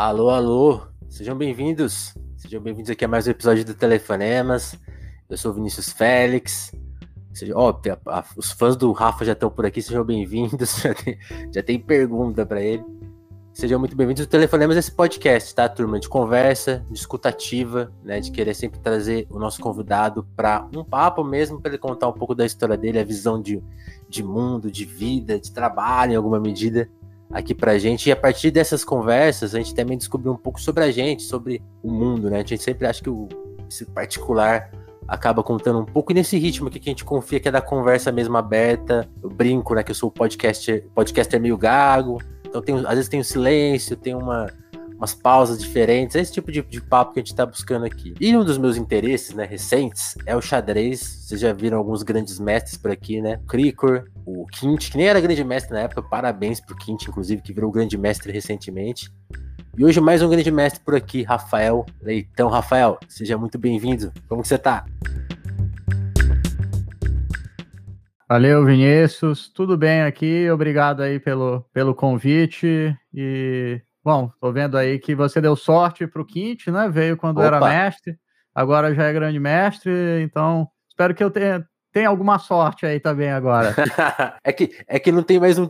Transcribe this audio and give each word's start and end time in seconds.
Alô, 0.00 0.30
alô, 0.30 0.82
sejam 1.08 1.36
bem-vindos. 1.36 2.14
Sejam 2.36 2.62
bem-vindos 2.62 2.88
aqui 2.88 3.04
a 3.04 3.08
mais 3.08 3.26
um 3.26 3.32
episódio 3.32 3.64
do 3.64 3.74
Telefonemas. 3.74 4.78
Eu 5.28 5.36
sou 5.36 5.52
Vinícius 5.52 5.90
Félix. 5.90 6.70
Seja, 7.34 7.52
ó, 7.56 7.74
os 8.36 8.52
fãs 8.52 8.76
do 8.76 8.92
Rafa 8.92 9.24
já 9.24 9.32
estão 9.32 9.50
por 9.50 9.66
aqui, 9.66 9.82
sejam 9.82 10.04
bem-vindos. 10.04 10.76
Já 10.78 10.94
já 11.52 11.62
tem 11.64 11.80
pergunta 11.80 12.46
para 12.46 12.62
ele. 12.62 12.84
Sejam 13.52 13.80
muito 13.80 13.96
bem-vindos. 13.96 14.22
O 14.22 14.28
Telefonemas 14.28 14.76
é 14.76 14.78
esse 14.78 14.92
podcast, 14.92 15.52
tá, 15.52 15.68
turma? 15.68 15.98
De 15.98 16.08
conversa, 16.08 16.86
de 16.88 16.96
escutativa, 16.96 17.92
né? 18.04 18.20
De 18.20 18.30
querer 18.30 18.54
sempre 18.54 18.78
trazer 18.78 19.26
o 19.28 19.36
nosso 19.36 19.60
convidado 19.60 20.24
para 20.36 20.68
um 20.76 20.84
papo 20.84 21.24
mesmo, 21.24 21.60
para 21.60 21.72
ele 21.72 21.78
contar 21.78 22.06
um 22.06 22.12
pouco 22.12 22.36
da 22.36 22.46
história 22.46 22.76
dele, 22.76 23.00
a 23.00 23.04
visão 23.04 23.42
de, 23.42 23.60
de 24.08 24.22
mundo, 24.22 24.70
de 24.70 24.84
vida, 24.84 25.40
de 25.40 25.50
trabalho, 25.50 26.12
em 26.12 26.14
alguma 26.14 26.38
medida 26.38 26.88
aqui 27.30 27.54
pra 27.54 27.78
gente. 27.78 28.08
E 28.08 28.12
a 28.12 28.16
partir 28.16 28.50
dessas 28.50 28.84
conversas, 28.84 29.54
a 29.54 29.58
gente 29.58 29.74
também 29.74 29.96
descobriu 29.96 30.32
um 30.32 30.36
pouco 30.36 30.60
sobre 30.60 30.84
a 30.84 30.90
gente, 30.90 31.22
sobre 31.22 31.62
o 31.82 31.90
mundo, 31.90 32.30
né? 32.30 32.36
A 32.36 32.40
gente 32.40 32.58
sempre 32.58 32.86
acha 32.86 33.02
que 33.02 33.10
o, 33.10 33.28
esse 33.68 33.84
particular 33.86 34.70
acaba 35.06 35.42
contando 35.42 35.78
um 35.78 35.84
pouco 35.84 36.12
nesse 36.12 36.36
ritmo 36.38 36.68
que 36.68 36.78
a 36.78 36.82
gente 36.82 37.04
confia 37.04 37.40
que 37.40 37.48
é 37.48 37.50
da 37.50 37.62
conversa 37.62 38.12
mesmo 38.12 38.36
aberta. 38.36 39.08
Eu 39.22 39.30
brinco, 39.30 39.74
né, 39.74 39.82
que 39.82 39.90
eu 39.90 39.94
sou 39.94 40.10
o 40.10 40.12
podcaster, 40.12 40.86
podcaster 40.94 41.40
meio 41.40 41.56
gago. 41.56 42.20
Então 42.44 42.60
tem, 42.60 42.76
às 42.76 42.94
vezes 42.94 43.08
tem 43.08 43.20
um 43.20 43.24
silêncio, 43.24 43.96
tem 43.96 44.14
uma 44.14 44.48
umas 44.98 45.14
pausas 45.14 45.58
diferentes, 45.58 46.16
esse 46.16 46.32
tipo 46.32 46.50
de, 46.50 46.60
de 46.60 46.80
papo 46.80 47.14
que 47.14 47.20
a 47.20 47.22
gente 47.22 47.30
está 47.30 47.46
buscando 47.46 47.86
aqui. 47.86 48.14
E 48.20 48.36
um 48.36 48.44
dos 48.44 48.58
meus 48.58 48.76
interesses, 48.76 49.32
né, 49.32 49.46
recentes, 49.46 50.16
é 50.26 50.36
o 50.36 50.42
xadrez. 50.42 50.98
Vocês 51.00 51.40
já 51.40 51.52
viram 51.52 51.78
alguns 51.78 52.02
grandes 52.02 52.38
mestres 52.40 52.76
por 52.76 52.90
aqui, 52.90 53.22
né? 53.22 53.40
Krikor, 53.48 54.04
o 54.26 54.44
Quint, 54.46 54.90
que 54.90 54.96
nem 54.96 55.06
era 55.06 55.20
grande 55.20 55.44
mestre 55.44 55.72
na 55.72 55.80
época, 55.80 56.02
parabéns 56.02 56.60
pro 56.60 56.76
Quint, 56.76 57.06
inclusive, 57.06 57.40
que 57.40 57.52
virou 57.52 57.70
grande 57.70 57.96
mestre 57.96 58.32
recentemente. 58.32 59.08
E 59.76 59.84
hoje 59.84 60.00
mais 60.00 60.20
um 60.20 60.28
grande 60.28 60.50
mestre 60.50 60.80
por 60.84 60.96
aqui, 60.96 61.22
Rafael 61.22 61.86
Leitão. 62.02 62.48
Rafael, 62.48 62.98
seja 63.08 63.38
muito 63.38 63.56
bem-vindo. 63.56 64.12
Como 64.28 64.42
que 64.42 64.48
você 64.48 64.58
tá? 64.58 64.84
Valeu, 68.28 68.64
Vinícius. 68.64 69.48
Tudo 69.48 69.78
bem 69.78 70.02
aqui? 70.02 70.50
Obrigado 70.50 71.02
aí 71.02 71.20
pelo, 71.20 71.64
pelo 71.72 71.94
convite 71.94 72.94
e 73.14 73.80
Bom, 74.08 74.30
tô 74.40 74.50
vendo 74.50 74.78
aí 74.78 74.98
que 74.98 75.14
você 75.14 75.38
deu 75.38 75.54
sorte 75.54 76.06
para 76.06 76.22
o 76.22 76.24
Quinte, 76.24 76.70
né? 76.70 76.88
Veio 76.88 77.14
quando 77.14 77.40
Opa. 77.40 77.46
era 77.46 77.60
mestre, 77.60 78.16
agora 78.54 78.94
já 78.94 79.04
é 79.04 79.12
grande 79.12 79.38
mestre, 79.38 80.22
então 80.22 80.66
espero 80.88 81.14
que 81.14 81.22
eu 81.22 81.30
tenha, 81.30 81.62
tenha 81.92 82.08
alguma 82.08 82.38
sorte 82.38 82.86
aí 82.86 82.98
também 83.00 83.30
agora. 83.30 83.74
é, 84.42 84.50
que, 84.50 84.74
é 84.88 84.98
que 84.98 85.12
não 85.12 85.22
tem 85.22 85.38
mais 85.38 85.58
um. 85.58 85.68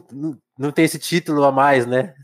Não 0.57 0.71
tem 0.71 0.85
esse 0.85 1.01
título 1.01 1.43
a 1.43 1.51
mais, 1.51 1.85
né? 1.85 2.15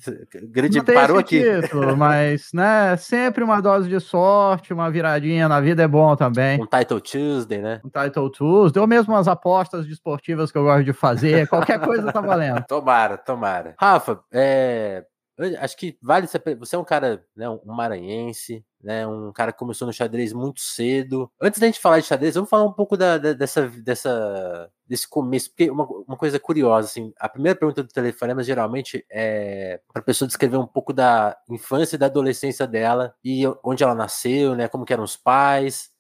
Grande 0.53 0.79
não 0.79 0.85
parou 0.85 1.19
aqui. 1.19 1.43
Título, 1.63 1.97
mas, 1.97 2.51
né, 2.55 2.97
sempre 2.97 3.43
uma 3.43 3.61
dose 3.61 3.89
de 3.89 3.99
sorte, 3.99 4.73
uma 4.73 4.89
viradinha 4.93 5.49
na 5.49 5.61
vida 5.61 5.83
é 5.83 5.89
bom 5.89 6.15
também. 6.15 6.63
Um 6.63 6.67
Title 6.67 7.01
Tuesday, 7.01 7.59
né? 7.59 7.81
Um 7.85 7.91
Title 7.91 8.31
Tuesday, 8.31 8.81
ou 8.81 8.87
mesmo 8.87 9.17
as 9.17 9.27
apostas 9.27 9.85
desportivas 9.85 10.53
que 10.53 10.59
eu 10.59 10.63
gosto 10.63 10.85
de 10.85 10.93
fazer, 10.93 11.49
qualquer 11.49 11.81
coisa 11.81 12.13
tá 12.13 12.21
valendo. 12.21 12.63
Tomara, 12.69 13.19
tomara. 13.19 13.75
Rafa, 13.81 14.21
é, 14.33 15.05
acho 15.59 15.77
que 15.77 15.99
vale 16.01 16.29
você 16.59 16.77
é 16.77 16.79
um 16.79 16.85
cara, 16.85 17.25
né, 17.35 17.49
um 17.49 17.61
maranhense, 17.65 18.65
né, 18.81 19.07
um 19.07 19.33
cara 19.33 19.53
que 19.53 19.59
começou 19.59 19.87
no 19.87 19.93
xadrez 19.93 20.33
muito 20.33 20.61
cedo. 20.61 21.31
Antes 21.41 21.61
da 21.61 21.67
gente 21.67 21.81
falar 21.81 22.01
de 22.01 22.07
xadrez, 22.07 22.35
vamos 22.35 22.49
falar 22.49 22.65
um 22.65 22.73
pouco 22.73 22.97
da, 22.97 23.19
da, 23.19 23.33
dessa, 23.33 23.69
dessa, 23.69 24.71
desse 24.87 25.09
começo, 25.09 25.51
porque 25.51 25.71
uma, 25.71 25.85
uma 25.85 26.17
coisa 26.17 26.39
curiosa, 26.39 26.89
assim, 26.89 27.13
a 27.19 27.29
primeira 27.29 27.59
pergunta 27.59 27.83
do 27.83 27.89
telefonema 27.89 28.43
geralmente 28.43 29.05
é 29.11 29.81
para 29.93 30.01
a 30.01 30.05
pessoa 30.05 30.29
descrever 30.29 30.57
um 30.57 30.67
pouco 30.67 30.93
da 30.93 31.37
infância 31.49 31.97
e 31.97 31.99
da 31.99 32.07
adolescência 32.07 32.67
dela 32.67 33.15
e 33.25 33.45
onde 33.65 33.83
ela 33.83 33.95
nasceu, 33.95 34.55
né, 34.55 34.69
como 34.69 34.85
eram 34.89 35.05
os 35.05 35.17
pais. 35.17 35.91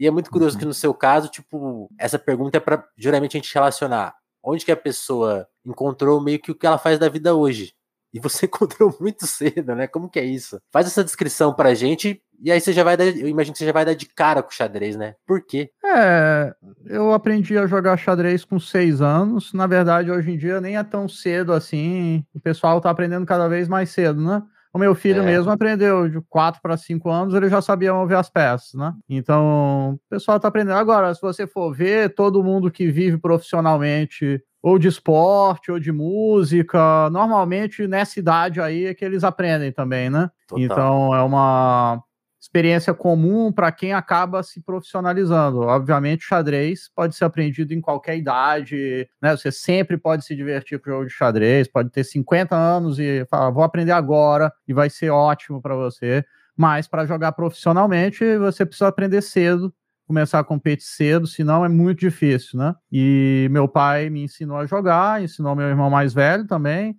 E 0.00 0.06
é 0.06 0.10
muito 0.10 0.30
curioso 0.30 0.54
uhum. 0.54 0.60
que 0.60 0.66
no 0.66 0.74
seu 0.74 0.94
caso, 0.94 1.28
tipo, 1.28 1.90
essa 1.98 2.18
pergunta 2.18 2.56
é 2.56 2.60
para 2.60 2.86
geralmente 2.96 3.36
a 3.36 3.40
gente 3.40 3.52
relacionar 3.52 4.14
onde 4.42 4.64
que 4.64 4.72
a 4.72 4.76
pessoa 4.76 5.46
encontrou 5.64 6.20
meio 6.20 6.40
que 6.40 6.50
o 6.50 6.54
que 6.54 6.66
ela 6.66 6.78
faz 6.78 6.98
da 6.98 7.08
vida 7.08 7.34
hoje. 7.34 7.74
E 8.18 8.20
você 8.20 8.46
encontrou 8.46 8.94
muito 9.00 9.26
cedo, 9.26 9.74
né? 9.74 9.86
Como 9.86 10.08
que 10.08 10.18
é 10.18 10.24
isso? 10.24 10.60
Faz 10.72 10.86
essa 10.86 11.04
descrição 11.04 11.54
pra 11.54 11.74
gente 11.74 12.20
e 12.40 12.52
aí 12.52 12.60
você 12.60 12.72
já 12.72 12.84
vai 12.84 12.96
dar, 12.96 13.06
eu 13.06 13.26
imagino 13.26 13.52
que 13.52 13.58
você 13.58 13.66
já 13.66 13.72
vai 13.72 13.84
dar 13.84 13.94
de 13.94 14.06
cara 14.06 14.42
com 14.42 14.50
o 14.50 14.54
xadrez, 14.54 14.96
né? 14.96 15.14
Por 15.26 15.44
quê? 15.44 15.70
É, 15.84 16.54
eu 16.86 17.12
aprendi 17.12 17.58
a 17.58 17.66
jogar 17.66 17.96
xadrez 17.96 18.44
com 18.44 18.60
seis 18.60 19.00
anos. 19.00 19.52
Na 19.52 19.66
verdade, 19.66 20.10
hoje 20.10 20.30
em 20.30 20.38
dia 20.38 20.60
nem 20.60 20.76
é 20.76 20.84
tão 20.84 21.08
cedo 21.08 21.52
assim. 21.52 22.24
O 22.32 22.40
pessoal 22.40 22.80
tá 22.80 22.90
aprendendo 22.90 23.26
cada 23.26 23.48
vez 23.48 23.68
mais 23.68 23.90
cedo, 23.90 24.20
né? 24.22 24.42
O 24.72 24.78
meu 24.78 24.94
filho 24.94 25.22
é. 25.22 25.24
mesmo 25.24 25.50
aprendeu 25.50 26.08
de 26.08 26.20
4 26.28 26.60
para 26.62 26.76
5 26.76 27.10
anos, 27.10 27.34
ele 27.34 27.48
já 27.48 27.60
sabia 27.60 27.92
mover 27.92 28.18
as 28.18 28.28
peças, 28.28 28.74
né? 28.74 28.94
Então, 29.08 29.94
o 29.94 30.00
pessoal 30.10 30.36
está 30.36 30.48
aprendendo. 30.48 30.76
Agora, 30.76 31.12
se 31.14 31.20
você 31.20 31.46
for 31.46 31.74
ver, 31.74 32.14
todo 32.14 32.44
mundo 32.44 32.70
que 32.70 32.88
vive 32.88 33.18
profissionalmente 33.18 34.40
ou 34.68 34.78
de 34.78 34.88
esporte, 34.88 35.70
ou 35.70 35.78
de 35.78 35.90
música. 35.90 37.08
Normalmente 37.10 37.86
nessa 37.86 38.18
idade 38.18 38.60
aí 38.60 38.86
é 38.86 38.94
que 38.94 39.04
eles 39.04 39.24
aprendem 39.24 39.72
também, 39.72 40.10
né? 40.10 40.30
Total. 40.46 40.64
Então 40.64 41.14
é 41.14 41.22
uma 41.22 42.02
experiência 42.40 42.94
comum 42.94 43.50
para 43.50 43.72
quem 43.72 43.92
acaba 43.92 44.42
se 44.42 44.62
profissionalizando. 44.62 45.60
Obviamente, 45.60 46.24
xadrez 46.24 46.88
pode 46.94 47.16
ser 47.16 47.24
aprendido 47.24 47.74
em 47.74 47.80
qualquer 47.80 48.16
idade, 48.16 49.08
né? 49.20 49.36
Você 49.36 49.50
sempre 49.50 49.96
pode 49.96 50.24
se 50.24 50.36
divertir 50.36 50.78
com 50.78 50.90
o 50.90 50.92
jogo 50.92 51.06
de 51.06 51.12
xadrez, 51.12 51.66
pode 51.66 51.90
ter 51.90 52.04
50 52.04 52.54
anos 52.54 52.98
e 52.98 53.26
falar, 53.28 53.50
vou 53.50 53.64
aprender 53.64 53.92
agora 53.92 54.52
e 54.66 54.72
vai 54.72 54.88
ser 54.88 55.10
ótimo 55.10 55.60
para 55.60 55.74
você. 55.74 56.24
Mas 56.56 56.86
para 56.86 57.06
jogar 57.06 57.32
profissionalmente, 57.32 58.36
você 58.38 58.66
precisa 58.66 58.88
aprender 58.88 59.22
cedo 59.22 59.72
começar 60.08 60.38
a 60.38 60.44
competir 60.44 60.86
cedo, 60.86 61.26
senão 61.26 61.62
é 61.62 61.68
muito 61.68 62.00
difícil, 62.00 62.58
né? 62.58 62.74
E 62.90 63.46
meu 63.50 63.68
pai 63.68 64.08
me 64.08 64.24
ensinou 64.24 64.56
a 64.56 64.64
jogar, 64.64 65.22
ensinou 65.22 65.54
meu 65.54 65.68
irmão 65.68 65.90
mais 65.90 66.14
velho 66.14 66.46
também, 66.46 66.98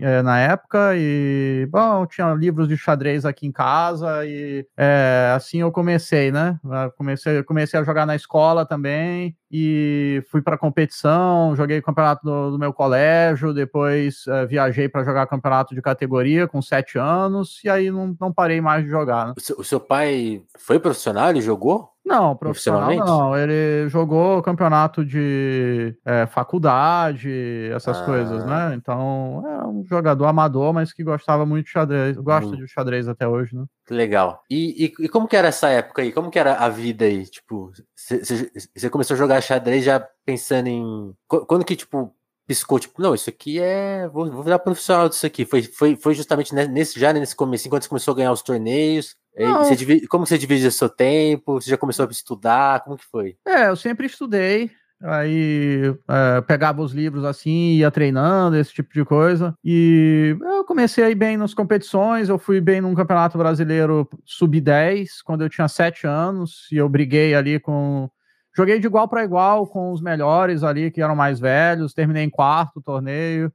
é, 0.00 0.22
na 0.22 0.38
época, 0.38 0.92
e, 0.94 1.66
bom, 1.72 2.06
tinha 2.06 2.32
livros 2.32 2.68
de 2.68 2.76
xadrez 2.76 3.24
aqui 3.24 3.48
em 3.48 3.50
casa, 3.50 4.24
e 4.24 4.64
é, 4.76 5.32
assim 5.34 5.60
eu 5.60 5.72
comecei, 5.72 6.30
né? 6.30 6.56
Comecei, 6.96 7.42
comecei 7.42 7.80
a 7.80 7.82
jogar 7.82 8.06
na 8.06 8.14
escola 8.14 8.64
também, 8.64 9.36
e 9.50 10.22
fui 10.30 10.40
para 10.40 10.56
competição, 10.56 11.56
joguei 11.56 11.82
campeonato 11.82 12.24
do, 12.24 12.52
do 12.52 12.58
meu 12.60 12.72
colégio, 12.72 13.52
depois 13.52 14.24
é, 14.28 14.46
viajei 14.46 14.88
para 14.88 15.02
jogar 15.02 15.26
campeonato 15.26 15.74
de 15.74 15.82
categoria 15.82 16.46
com 16.46 16.62
sete 16.62 16.96
anos, 16.96 17.60
e 17.64 17.68
aí 17.68 17.90
não, 17.90 18.16
não 18.20 18.32
parei 18.32 18.60
mais 18.60 18.84
de 18.84 18.90
jogar. 18.90 19.26
Né? 19.26 19.34
O, 19.36 19.40
seu, 19.40 19.56
o 19.58 19.64
seu 19.64 19.80
pai 19.80 20.42
foi 20.56 20.78
profissional? 20.78 21.30
Ele 21.30 21.40
jogou? 21.40 21.90
Não, 22.08 22.34
profissional 22.34 22.94
não. 22.94 23.36
Ele 23.36 23.88
jogou 23.88 24.42
campeonato 24.42 25.04
de 25.04 25.94
é, 26.04 26.26
faculdade, 26.26 27.70
essas 27.74 28.00
ah. 28.00 28.04
coisas, 28.04 28.44
né? 28.46 28.74
Então, 28.74 29.44
é 29.46 29.66
um 29.66 29.84
jogador 29.84 30.24
amador, 30.24 30.72
mas 30.72 30.92
que 30.92 31.04
gostava 31.04 31.44
muito 31.44 31.66
de 31.66 31.72
xadrez. 31.72 32.16
Gosta 32.16 32.50
hum. 32.50 32.56
de 32.56 32.66
xadrez 32.66 33.08
até 33.08 33.28
hoje, 33.28 33.54
né? 33.54 33.64
Legal. 33.90 34.42
E, 34.50 34.86
e, 34.86 35.04
e, 35.04 35.08
como 35.08 35.28
que 35.28 35.36
era 35.36 35.48
essa 35.48 35.68
época 35.68 36.02
aí? 36.02 36.10
Como 36.10 36.30
que 36.30 36.38
era 36.38 36.54
a 36.54 36.68
vida 36.68 37.04
aí? 37.04 37.26
Tipo, 37.26 37.70
você 37.94 38.90
começou 38.90 39.14
a 39.14 39.18
jogar 39.18 39.40
xadrez 39.42 39.84
já 39.84 40.06
pensando 40.24 40.68
em... 40.68 41.12
Quando 41.26 41.64
que, 41.64 41.76
tipo, 41.76 42.14
piscou, 42.48 42.80
tipo, 42.80 43.00
não, 43.02 43.14
isso 43.14 43.28
aqui 43.28 43.60
é. 43.60 44.08
Vou, 44.08 44.28
vou 44.32 44.42
virar 44.42 44.58
profissional 44.58 45.06
disso 45.08 45.26
aqui. 45.26 45.44
Foi, 45.44 45.62
foi, 45.62 45.94
foi 45.96 46.14
justamente 46.14 46.54
nesse, 46.54 46.98
já 46.98 47.12
nesse 47.12 47.36
começo, 47.36 47.68
quando 47.68 47.82
você 47.82 47.88
começou 47.88 48.12
a 48.12 48.16
ganhar 48.16 48.32
os 48.32 48.42
torneios. 48.42 49.14
Você 49.58 49.76
divide, 49.76 50.08
como 50.08 50.26
você 50.26 50.36
divide 50.36 50.66
o 50.66 50.72
seu 50.72 50.88
tempo? 50.88 51.60
Você 51.60 51.70
já 51.70 51.76
começou 51.76 52.06
a 52.06 52.10
estudar? 52.10 52.82
Como 52.82 52.96
que 52.96 53.04
foi? 53.04 53.36
É, 53.46 53.68
eu 53.68 53.76
sempre 53.76 54.06
estudei. 54.06 54.70
Aí 55.00 55.94
é, 56.08 56.40
pegava 56.40 56.82
os 56.82 56.92
livros 56.92 57.24
assim, 57.24 57.76
ia 57.76 57.88
treinando, 57.88 58.56
esse 58.56 58.72
tipo 58.72 58.92
de 58.92 59.04
coisa. 59.04 59.54
E 59.64 60.36
eu 60.40 60.64
comecei 60.64 61.04
a 61.04 61.10
ir 61.10 61.14
bem 61.14 61.36
nas 61.36 61.54
competições. 61.54 62.28
Eu 62.28 62.38
fui 62.38 62.60
bem 62.60 62.80
num 62.80 62.94
campeonato 62.94 63.38
brasileiro 63.38 64.08
sub-10, 64.24 65.08
quando 65.24 65.42
eu 65.42 65.48
tinha 65.48 65.68
7 65.68 66.06
anos. 66.06 66.66
E 66.72 66.76
eu 66.76 66.88
briguei 66.88 67.34
ali 67.34 67.60
com. 67.60 68.10
Joguei 68.56 68.78
de 68.78 68.86
igual 68.86 69.08
para 69.08 69.24
igual 69.24 69.66
com 69.66 69.92
os 69.92 70.00
melhores 70.00 70.62
ali, 70.62 70.90
que 70.90 71.02
eram 71.02 71.14
mais 71.14 71.38
velhos. 71.38 71.94
Terminei 71.94 72.24
em 72.24 72.30
quarto 72.30 72.80
torneio. 72.80 73.52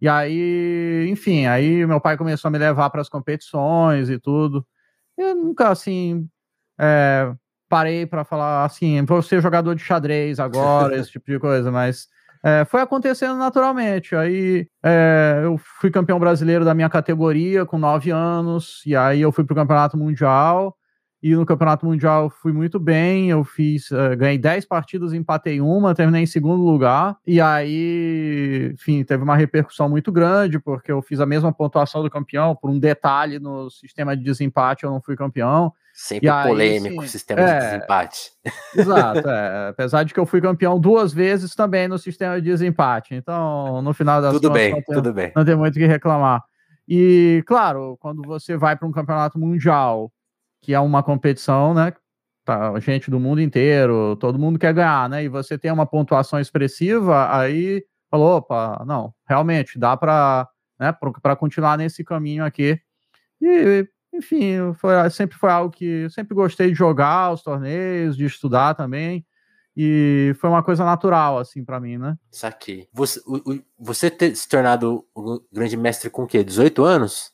E 0.00 0.08
aí, 0.08 1.08
enfim, 1.08 1.46
aí 1.46 1.86
meu 1.86 2.00
pai 2.00 2.16
começou 2.16 2.48
a 2.48 2.52
me 2.52 2.58
levar 2.58 2.90
para 2.90 3.00
as 3.00 3.08
competições 3.08 4.10
e 4.10 4.18
tudo. 4.18 4.66
Eu 5.16 5.34
nunca, 5.34 5.70
assim, 5.70 6.28
é, 6.78 7.32
parei 7.68 8.06
para 8.06 8.24
falar 8.24 8.64
assim, 8.64 9.02
vou 9.04 9.22
ser 9.22 9.40
jogador 9.40 9.74
de 9.74 9.82
xadrez 9.82 10.38
agora, 10.38 10.94
esse 10.98 11.10
tipo 11.10 11.30
de 11.30 11.38
coisa, 11.38 11.70
mas 11.70 12.08
é, 12.44 12.64
foi 12.64 12.80
acontecendo 12.82 13.36
naturalmente. 13.36 14.14
Aí 14.14 14.68
é, 14.84 15.40
eu 15.42 15.58
fui 15.58 15.90
campeão 15.90 16.18
brasileiro 16.18 16.64
da 16.64 16.74
minha 16.74 16.90
categoria 16.90 17.64
com 17.64 17.78
nove 17.78 18.10
anos, 18.10 18.82
e 18.84 18.94
aí 18.94 19.20
eu 19.20 19.32
fui 19.32 19.44
para 19.44 19.54
o 19.54 19.56
campeonato 19.56 19.96
mundial. 19.96 20.76
E 21.24 21.34
no 21.34 21.46
Campeonato 21.46 21.86
Mundial 21.86 22.28
fui 22.28 22.52
muito 22.52 22.78
bem. 22.78 23.30
Eu 23.30 23.42
fiz, 23.44 23.90
uh, 23.90 24.14
ganhei 24.14 24.36
10 24.36 24.66
partidas, 24.66 25.14
empatei 25.14 25.58
uma, 25.58 25.94
terminei 25.94 26.24
em 26.24 26.26
segundo 26.26 26.62
lugar. 26.62 27.16
E 27.26 27.40
aí, 27.40 28.70
enfim, 28.74 29.02
teve 29.02 29.22
uma 29.24 29.34
repercussão 29.34 29.88
muito 29.88 30.12
grande, 30.12 30.58
porque 30.58 30.92
eu 30.92 31.00
fiz 31.00 31.20
a 31.20 31.24
mesma 31.24 31.50
pontuação 31.50 32.02
do 32.02 32.10
campeão. 32.10 32.54
Por 32.54 32.68
um 32.68 32.78
detalhe 32.78 33.38
no 33.38 33.70
sistema 33.70 34.14
de 34.14 34.22
desempate, 34.22 34.84
eu 34.84 34.90
não 34.90 35.00
fui 35.00 35.16
campeão. 35.16 35.72
Sempre 35.94 36.28
aí, 36.28 36.46
polêmico 36.46 37.02
o 37.02 37.08
sistema 37.08 37.40
é, 37.40 37.58
de 37.58 37.64
desempate. 37.64 38.30
Exato, 38.76 39.26
é. 39.26 39.68
apesar 39.70 40.02
de 40.02 40.12
que 40.12 40.20
eu 40.20 40.26
fui 40.26 40.42
campeão 40.42 40.78
duas 40.78 41.10
vezes 41.10 41.54
também 41.54 41.88
no 41.88 41.96
sistema 41.96 42.38
de 42.38 42.50
desempate. 42.50 43.14
Então, 43.14 43.80
no 43.80 43.94
final 43.94 44.20
das 44.20 44.34
tudo 44.34 44.48
contas, 44.48 44.62
bem, 44.62 44.74
tem, 44.74 44.94
tudo 44.94 45.10
bem. 45.14 45.32
não 45.34 45.42
tem 45.42 45.56
muito 45.56 45.74
o 45.74 45.78
que 45.78 45.86
reclamar. 45.86 46.44
E, 46.86 47.42
claro, 47.46 47.96
quando 47.98 48.20
você 48.26 48.58
vai 48.58 48.76
para 48.76 48.86
um 48.86 48.92
campeonato 48.92 49.38
mundial 49.38 50.12
que 50.64 50.72
é 50.72 50.80
uma 50.80 51.02
competição, 51.02 51.74
né? 51.74 51.92
Tá, 52.42 52.78
gente 52.80 53.10
do 53.10 53.20
mundo 53.20 53.40
inteiro, 53.40 54.16
todo 54.16 54.38
mundo 54.38 54.58
quer 54.58 54.72
ganhar, 54.72 55.08
né? 55.08 55.24
E 55.24 55.28
você 55.28 55.58
tem 55.58 55.70
uma 55.70 55.86
pontuação 55.86 56.40
expressiva, 56.40 57.28
aí 57.34 57.84
falou, 58.10 58.38
opa, 58.38 58.82
não, 58.86 59.12
realmente 59.28 59.78
dá 59.78 59.96
para 59.96 60.48
né, 60.78 60.92
para 61.22 61.36
continuar 61.36 61.76
nesse 61.76 62.02
caminho 62.02 62.44
aqui. 62.44 62.80
E, 63.40 63.86
enfim, 64.12 64.72
foi, 64.78 65.10
sempre 65.10 65.36
foi 65.36 65.50
algo 65.50 65.70
que 65.70 66.08
sempre 66.10 66.34
gostei 66.34 66.68
de 66.68 66.74
jogar 66.74 67.32
os 67.32 67.42
torneios, 67.42 68.16
de 68.16 68.24
estudar 68.24 68.74
também. 68.74 69.24
E 69.76 70.34
foi 70.40 70.48
uma 70.48 70.62
coisa 70.62 70.84
natural, 70.84 71.38
assim, 71.38 71.64
para 71.64 71.80
mim, 71.80 71.98
né? 71.98 72.16
Saquei. 72.30 72.88
Você, 72.92 73.20
você 73.78 74.10
ter 74.10 74.34
se 74.34 74.48
tornado 74.48 75.04
grande 75.52 75.76
mestre 75.76 76.08
com 76.08 76.22
o 76.22 76.26
quê? 76.26 76.44
18 76.44 76.84
anos? 76.84 77.33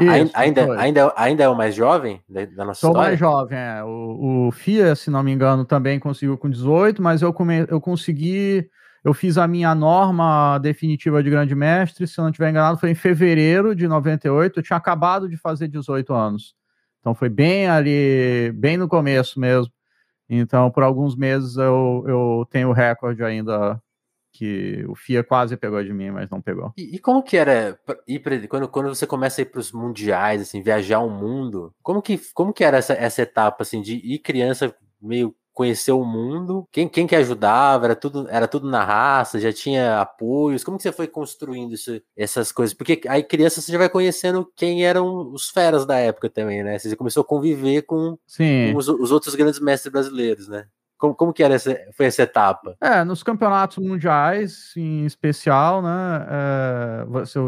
Isso, 0.00 0.30
ainda, 0.34 0.80
ainda, 0.80 1.12
ainda 1.16 1.44
é 1.44 1.48
o 1.48 1.56
mais 1.56 1.74
jovem 1.74 2.20
da 2.28 2.64
nossa 2.64 2.80
Sou 2.80 2.90
história? 2.90 3.08
mais 3.08 3.18
jovem, 3.18 3.58
é. 3.58 3.82
O, 3.84 4.48
o 4.48 4.52
FIA, 4.52 4.94
se 4.94 5.10
não 5.10 5.22
me 5.22 5.32
engano, 5.32 5.64
também 5.64 5.98
conseguiu 5.98 6.36
com 6.36 6.48
18, 6.48 7.02
mas 7.02 7.22
eu, 7.22 7.32
come, 7.32 7.66
eu 7.68 7.80
consegui. 7.80 8.68
Eu 9.02 9.14
fiz 9.14 9.38
a 9.38 9.48
minha 9.48 9.74
norma 9.74 10.58
definitiva 10.58 11.22
de 11.22 11.30
grande 11.30 11.54
mestre, 11.54 12.06
se 12.06 12.18
eu 12.18 12.22
não 12.22 12.30
estiver 12.30 12.50
enganado, 12.50 12.78
foi 12.78 12.90
em 12.90 12.94
fevereiro 12.94 13.74
de 13.74 13.88
98. 13.88 14.58
Eu 14.58 14.62
tinha 14.62 14.76
acabado 14.76 15.28
de 15.28 15.38
fazer 15.38 15.68
18 15.68 16.12
anos. 16.12 16.54
Então 17.00 17.14
foi 17.14 17.30
bem 17.30 17.66
ali, 17.66 18.52
bem 18.54 18.76
no 18.76 18.86
começo 18.86 19.40
mesmo. 19.40 19.72
Então, 20.28 20.70
por 20.70 20.82
alguns 20.82 21.16
meses 21.16 21.56
eu, 21.56 22.04
eu 22.06 22.46
tenho 22.50 22.68
o 22.68 22.72
recorde 22.72 23.24
ainda 23.24 23.80
que 24.32 24.84
o 24.88 24.94
FIA 24.94 25.24
quase 25.24 25.56
pegou 25.56 25.82
de 25.82 25.92
mim, 25.92 26.10
mas 26.10 26.30
não 26.30 26.40
pegou. 26.40 26.72
E, 26.76 26.96
e 26.96 26.98
como 26.98 27.22
que 27.22 27.36
era 27.36 27.78
ir 28.06 28.20
pra, 28.20 28.46
quando, 28.48 28.68
quando 28.68 28.88
você 28.94 29.06
começa 29.06 29.40
a 29.40 29.42
ir 29.42 29.46
para 29.46 29.60
os 29.60 29.72
mundiais, 29.72 30.42
assim, 30.42 30.62
viajar 30.62 31.00
o 31.00 31.10
mundo? 31.10 31.74
Como 31.82 32.00
que, 32.00 32.20
como 32.32 32.52
que 32.52 32.64
era 32.64 32.78
essa, 32.78 32.92
essa 32.94 33.22
etapa 33.22 33.62
assim 33.62 33.82
de 33.82 33.94
ir 33.96 34.18
criança 34.20 34.74
meio 35.00 35.34
conhecer 35.52 35.92
o 35.92 36.04
mundo? 36.04 36.66
Quem, 36.72 36.88
quem 36.88 37.06
que 37.06 37.16
ajudava? 37.16 37.86
Era 37.86 37.96
tudo, 37.96 38.26
era 38.30 38.48
tudo 38.48 38.68
na 38.68 38.84
raça? 38.84 39.40
Já 39.40 39.52
tinha 39.52 40.00
apoios? 40.00 40.64
Como 40.64 40.76
que 40.76 40.82
você 40.82 40.92
foi 40.92 41.06
construindo 41.06 41.74
isso, 41.74 42.00
essas 42.16 42.52
coisas? 42.52 42.72
Porque 42.72 43.02
aí 43.08 43.22
criança 43.22 43.60
você 43.60 43.70
já 43.72 43.78
vai 43.78 43.88
conhecendo 43.88 44.50
quem 44.56 44.84
eram 44.86 45.32
os 45.32 45.50
feras 45.50 45.84
da 45.84 45.98
época 45.98 46.30
também, 46.30 46.62
né? 46.62 46.78
Você 46.78 46.96
começou 46.96 47.22
a 47.22 47.26
conviver 47.26 47.82
com, 47.82 48.16
com 48.72 48.78
os, 48.78 48.88
os 48.88 49.10
outros 49.10 49.34
grandes 49.34 49.60
mestres 49.60 49.92
brasileiros, 49.92 50.48
né? 50.48 50.66
Como, 51.00 51.14
como 51.14 51.32
que 51.32 51.42
era 51.42 51.54
essa, 51.54 51.74
foi 51.96 52.04
essa 52.06 52.22
etapa? 52.22 52.76
É, 52.78 53.02
nos 53.04 53.22
campeonatos 53.22 53.78
mundiais, 53.78 54.70
em 54.76 55.06
especial, 55.06 55.80
né? 55.80 56.26
É, 56.28 57.04
você, 57.06 57.40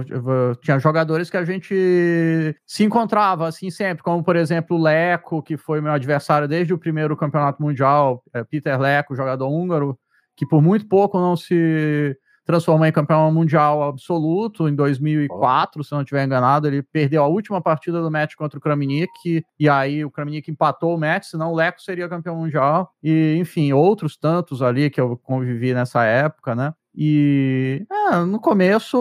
tinha 0.62 0.78
jogadores 0.78 1.28
que 1.28 1.36
a 1.36 1.44
gente 1.44 2.56
se 2.66 2.82
encontrava 2.82 3.46
assim 3.46 3.70
sempre, 3.70 4.02
como 4.02 4.24
por 4.24 4.36
exemplo 4.36 4.78
o 4.78 4.82
Leco, 4.82 5.42
que 5.42 5.58
foi 5.58 5.82
meu 5.82 5.92
adversário 5.92 6.48
desde 6.48 6.72
o 6.72 6.78
primeiro 6.78 7.14
campeonato 7.14 7.62
mundial, 7.62 8.24
é, 8.32 8.42
Peter 8.42 8.80
Leco, 8.80 9.14
jogador 9.14 9.46
húngaro, 9.46 9.98
que 10.34 10.46
por 10.46 10.62
muito 10.62 10.88
pouco 10.88 11.20
não 11.20 11.36
se 11.36 12.16
transformou 12.44 12.86
em 12.86 12.92
campeão 12.92 13.32
mundial 13.32 13.82
absoluto 13.82 14.68
em 14.68 14.74
2004, 14.74 15.80
oh. 15.80 15.84
se 15.84 15.92
não 15.92 16.02
estiver 16.02 16.24
enganado. 16.24 16.66
Ele 16.66 16.82
perdeu 16.82 17.22
a 17.22 17.28
última 17.28 17.60
partida 17.60 18.02
do 18.02 18.10
match 18.10 18.34
contra 18.34 18.58
o 18.58 18.60
Kramnik, 18.60 19.44
e 19.58 19.68
aí 19.68 20.04
o 20.04 20.10
Kramnik 20.10 20.50
empatou 20.50 20.94
o 20.94 20.98
match, 20.98 21.24
senão 21.24 21.52
o 21.52 21.54
Leco 21.54 21.80
seria 21.80 22.08
campeão 22.08 22.36
mundial. 22.36 22.92
E, 23.02 23.36
enfim, 23.38 23.72
outros 23.72 24.16
tantos 24.16 24.62
ali 24.62 24.90
que 24.90 25.00
eu 25.00 25.16
convivi 25.16 25.72
nessa 25.72 26.04
época, 26.04 26.54
né? 26.54 26.74
E 26.94 27.86
é, 27.90 28.16
no 28.18 28.38
começo, 28.38 28.98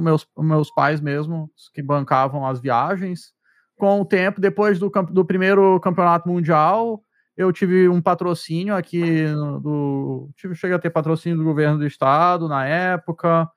meus, 0.00 0.26
meus 0.38 0.70
pais 0.70 1.00
mesmo 1.00 1.50
que 1.74 1.82
bancavam 1.82 2.46
as 2.46 2.60
viagens. 2.60 3.34
Com 3.78 4.00
o 4.00 4.06
tempo, 4.06 4.40
depois 4.40 4.78
do, 4.78 4.88
do 4.88 5.22
primeiro 5.22 5.78
campeonato 5.80 6.26
mundial, 6.26 7.02
eu 7.36 7.52
tive 7.52 7.88
um 7.88 8.00
patrocínio 8.00 8.74
aqui 8.74 9.26
do. 9.62 10.30
Tive, 10.36 10.54
cheguei 10.54 10.74
a 10.74 10.78
ter 10.78 10.90
patrocínio 10.90 11.36
do 11.36 11.44
governo 11.44 11.78
do 11.78 11.86
estado 11.86 12.48
na 12.48 12.64
época. 12.66 13.48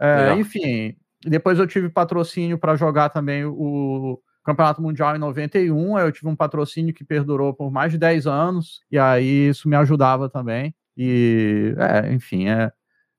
É, 0.00 0.34
enfim, 0.34 0.96
depois 1.24 1.58
eu 1.58 1.66
tive 1.66 1.88
patrocínio 1.88 2.58
para 2.58 2.74
jogar 2.74 3.10
também 3.10 3.44
o 3.44 4.20
Campeonato 4.44 4.82
Mundial 4.82 5.14
em 5.14 5.20
91. 5.20 5.98
Eu 5.98 6.10
tive 6.10 6.28
um 6.28 6.34
patrocínio 6.34 6.92
que 6.92 7.04
perdurou 7.04 7.54
por 7.54 7.70
mais 7.70 7.92
de 7.92 7.98
10 7.98 8.26
anos, 8.26 8.80
e 8.90 8.98
aí 8.98 9.48
isso 9.48 9.68
me 9.68 9.76
ajudava 9.76 10.28
também. 10.28 10.74
E, 10.96 11.74
é, 11.78 12.12
enfim, 12.12 12.48
é, 12.48 12.72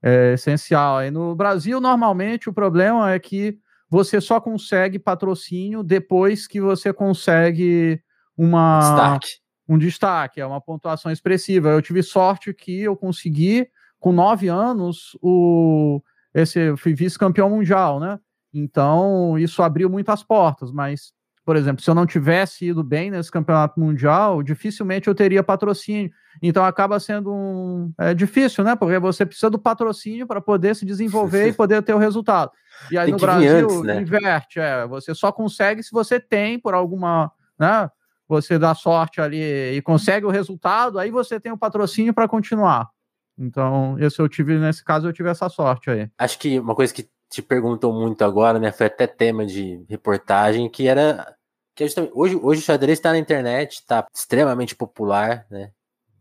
é 0.03 0.33
essencial. 0.33 0.97
Aí 0.97 1.09
no 1.09 1.33
Brasil, 1.33 1.79
normalmente, 1.79 2.49
o 2.49 2.53
problema 2.53 3.13
é 3.13 3.19
que 3.19 3.57
você 3.89 4.19
só 4.19 4.41
consegue 4.41 4.99
patrocínio 4.99 5.81
depois 5.81 6.45
que 6.45 6.59
você 6.59 6.91
consegue 6.91 8.01
uma. 8.37 8.79
Destaque 8.79 9.48
um 9.69 9.77
destaque, 9.77 10.41
é 10.41 10.45
uma 10.45 10.59
pontuação 10.59 11.11
expressiva. 11.11 11.69
Eu 11.69 11.81
tive 11.81 12.01
sorte 12.01 12.51
que 12.53 12.81
eu 12.81 12.97
consegui, 12.97 13.67
com 13.99 14.11
nove 14.11 14.47
anos, 14.47 15.15
o 15.21 16.01
esse 16.33 16.73
vice-campeão 16.85 17.49
mundial, 17.49 17.99
né? 17.99 18.19
Então, 18.53 19.37
isso 19.37 19.61
abriu 19.61 19.89
muitas 19.89 20.23
portas, 20.23 20.71
mas, 20.71 21.11
por 21.45 21.55
exemplo, 21.55 21.83
se 21.83 21.89
eu 21.89 21.95
não 21.95 22.05
tivesse 22.05 22.65
ido 22.65 22.83
bem 22.83 23.11
nesse 23.11 23.31
campeonato 23.31 23.79
mundial, 23.79 24.41
dificilmente 24.41 25.07
eu 25.07 25.15
teria 25.15 25.43
patrocínio. 25.43 26.11
Então, 26.41 26.63
acaba 26.63 26.99
sendo 26.99 27.31
um. 27.31 27.91
É 27.97 28.13
difícil, 28.13 28.63
né? 28.63 28.75
Porque 28.75 28.97
você 28.99 29.25
precisa 29.25 29.49
do 29.49 29.59
patrocínio 29.59 30.25
para 30.25 30.39
poder 30.39 30.75
se 30.75 30.85
desenvolver 30.85 31.47
e 31.47 31.53
poder 31.53 31.81
ter 31.83 31.93
o 31.93 31.99
resultado. 31.99 32.51
E 32.91 32.97
aí, 32.97 33.11
no 33.11 33.17
Brasil, 33.17 33.65
antes, 33.65 33.81
né? 33.81 34.01
inverte, 34.01 34.59
é. 34.59 34.87
Você 34.87 35.13
só 35.13 35.31
consegue 35.31 35.83
se 35.83 35.91
você 35.91 36.19
tem, 36.19 36.59
por 36.59 36.73
alguma. 36.73 37.31
Né? 37.59 37.89
Você 38.29 38.59
dá 38.59 38.75
sorte 38.75 39.19
ali 39.19 39.41
e 39.75 39.81
consegue 39.81 40.25
o 40.25 40.29
resultado, 40.29 40.99
aí 40.99 41.09
você 41.09 41.39
tem 41.39 41.51
o 41.51 41.57
patrocínio 41.57 42.13
para 42.13 42.27
continuar. 42.27 42.87
Então, 43.35 43.97
esse 43.99 44.19
eu 44.19 44.29
tive, 44.29 44.59
nesse 44.59 44.83
caso, 44.83 45.07
eu 45.07 45.13
tive 45.13 45.29
essa 45.29 45.49
sorte 45.49 45.89
aí. 45.89 46.09
Acho 46.17 46.37
que 46.37 46.59
uma 46.59 46.75
coisa 46.75 46.93
que 46.93 47.09
te 47.27 47.41
perguntou 47.41 47.91
muito 47.91 48.23
agora, 48.23 48.59
né, 48.59 48.71
foi 48.71 48.85
até 48.85 49.07
tema 49.07 49.45
de 49.45 49.83
reportagem, 49.89 50.69
que 50.69 50.87
era 50.87 51.35
que 51.75 51.83
é 51.83 51.87
hoje, 52.13 52.35
hoje 52.35 52.61
o 52.61 52.63
xadrez 52.63 52.99
está 52.99 53.11
na 53.11 53.17
internet, 53.17 53.75
está 53.75 54.05
extremamente 54.13 54.75
popular, 54.75 55.45
né, 55.49 55.71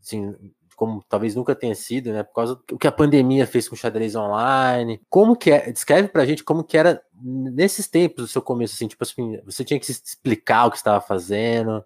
assim, 0.00 0.32
como 0.76 1.02
talvez 1.08 1.34
nunca 1.34 1.56
tenha 1.56 1.74
sido, 1.74 2.12
né, 2.12 2.22
por 2.22 2.32
causa 2.32 2.54
do 2.68 2.78
que 2.78 2.86
a 2.86 2.92
pandemia 2.92 3.48
fez 3.48 3.68
com 3.68 3.74
o 3.74 3.78
xadrez 3.78 4.14
online. 4.14 5.00
Como 5.10 5.34
que 5.34 5.50
é, 5.50 5.72
descreve 5.72 6.06
pra 6.06 6.24
gente 6.24 6.44
como 6.44 6.62
que 6.62 6.78
era 6.78 7.02
nesses 7.20 7.88
tempos 7.88 8.24
do 8.24 8.28
seu 8.28 8.40
começo, 8.40 8.74
assim, 8.74 8.86
tipo 8.86 9.02
assim, 9.02 9.40
você 9.44 9.64
tinha 9.64 9.80
que 9.80 9.86
se 9.86 10.00
explicar 10.04 10.66
o 10.66 10.70
que 10.70 10.76
estava 10.76 11.00
fazendo, 11.00 11.84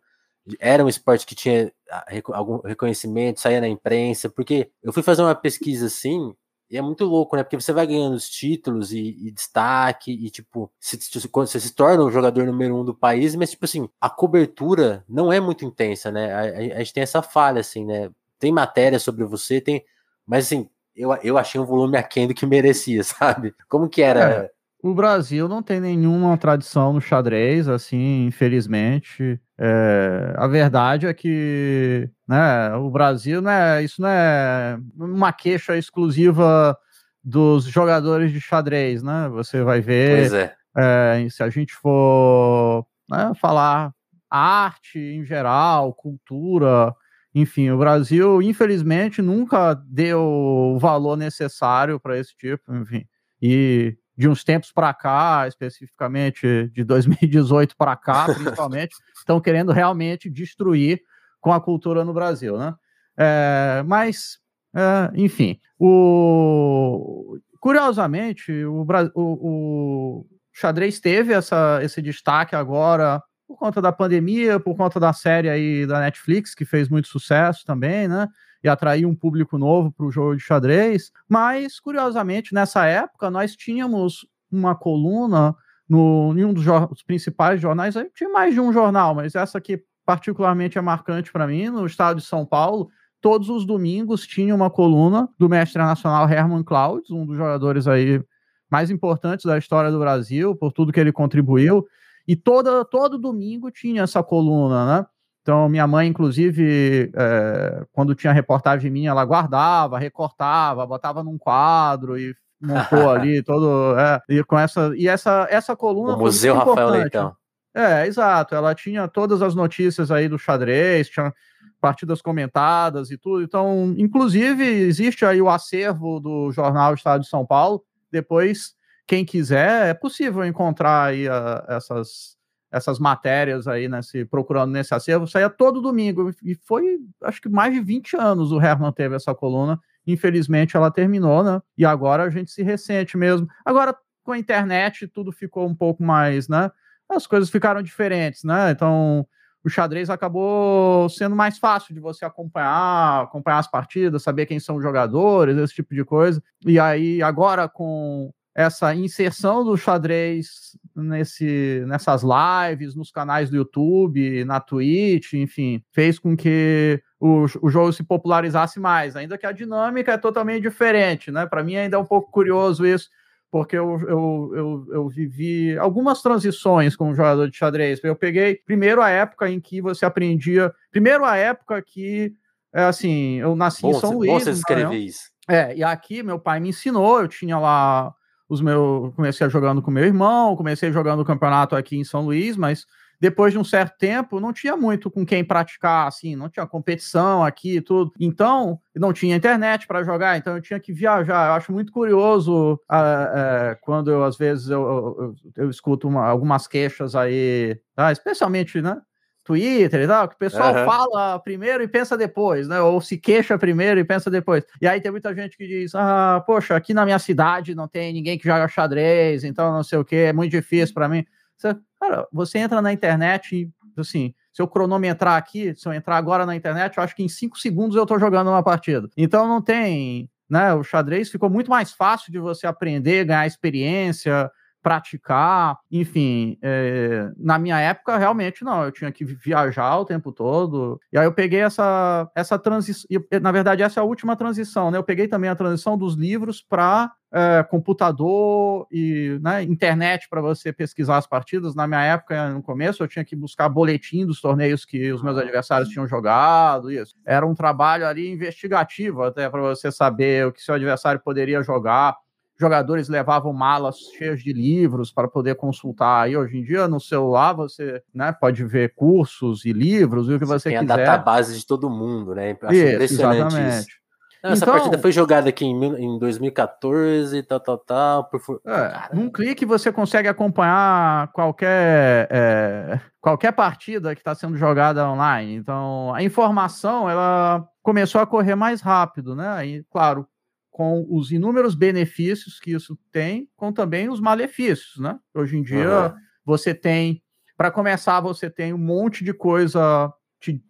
era 0.59 0.85
um 0.85 0.89
esporte 0.89 1.27
que 1.27 1.35
tinha 1.35 1.73
ah, 1.91 2.07
algum 2.33 2.59
reconhecimento, 2.59 3.41
saía 3.41 3.61
na 3.61 3.69
imprensa, 3.69 4.29
porque 4.29 4.71
eu 4.83 4.93
fui 4.93 5.03
fazer 5.03 5.23
uma 5.23 5.35
pesquisa 5.35 5.87
assim, 5.87 6.35
e 6.71 6.77
é 6.79 6.83
muito 6.83 7.05
louco, 7.05 7.37
né? 7.37 7.43
Porque 7.43 7.61
você 7.61 7.73
vai 7.73 7.87
ganhando 7.87 8.15
os 8.15 8.31
títulos 8.31 8.93
e, 8.93 9.17
e 9.27 9.31
destaque, 9.31 10.11
e 10.11 10.31
tipo, 10.31 10.73
se, 10.81 10.99
se, 11.01 11.29
você 11.31 11.61
se 11.61 11.75
torna 11.75 12.03
o 12.03 12.11
jogador 12.11 12.47
número 12.47 12.75
um 12.75 12.85
do 12.85 12.95
país, 12.95 13.35
mas 13.35 13.51
tipo 13.51 13.65
assim, 13.67 13.89
a 14.01 14.09
cobertura 14.09 15.05
não 15.09 15.33
é 15.33 15.39
muito 15.39 15.65
intensa, 15.65 16.11
né? 16.11 16.33
A, 16.33 16.41
a, 16.41 16.77
a 16.77 16.79
gente 16.79 16.95
tem 16.95 17.03
essa 17.03 17.23
falha, 17.23 17.61
assim, 17.61 17.85
né? 17.85 18.11
Tem 18.39 18.51
matéria 18.51 18.99
sobre 18.99 19.25
você, 19.25 19.61
tem. 19.61 19.85
Mas 20.27 20.47
assim, 20.47 20.69
eu, 20.97 21.13
eu 21.23 21.39
achei 21.39 21.61
um 21.61 21.67
volume 21.67 21.99
aquém 21.99 22.27
do 22.27 22.35
que 22.35 22.47
merecia, 22.47 23.05
sabe? 23.05 23.55
Como 23.69 23.89
que 23.89 24.03
era. 24.03 24.45
É 24.45 24.62
o 24.83 24.93
Brasil 24.93 25.49
não 25.49 25.62
tem 25.62 25.81
nenhuma 25.81 26.37
tradição 26.37 26.93
no 26.93 27.01
xadrez, 27.01 27.69
assim, 27.69 28.27
infelizmente. 28.27 29.41
É, 29.57 30.35
a 30.37 30.49
verdade 30.49 31.07
é 31.07 31.15
que 31.15 32.11
né, 32.27 32.75
o 32.75 32.91
Brasil, 32.91 33.41
né, 33.41 33.83
isso 33.85 34.03
não 34.03 34.09
é 34.09 34.77
uma 34.99 35.33
queixa 35.33 35.79
exclusiva 35.79 36.77
dos 37.23 37.65
jogadores 37.65 38.33
de 38.33 38.41
xadrez, 38.41 39.05
né? 39.05 39.29
Você 39.29 39.62
vai 39.62 39.81
ver. 39.81 40.35
É. 40.35 40.55
É, 40.77 41.29
se 41.31 41.43
a 41.43 41.49
gente 41.51 41.75
for 41.75 42.85
né, 43.09 43.33
falar 43.41 43.93
arte 44.29 44.99
em 44.99 45.25
geral, 45.25 45.95
cultura, 45.95 46.93
enfim, 47.35 47.71
o 47.71 47.79
Brasil, 47.79 48.43
infelizmente, 48.43 49.23
nunca 49.23 49.75
deu 49.75 50.21
o 50.21 50.79
valor 50.79 51.17
necessário 51.17 52.01
para 52.01 52.19
esse 52.19 52.35
tipo, 52.37 52.75
enfim. 52.75 53.05
E 53.41 53.97
de 54.23 54.29
uns 54.29 54.45
tempos 54.45 54.71
para 54.71 54.95
cá, 54.95 55.49
especificamente 55.49 56.71
de 56.73 56.85
2018 56.85 57.76
para 57.76 57.97
cá, 57.97 58.26
principalmente, 58.33 58.95
estão 59.17 59.41
querendo 59.41 59.73
realmente 59.73 60.31
destruir 60.31 61.02
com 61.41 61.52
a 61.52 61.61
cultura 61.61 62.05
no 62.05 62.14
Brasil, 62.14 62.57
né? 62.57 62.73
É, 63.19 63.83
mas, 63.85 64.38
é, 64.75 65.11
enfim, 65.14 65.59
o, 65.76 67.37
curiosamente, 67.61 68.52
o, 68.64 68.87
o, 69.14 70.23
o 70.23 70.26
xadrez 70.52 71.00
teve 71.00 71.33
essa, 71.33 71.81
esse 71.83 72.00
destaque 72.00 72.55
agora 72.55 73.21
por 73.49 73.59
conta 73.59 73.83
da 73.83 73.91
pandemia, 73.91 74.61
por 74.61 74.76
conta 74.76 75.00
da 75.00 75.12
série 75.12 75.50
aí 75.50 75.85
da 75.85 75.99
Netflix, 75.99 76.55
que 76.55 76.64
fez 76.64 76.88
muito 76.88 77.09
sucesso 77.09 77.64
também, 77.67 78.07
né? 78.07 78.29
E 78.62 78.69
atraiu 78.69 79.09
um 79.09 79.14
público 79.14 79.59
novo 79.59 79.90
para 79.92 80.07
o 80.07 80.11
jogo 80.11 80.37
de 80.37 80.42
xadrez. 80.42 81.11
Mas, 81.28 81.81
curiosamente, 81.81 82.54
nessa 82.54 82.87
época, 82.87 83.31
nós 83.31 83.57
tínhamos 83.57 84.26
uma 84.50 84.75
coluna 84.75 85.57
no, 85.88 86.35
em 86.37 86.45
um 86.45 86.52
dos, 86.52 86.64
principais 87.07 87.61
jornais, 87.61 87.95
tinha 88.14 88.31
mais 88.31 88.54
de 88.54 88.61
um 88.61 88.73
jornal, 88.73 89.14
mas 89.14 89.35
essa 89.35 89.59
aqui 89.59 89.83
particularmente 90.04 90.78
é 90.78 90.81
marcante 90.81 91.31
para 91.31 91.47
mim, 91.47 91.69
no 91.69 91.87
estado 91.87 92.19
de 92.19 92.26
São 92.26 92.45
Paulo, 92.45 92.88
todos 93.21 93.49
os 93.49 93.64
domingos 93.64 94.26
tinha 94.26 94.54
uma 94.54 94.69
coluna 94.69 95.28
do 95.38 95.49
mestre 95.49 95.81
nacional 95.81 96.28
Herman 96.28 96.62
Clouds, 96.62 97.11
um 97.11 97.25
dos 97.25 97.37
jogadores 97.37 97.87
aí 97.87 98.23
mais 98.71 98.90
importantes 98.90 99.45
da 99.45 99.59
história 99.59 99.90
do 99.90 99.99
Brasil, 99.99 100.57
por 100.57 100.73
tudo 100.73 100.92
que 100.92 100.99
ele 100.99 101.12
contribuiu. 101.12 101.87
E 102.26 102.35
toda, 102.35 102.85
todo 102.85 103.19
domingo 103.19 103.71
tinha 103.71 104.02
essa 104.02 104.23
coluna, 104.23 104.87
né? 104.87 105.07
Então, 105.43 105.69
minha 105.69 105.87
mãe, 105.87 106.09
inclusive, 106.09 107.11
é, 107.15 107.85
quando 107.93 108.15
tinha 108.15 108.33
reportagem 108.33 108.91
minha, 108.91 109.11
ela 109.11 109.25
guardava, 109.25 109.99
recortava, 109.99 110.87
botava 110.87 111.23
num 111.23 111.37
quadro 111.37 112.17
e 112.17 112.35
montou 112.61 113.11
ali 113.11 113.43
todo. 113.45 113.99
É, 113.99 114.23
e 114.29 114.45
com 114.45 114.59
essa. 114.59 114.93
E 114.97 115.09
essa, 115.09 115.47
essa 115.51 115.75
coluna. 115.75 116.15
O 116.15 116.19
Museu 116.19 116.55
Rafael 116.55 116.91
Leitão. 116.91 117.37
É, 117.75 118.07
exato. 118.07 118.55
Ela 118.55 118.75
tinha 118.75 119.09
todas 119.09 119.43
as 119.43 119.55
notícias 119.55 120.11
aí 120.11 120.29
do 120.29 120.39
xadrez, 120.39 121.09
tinha 121.09 121.33
partidas 121.81 122.23
comentadas 122.23 123.11
e 123.11 123.19
tudo. 123.19 123.43
Então, 123.43 123.95
inclusive, 123.99 124.65
existe 124.65 125.25
aí 125.25 125.43
o 125.43 125.51
acervo 125.51 126.21
do 126.21 126.53
jornal 126.53 126.95
Estado 126.95 127.23
de 127.23 127.29
São 127.29 127.45
Paulo. 127.45 127.83
Depois 128.11 128.75
quem 129.07 129.25
quiser, 129.25 129.89
é 129.89 129.95
possível 129.95 130.45
encontrar 130.45 131.09
aí 131.09 131.29
a, 131.29 131.65
essas, 131.69 132.37
essas 132.73 132.99
matérias 132.99 133.69
aí, 133.69 133.87
nesse, 133.87 134.25
procurando 134.25 134.73
nesse 134.73 134.95
acervo. 134.95 135.26
Saía 135.26 135.50
todo 135.50 135.83
domingo. 135.83 136.31
E 136.43 136.55
foi, 136.55 136.99
acho 137.23 137.41
que 137.43 137.49
mais 137.49 137.75
de 137.75 137.81
20 137.81 138.17
anos 138.17 138.50
o 138.50 138.61
Herman 138.61 138.93
teve 138.93 139.14
essa 139.14 139.35
coluna. 139.35 139.79
Infelizmente 140.07 140.76
ela 140.76 140.91
terminou, 140.91 141.45
né? 141.45 141.61
E 141.76 141.85
agora 141.85 142.25
a 142.25 142.31
gente 142.31 142.50
se 142.50 142.62
ressente 142.62 143.17
mesmo. 143.17 143.47
Agora, 143.64 143.95
com 144.25 144.33
a 144.33 144.38
internet, 144.38 145.07
tudo 145.07 145.31
ficou 145.31 145.69
um 145.69 145.75
pouco 145.75 146.02
mais, 146.02 146.49
né? 146.49 146.71
As 147.09 147.26
coisas 147.26 147.50
ficaram 147.50 147.83
diferentes, 147.83 148.43
né? 148.43 148.71
Então, 148.71 149.26
o 149.62 149.69
xadrez 149.69 150.09
acabou 150.09 151.09
sendo 151.11 151.37
mais 151.37 151.59
fácil 151.59 151.95
de 151.95 152.00
você 152.00 152.25
acompanhar, 152.25 153.25
acompanhar 153.25 153.59
as 153.59 153.71
partidas, 153.71 154.23
saber 154.23 154.47
quem 154.47 154.59
são 154.59 154.76
os 154.76 154.83
jogadores, 154.83 155.59
esse 155.59 155.75
tipo 155.75 155.95
de 155.95 156.05
coisa. 156.05 156.43
E 156.64 156.81
aí, 156.81 157.23
agora 157.23 157.69
com 157.69 158.33
essa 158.55 158.95
inserção 158.95 159.65
do 159.65 159.77
xadrez 159.77 160.77
nesse, 160.95 161.83
nessas 161.87 162.23
lives, 162.23 162.95
nos 162.95 163.11
canais 163.11 163.49
do 163.49 163.57
YouTube, 163.57 164.45
na 164.45 164.61
Twitch, 164.61 165.33
enfim, 165.35 165.83
fez 165.91 166.19
com 166.19 166.37
que 166.37 167.03
o, 167.19 167.47
o 167.63 167.71
jogo 167.71 167.93
se 167.93 168.03
popularizasse 168.03 168.79
mais, 168.79 169.17
ainda 169.17 169.39
que 169.39 169.47
a 169.47 169.53
dinâmica 169.53 170.13
é 170.13 170.19
totalmente 170.19 170.63
diferente, 170.63 171.31
né? 171.31 171.47
Para 171.47 171.65
mim 171.65 171.77
ainda 171.77 171.97
é 171.97 171.99
um 171.99 172.05
pouco 172.05 172.31
curioso 172.31 172.85
isso, 172.85 173.09
porque 173.51 173.77
eu, 173.77 173.99
eu, 174.01 174.53
eu, 174.55 174.87
eu, 174.93 175.09
vivi 175.09 175.77
algumas 175.79 176.21
transições 176.21 176.95
como 176.95 177.15
jogador 177.15 177.49
de 177.49 177.57
xadrez. 177.57 178.01
Eu 178.03 178.17
peguei 178.17 178.57
primeiro 178.67 179.01
a 179.01 179.09
época 179.09 179.49
em 179.49 179.61
que 179.61 179.81
você 179.81 180.05
aprendia, 180.05 180.73
primeiro 180.91 181.25
a 181.25 181.37
época 181.37 181.81
que, 181.81 182.35
é, 182.75 182.85
assim, 182.85 183.41
eu 183.41 183.57
nasci 183.57 183.83
bom, 183.83 183.91
em 183.91 184.01
São 184.01 184.13
Luís. 184.15 184.45
Você 184.45 184.51
escrever 184.51 184.97
isso. 184.97 185.31
É, 185.49 185.75
e 185.75 185.83
aqui 185.83 186.23
meu 186.23 186.39
pai 186.39 186.61
me 186.61 186.69
ensinou, 186.69 187.21
eu 187.21 187.29
tinha 187.29 187.59
lá 187.59 188.15
os 188.53 188.61
meus. 188.61 189.15
Comecei 189.15 189.49
jogando 189.49 189.81
com 189.81 189.91
meu 189.91 190.05
irmão, 190.05 190.55
comecei 190.55 190.93
jogando 190.93 191.21
o 191.21 191.25
campeonato 191.25 191.75
aqui 191.75 191.97
em 191.97 192.05
São 192.05 192.25
Luís, 192.25 192.57
mas 192.57 192.87
depois 193.19 193.53
de 193.53 193.59
um 193.59 193.65
certo 193.65 193.97
tempo 193.99 194.41
não 194.41 194.53
tinha 194.53 194.77
muito 194.77 195.11
com 195.11 195.25
quem 195.25 195.45
praticar, 195.45 196.09
assim, 196.09 196.35
não 196.35 196.49
tinha 196.49 196.67
competição 196.67 197.45
aqui 197.45 197.77
e 197.77 197.81
tudo. 197.81 198.13
Então, 198.19 198.81
não 198.95 199.13
tinha 199.13 199.37
internet 199.37 199.87
para 199.87 200.03
jogar, 200.03 200.37
então 200.37 200.57
eu 200.57 200.61
tinha 200.61 200.81
que 200.81 200.93
viajar. 200.93 201.49
Eu 201.49 201.53
acho 201.55 201.73
muito 201.73 201.93
curioso 201.93 202.75
uh, 202.75 202.77
uh, 202.77 203.77
quando 203.81 204.11
eu, 204.11 204.25
às 204.25 204.37
vezes, 204.37 204.69
eu, 204.69 204.83
eu, 204.83 205.35
eu 205.57 205.71
escuto 205.71 206.09
uma, 206.09 206.27
algumas 206.27 206.67
queixas 206.67 207.15
aí, 207.15 207.81
tá? 207.95 208.11
especialmente, 208.11 208.83
né? 208.83 209.01
Twitter 209.45 210.03
e 210.03 210.07
tal, 210.07 210.29
que 210.29 210.35
o 210.35 210.39
pessoal 210.39 210.75
uhum. 210.75 210.85
fala 210.85 211.39
primeiro 211.41 211.83
e 211.83 211.89
pensa 211.89 212.17
depois, 212.17 212.69
né? 212.69 212.81
Ou 212.81 213.01
se 213.01 213.19
queixa 213.19 213.59
primeiro 213.59 213.99
e 213.99 214.05
pensa 214.05 214.31
depois. 214.31 214.65
E 214.81 214.87
aí 214.87 215.01
tem 215.01 215.11
muita 215.11 215.35
gente 215.35 215.57
que 215.57 215.67
diz: 215.67 215.95
ah, 215.95 216.43
poxa, 216.47 216.77
aqui 216.77 216.95
na 216.95 217.05
minha 217.05 217.19
cidade 217.19 217.75
não 217.75 217.89
tem 217.89 218.13
ninguém 218.13 218.39
que 218.39 218.45
joga 218.45 218.69
xadrez, 218.69 219.43
então 219.45 219.73
não 219.73 219.83
sei 219.83 219.99
o 219.99 220.05
que, 220.05 220.17
é 220.17 220.33
muito 220.33 220.51
difícil 220.51 220.95
para 220.95 221.09
mim. 221.09 221.25
Você, 221.57 221.77
cara, 222.01 222.27
você 222.33 222.59
entra 222.59 222.81
na 222.81 222.93
internet 222.93 223.57
e, 223.57 224.01
assim, 224.01 224.35
se 224.53 224.63
eu 224.63 224.69
cronometrar 224.69 225.37
aqui, 225.37 225.75
se 225.75 225.89
eu 225.89 225.93
entrar 225.93 226.17
agora 226.17 226.47
na 226.47 226.55
internet, 226.55 226.97
eu 226.97 227.03
acho 227.03 227.17
que 227.17 227.23
em 227.23 227.29
cinco 227.29 227.59
segundos 227.59 227.97
eu 227.97 228.07
tô 228.07 228.19
jogando 228.19 228.49
uma 228.49 228.63
partida. 228.63 229.09
Então 229.17 229.49
não 229.49 229.61
tem. 229.61 230.29
Né, 230.49 230.75
o 230.75 230.85
xadrez 230.85 231.31
ficou 231.31 231.49
muito 231.49 231.71
mais 231.71 231.93
fácil 231.93 232.31
de 232.31 232.39
você 232.39 232.67
aprender, 232.67 233.25
ganhar 233.25 233.47
experiência, 233.47 234.51
praticar, 234.83 235.79
enfim, 235.91 236.59
é, 236.61 237.31
na 237.37 237.59
minha 237.59 237.79
época 237.79 238.19
realmente 238.19 238.65
não, 238.65 238.85
eu 238.85 238.91
tinha 238.91 239.12
que 239.12 239.25
viajar 239.25 239.99
o 239.99 240.05
tempo 240.05 240.33
todo, 240.33 241.01
e 241.12 241.19
aí 241.19 241.25
eu 241.25 241.33
peguei 241.33 241.61
essa, 241.61 242.29
essa 242.35 242.59
transição, 242.59 243.07
na 243.41 243.53
verdade 243.53 243.83
essa 243.83 244.01
é 244.01 244.03
a 244.03 244.05
última 244.05 244.35
transição, 244.35 244.91
né, 244.91 244.99
eu 244.99 245.05
peguei 245.05 245.29
também 245.29 245.49
a 245.49 245.55
transição 245.55 245.97
dos 245.97 246.15
livros 246.15 246.61
para 246.61 247.12
é, 247.33 247.62
computador 247.62 248.87
e 248.93 249.39
né, 249.41 249.62
internet 249.62 250.29
para 250.29 250.43
você 250.43 250.73
pesquisar 250.73 251.17
as 251.17 251.27
partidas, 251.27 251.75
na 251.75 251.87
minha 251.87 252.03
época, 252.03 252.51
no 252.51 252.62
começo, 252.62 253.03
eu 253.03 253.09
tinha 253.09 253.25
que 253.25 253.37
buscar 253.37 253.69
boletim 253.69 254.27
dos 254.27 254.41
torneios 254.41 254.85
que 254.85 255.12
os 255.12 255.23
meus 255.23 255.39
adversários 255.39 255.89
tinham 255.89 256.07
jogado, 256.07 256.91
isso, 256.91 257.15
era 257.25 257.47
um 257.47 257.55
trabalho 257.55 258.07
ali 258.07 258.29
investigativo 258.29 259.23
até 259.23 259.49
para 259.49 259.61
você 259.61 259.91
saber 259.91 260.47
o 260.47 260.53
que 260.53 260.61
seu 260.61 260.75
adversário 260.75 261.21
poderia 261.21 261.62
jogar, 261.62 262.17
jogadores 262.62 263.09
levavam 263.09 263.52
malas 263.52 263.99
cheias 264.16 264.42
de 264.42 264.52
livros 264.52 265.12
para 265.12 265.28
poder 265.28 265.57
consultar. 265.57 266.31
E 266.31 266.37
hoje 266.37 266.59
em 266.59 266.62
dia, 266.62 266.87
no 266.87 267.00
celular, 267.00 267.52
você 267.52 268.02
né, 268.14 268.33
pode 268.33 268.64
ver 268.64 268.95
cursos 268.95 269.64
e 269.64 269.73
livros, 269.73 270.28
e 270.28 270.35
o 270.35 270.38
que 270.38 270.45
você, 270.45 270.71
você 270.71 270.71
tem 270.71 270.78
quiser. 270.78 270.95
Tem 270.95 271.04
a 271.04 271.07
database 271.09 271.59
de 271.59 271.66
todo 271.66 271.90
mundo, 271.90 272.35
né? 272.35 272.57
Acho 272.62 272.75
isso, 272.75 273.14
exatamente. 273.14 273.81
Isso. 273.81 274.02
Não, 274.42 274.50
essa 274.50 274.64
então, 274.64 274.75
partida 274.75 274.99
foi 274.99 275.12
jogada 275.12 275.49
aqui 275.49 275.64
em, 275.64 275.85
em 275.85 276.19
2014, 276.19 277.45
tal, 277.45 277.61
tal, 277.61 277.78
tal. 277.78 278.25
Por... 278.25 278.61
É, 278.66 279.14
num 279.14 279.31
clique 279.31 279.64
você 279.64 279.92
consegue 279.92 280.26
acompanhar 280.26 281.31
qualquer, 281.33 282.26
é, 282.28 283.00
qualquer 283.21 283.52
partida 283.52 284.16
que 284.16 284.21
está 284.21 284.35
sendo 284.35 284.57
jogada 284.57 285.09
online. 285.09 285.54
Então, 285.54 286.12
a 286.12 286.25
informação 286.25 287.09
ela 287.09 287.64
começou 287.83 288.21
a 288.21 288.26
correr 288.26 288.57
mais 288.57 288.81
rápido, 288.81 289.37
né? 289.37 289.64
E, 289.64 289.85
claro, 289.92 290.26
com 290.73 291.07
os 291.09 291.31
inúmeros 291.31 291.75
benefícios 291.75 292.59
que 292.59 292.73
isso 292.73 292.99
tem, 293.12 293.47
com 293.55 293.71
também 293.71 294.09
os 294.09 294.19
malefícios, 294.19 294.99
né? 294.99 295.19
Hoje 295.35 295.59
em 295.59 295.62
dia, 295.62 296.07
uhum. 296.07 296.14
você 296.45 296.75
tem, 296.75 297.23
para 297.57 297.71
começar, 297.71 298.21
você 298.21 298.50
tem 298.50 298.73
um 298.73 298.79
monte 298.79 299.23
de 299.23 299.35
coisa 299.35 300.11
te, 300.41 300.64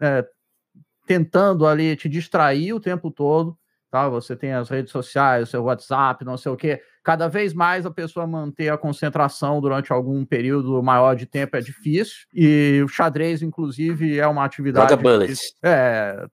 é, 0.00 0.24
tentando 1.06 1.66
ali 1.66 1.96
te 1.96 2.10
distrair 2.10 2.74
o 2.74 2.80
tempo 2.80 3.10
todo, 3.10 3.58
tá? 3.90 4.06
Você 4.10 4.36
tem 4.36 4.52
as 4.52 4.68
redes 4.68 4.92
sociais, 4.92 5.48
o 5.48 5.50
seu 5.50 5.64
WhatsApp, 5.64 6.26
não 6.26 6.36
sei 6.36 6.52
o 6.52 6.56
quê 6.56 6.82
cada 7.08 7.26
vez 7.26 7.54
mais 7.54 7.86
a 7.86 7.90
pessoa 7.90 8.26
manter 8.26 8.68
a 8.68 8.76
concentração 8.76 9.62
durante 9.62 9.90
algum 9.90 10.26
período 10.26 10.82
maior 10.82 11.16
de 11.16 11.24
tempo 11.24 11.56
é 11.56 11.60
difícil. 11.62 12.26
E 12.34 12.82
o 12.84 12.88
xadrez, 12.88 13.40
inclusive, 13.40 14.18
é 14.18 14.26
uma 14.26 14.44
atividade. 14.44 14.90
Joga 14.90 15.02
bullet. 15.02 15.34
É, 15.62 16.26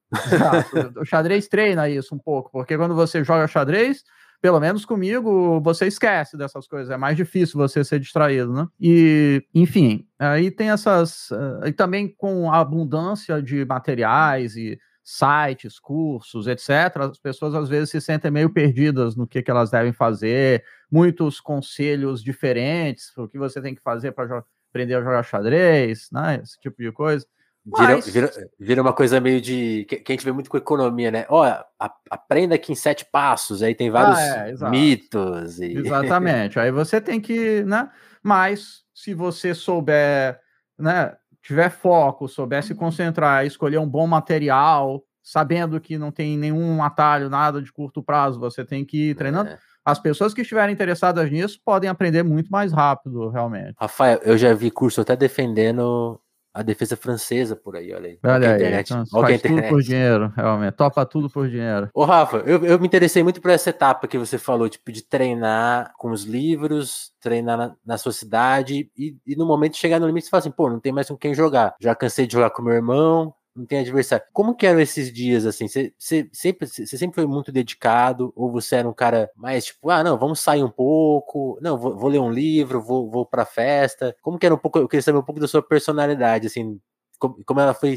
o 1.00 1.04
xadrez 1.06 1.48
treina 1.48 1.88
isso 1.88 2.14
um 2.14 2.18
pouco, 2.18 2.50
porque 2.52 2.76
quando 2.76 2.94
você 2.94 3.24
joga 3.24 3.48
xadrez, 3.48 4.04
pelo 4.42 4.60
menos 4.60 4.84
comigo, 4.84 5.62
você 5.62 5.86
esquece 5.86 6.36
dessas 6.36 6.68
coisas. 6.68 6.90
É 6.90 6.98
mais 6.98 7.16
difícil 7.16 7.56
você 7.56 7.82
ser 7.82 7.98
distraído, 7.98 8.52
né? 8.52 8.66
E, 8.78 9.42
enfim, 9.54 10.06
aí 10.18 10.50
tem 10.50 10.68
essas. 10.68 11.30
Eh, 11.32 11.68
e 11.68 11.72
também 11.72 12.14
com 12.18 12.52
a 12.52 12.60
abundância 12.60 13.40
de 13.40 13.64
materiais 13.64 14.56
e 14.56 14.78
sites, 15.08 15.78
cursos, 15.78 16.48
etc., 16.48 16.96
as 16.98 17.18
pessoas 17.20 17.54
às 17.54 17.68
vezes 17.68 17.90
se 17.90 18.00
sentem 18.00 18.28
meio 18.28 18.52
perdidas 18.52 19.14
no 19.14 19.24
que, 19.24 19.40
que 19.40 19.48
elas 19.48 19.70
devem 19.70 19.92
fazer, 19.92 20.64
muitos 20.90 21.40
conselhos 21.40 22.24
diferentes, 22.24 23.16
o 23.16 23.28
que 23.28 23.38
você 23.38 23.62
tem 23.62 23.72
que 23.72 23.80
fazer 23.80 24.10
para 24.10 24.44
aprender 24.68 24.96
a 24.96 25.00
jogar 25.00 25.22
xadrez, 25.22 26.08
né? 26.10 26.40
esse 26.42 26.58
tipo 26.58 26.82
de 26.82 26.90
coisa. 26.90 27.24
Vira, 27.64 27.94
Mas... 27.94 28.08
vira, 28.08 28.32
vira, 28.58 28.82
uma 28.82 28.92
coisa 28.92 29.20
meio 29.20 29.40
de. 29.40 29.84
Que, 29.88 29.96
que, 29.96 30.12
a 30.12 30.14
gente 30.14 30.24
vê 30.24 30.32
muito 30.32 30.50
com 30.50 30.56
economia, 30.56 31.10
né? 31.10 31.26
Ó, 31.28 31.44
oh, 31.48 31.88
aprenda 32.10 32.56
aqui 32.56 32.72
em 32.72 32.76
sete 32.76 33.04
passos, 33.04 33.62
aí 33.62 33.74
tem 33.74 33.90
vários 33.90 34.18
ah, 34.62 34.66
é, 34.66 34.70
mitos. 34.70 35.60
E... 35.60 35.72
Exatamente. 35.78 36.58
aí 36.58 36.70
você 36.70 37.00
tem 37.00 37.20
que, 37.20 37.62
né? 37.64 37.90
Mas 38.22 38.84
se 38.94 39.14
você 39.14 39.52
souber, 39.52 40.40
né? 40.78 41.16
Tiver 41.46 41.70
foco, 41.70 42.26
souber 42.26 42.60
se 42.64 42.74
concentrar, 42.74 43.46
escolher 43.46 43.78
um 43.78 43.88
bom 43.88 44.04
material, 44.04 45.04
sabendo 45.22 45.80
que 45.80 45.96
não 45.96 46.10
tem 46.10 46.36
nenhum 46.36 46.82
atalho, 46.82 47.30
nada 47.30 47.62
de 47.62 47.72
curto 47.72 48.02
prazo, 48.02 48.40
você 48.40 48.64
tem 48.64 48.84
que 48.84 49.10
ir 49.10 49.14
treinando. 49.14 49.50
É. 49.50 49.58
As 49.84 50.00
pessoas 50.00 50.34
que 50.34 50.40
estiverem 50.40 50.74
interessadas 50.74 51.30
nisso 51.30 51.60
podem 51.64 51.88
aprender 51.88 52.24
muito 52.24 52.48
mais 52.50 52.72
rápido, 52.72 53.28
realmente. 53.28 53.76
Rafael, 53.78 54.18
eu 54.24 54.36
já 54.36 54.52
vi 54.54 54.72
curso 54.72 55.00
até 55.00 55.14
defendendo 55.14 56.20
a 56.56 56.62
defesa 56.62 56.96
francesa 56.96 57.54
por 57.54 57.76
aí, 57.76 57.92
olha 57.92 58.08
aí. 58.08 58.18
Olha 58.24 58.48
aí, 58.48 58.54
internet, 58.54 58.90
então, 58.90 59.04
olha 59.12 59.26
faz 59.26 59.34
internet. 59.36 59.60
tudo 59.60 59.68
por 59.68 59.82
dinheiro, 59.82 60.32
realmente. 60.34 60.72
Topa 60.72 61.04
tudo 61.04 61.28
por 61.28 61.50
dinheiro. 61.50 61.90
Ô, 61.92 62.04
Rafa, 62.04 62.38
eu, 62.46 62.64
eu 62.64 62.80
me 62.80 62.86
interessei 62.86 63.22
muito 63.22 63.42
por 63.42 63.50
essa 63.50 63.68
etapa 63.68 64.08
que 64.08 64.16
você 64.16 64.38
falou, 64.38 64.66
tipo, 64.66 64.90
de 64.90 65.02
treinar 65.02 65.92
com 65.98 66.10
os 66.10 66.24
livros, 66.24 67.12
treinar 67.20 67.58
na, 67.58 67.74
na 67.84 67.98
sua 67.98 68.12
cidade 68.12 68.90
e, 68.96 69.14
e, 69.26 69.36
no 69.36 69.44
momento 69.44 69.76
chegar 69.76 70.00
no 70.00 70.06
limite 70.06 70.24
você 70.24 70.30
fala 70.30 70.38
assim, 70.38 70.50
pô, 70.50 70.70
não 70.70 70.80
tem 70.80 70.92
mais 70.92 71.08
com 71.08 71.16
quem 71.16 71.34
jogar. 71.34 71.74
Já 71.78 71.94
cansei 71.94 72.26
de 72.26 72.32
jogar 72.32 72.48
com 72.48 72.62
meu 72.62 72.72
irmão, 72.72 73.34
não 73.56 73.66
tem 73.66 73.80
adversário. 73.80 74.24
Como 74.32 74.54
que 74.54 74.66
eram 74.66 74.80
esses 74.80 75.12
dias, 75.12 75.46
assim? 75.46 75.66
Você, 75.66 75.92
sempre, 76.32 76.66
sempre 76.68 77.14
foi 77.14 77.26
muito 77.26 77.50
dedicado? 77.50 78.32
Ou 78.36 78.50
você 78.52 78.76
era 78.76 78.88
um 78.88 78.92
cara 78.92 79.30
mais 79.34 79.66
tipo, 79.66 79.90
ah, 79.90 80.04
não, 80.04 80.18
vamos 80.18 80.40
sair 80.40 80.62
um 80.62 80.70
pouco, 80.70 81.58
não, 81.62 81.78
vou, 81.78 81.96
vou 81.96 82.10
ler 82.10 82.20
um 82.20 82.30
livro, 82.30 82.80
vou, 82.80 83.10
vou 83.10 83.24
pra 83.24 83.44
festa? 83.44 84.16
Como 84.20 84.38
que 84.38 84.46
era 84.46 84.54
um 84.54 84.58
pouco, 84.58 84.78
eu 84.78 84.88
queria 84.88 85.02
saber 85.02 85.18
um 85.18 85.22
pouco 85.22 85.40
da 85.40 85.48
sua 85.48 85.62
personalidade, 85.62 86.46
assim, 86.46 86.80
como, 87.18 87.42
como 87.44 87.60
ela 87.60 87.74
foi 87.74 87.96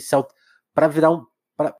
para 0.73 0.87
virar 0.87 1.11
um, 1.11 1.25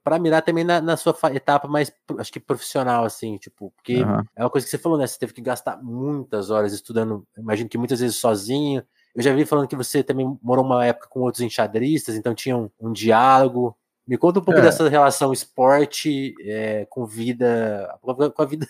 para 0.04 0.18
mirar 0.18 0.42
também 0.42 0.62
na, 0.62 0.80
na, 0.80 0.96
sua 0.96 1.16
etapa 1.32 1.66
mais, 1.66 1.90
acho 2.18 2.32
que 2.32 2.38
profissional, 2.38 3.04
assim, 3.04 3.38
tipo, 3.38 3.72
porque 3.76 4.02
uhum. 4.02 4.22
é 4.36 4.44
uma 4.44 4.50
coisa 4.50 4.66
que 4.66 4.70
você 4.70 4.76
falou, 4.76 4.98
né? 4.98 5.06
Você 5.06 5.18
teve 5.18 5.32
que 5.32 5.40
gastar 5.40 5.82
muitas 5.82 6.50
horas 6.50 6.74
estudando, 6.74 7.26
imagino 7.38 7.68
que 7.68 7.78
muitas 7.78 8.00
vezes 8.00 8.16
sozinho, 8.16 8.84
eu 9.14 9.22
já 9.22 9.32
vi 9.34 9.44
falando 9.44 9.68
que 9.68 9.76
você 9.76 10.02
também 10.02 10.38
morou 10.42 10.64
uma 10.64 10.84
época 10.84 11.08
com 11.08 11.20
outros 11.20 11.42
enxadristas, 11.42 12.14
então 12.14 12.34
tinha 12.34 12.56
um, 12.56 12.70
um 12.80 12.92
diálogo. 12.92 13.76
Me 14.06 14.16
conta 14.16 14.40
um 14.40 14.42
pouco 14.42 14.60
é. 14.60 14.62
dessa 14.62 14.88
relação 14.88 15.32
esporte 15.32 16.34
é, 16.40 16.86
com 16.88 17.06
vida, 17.06 17.96
com 18.02 18.42
a 18.42 18.44
vida, 18.44 18.66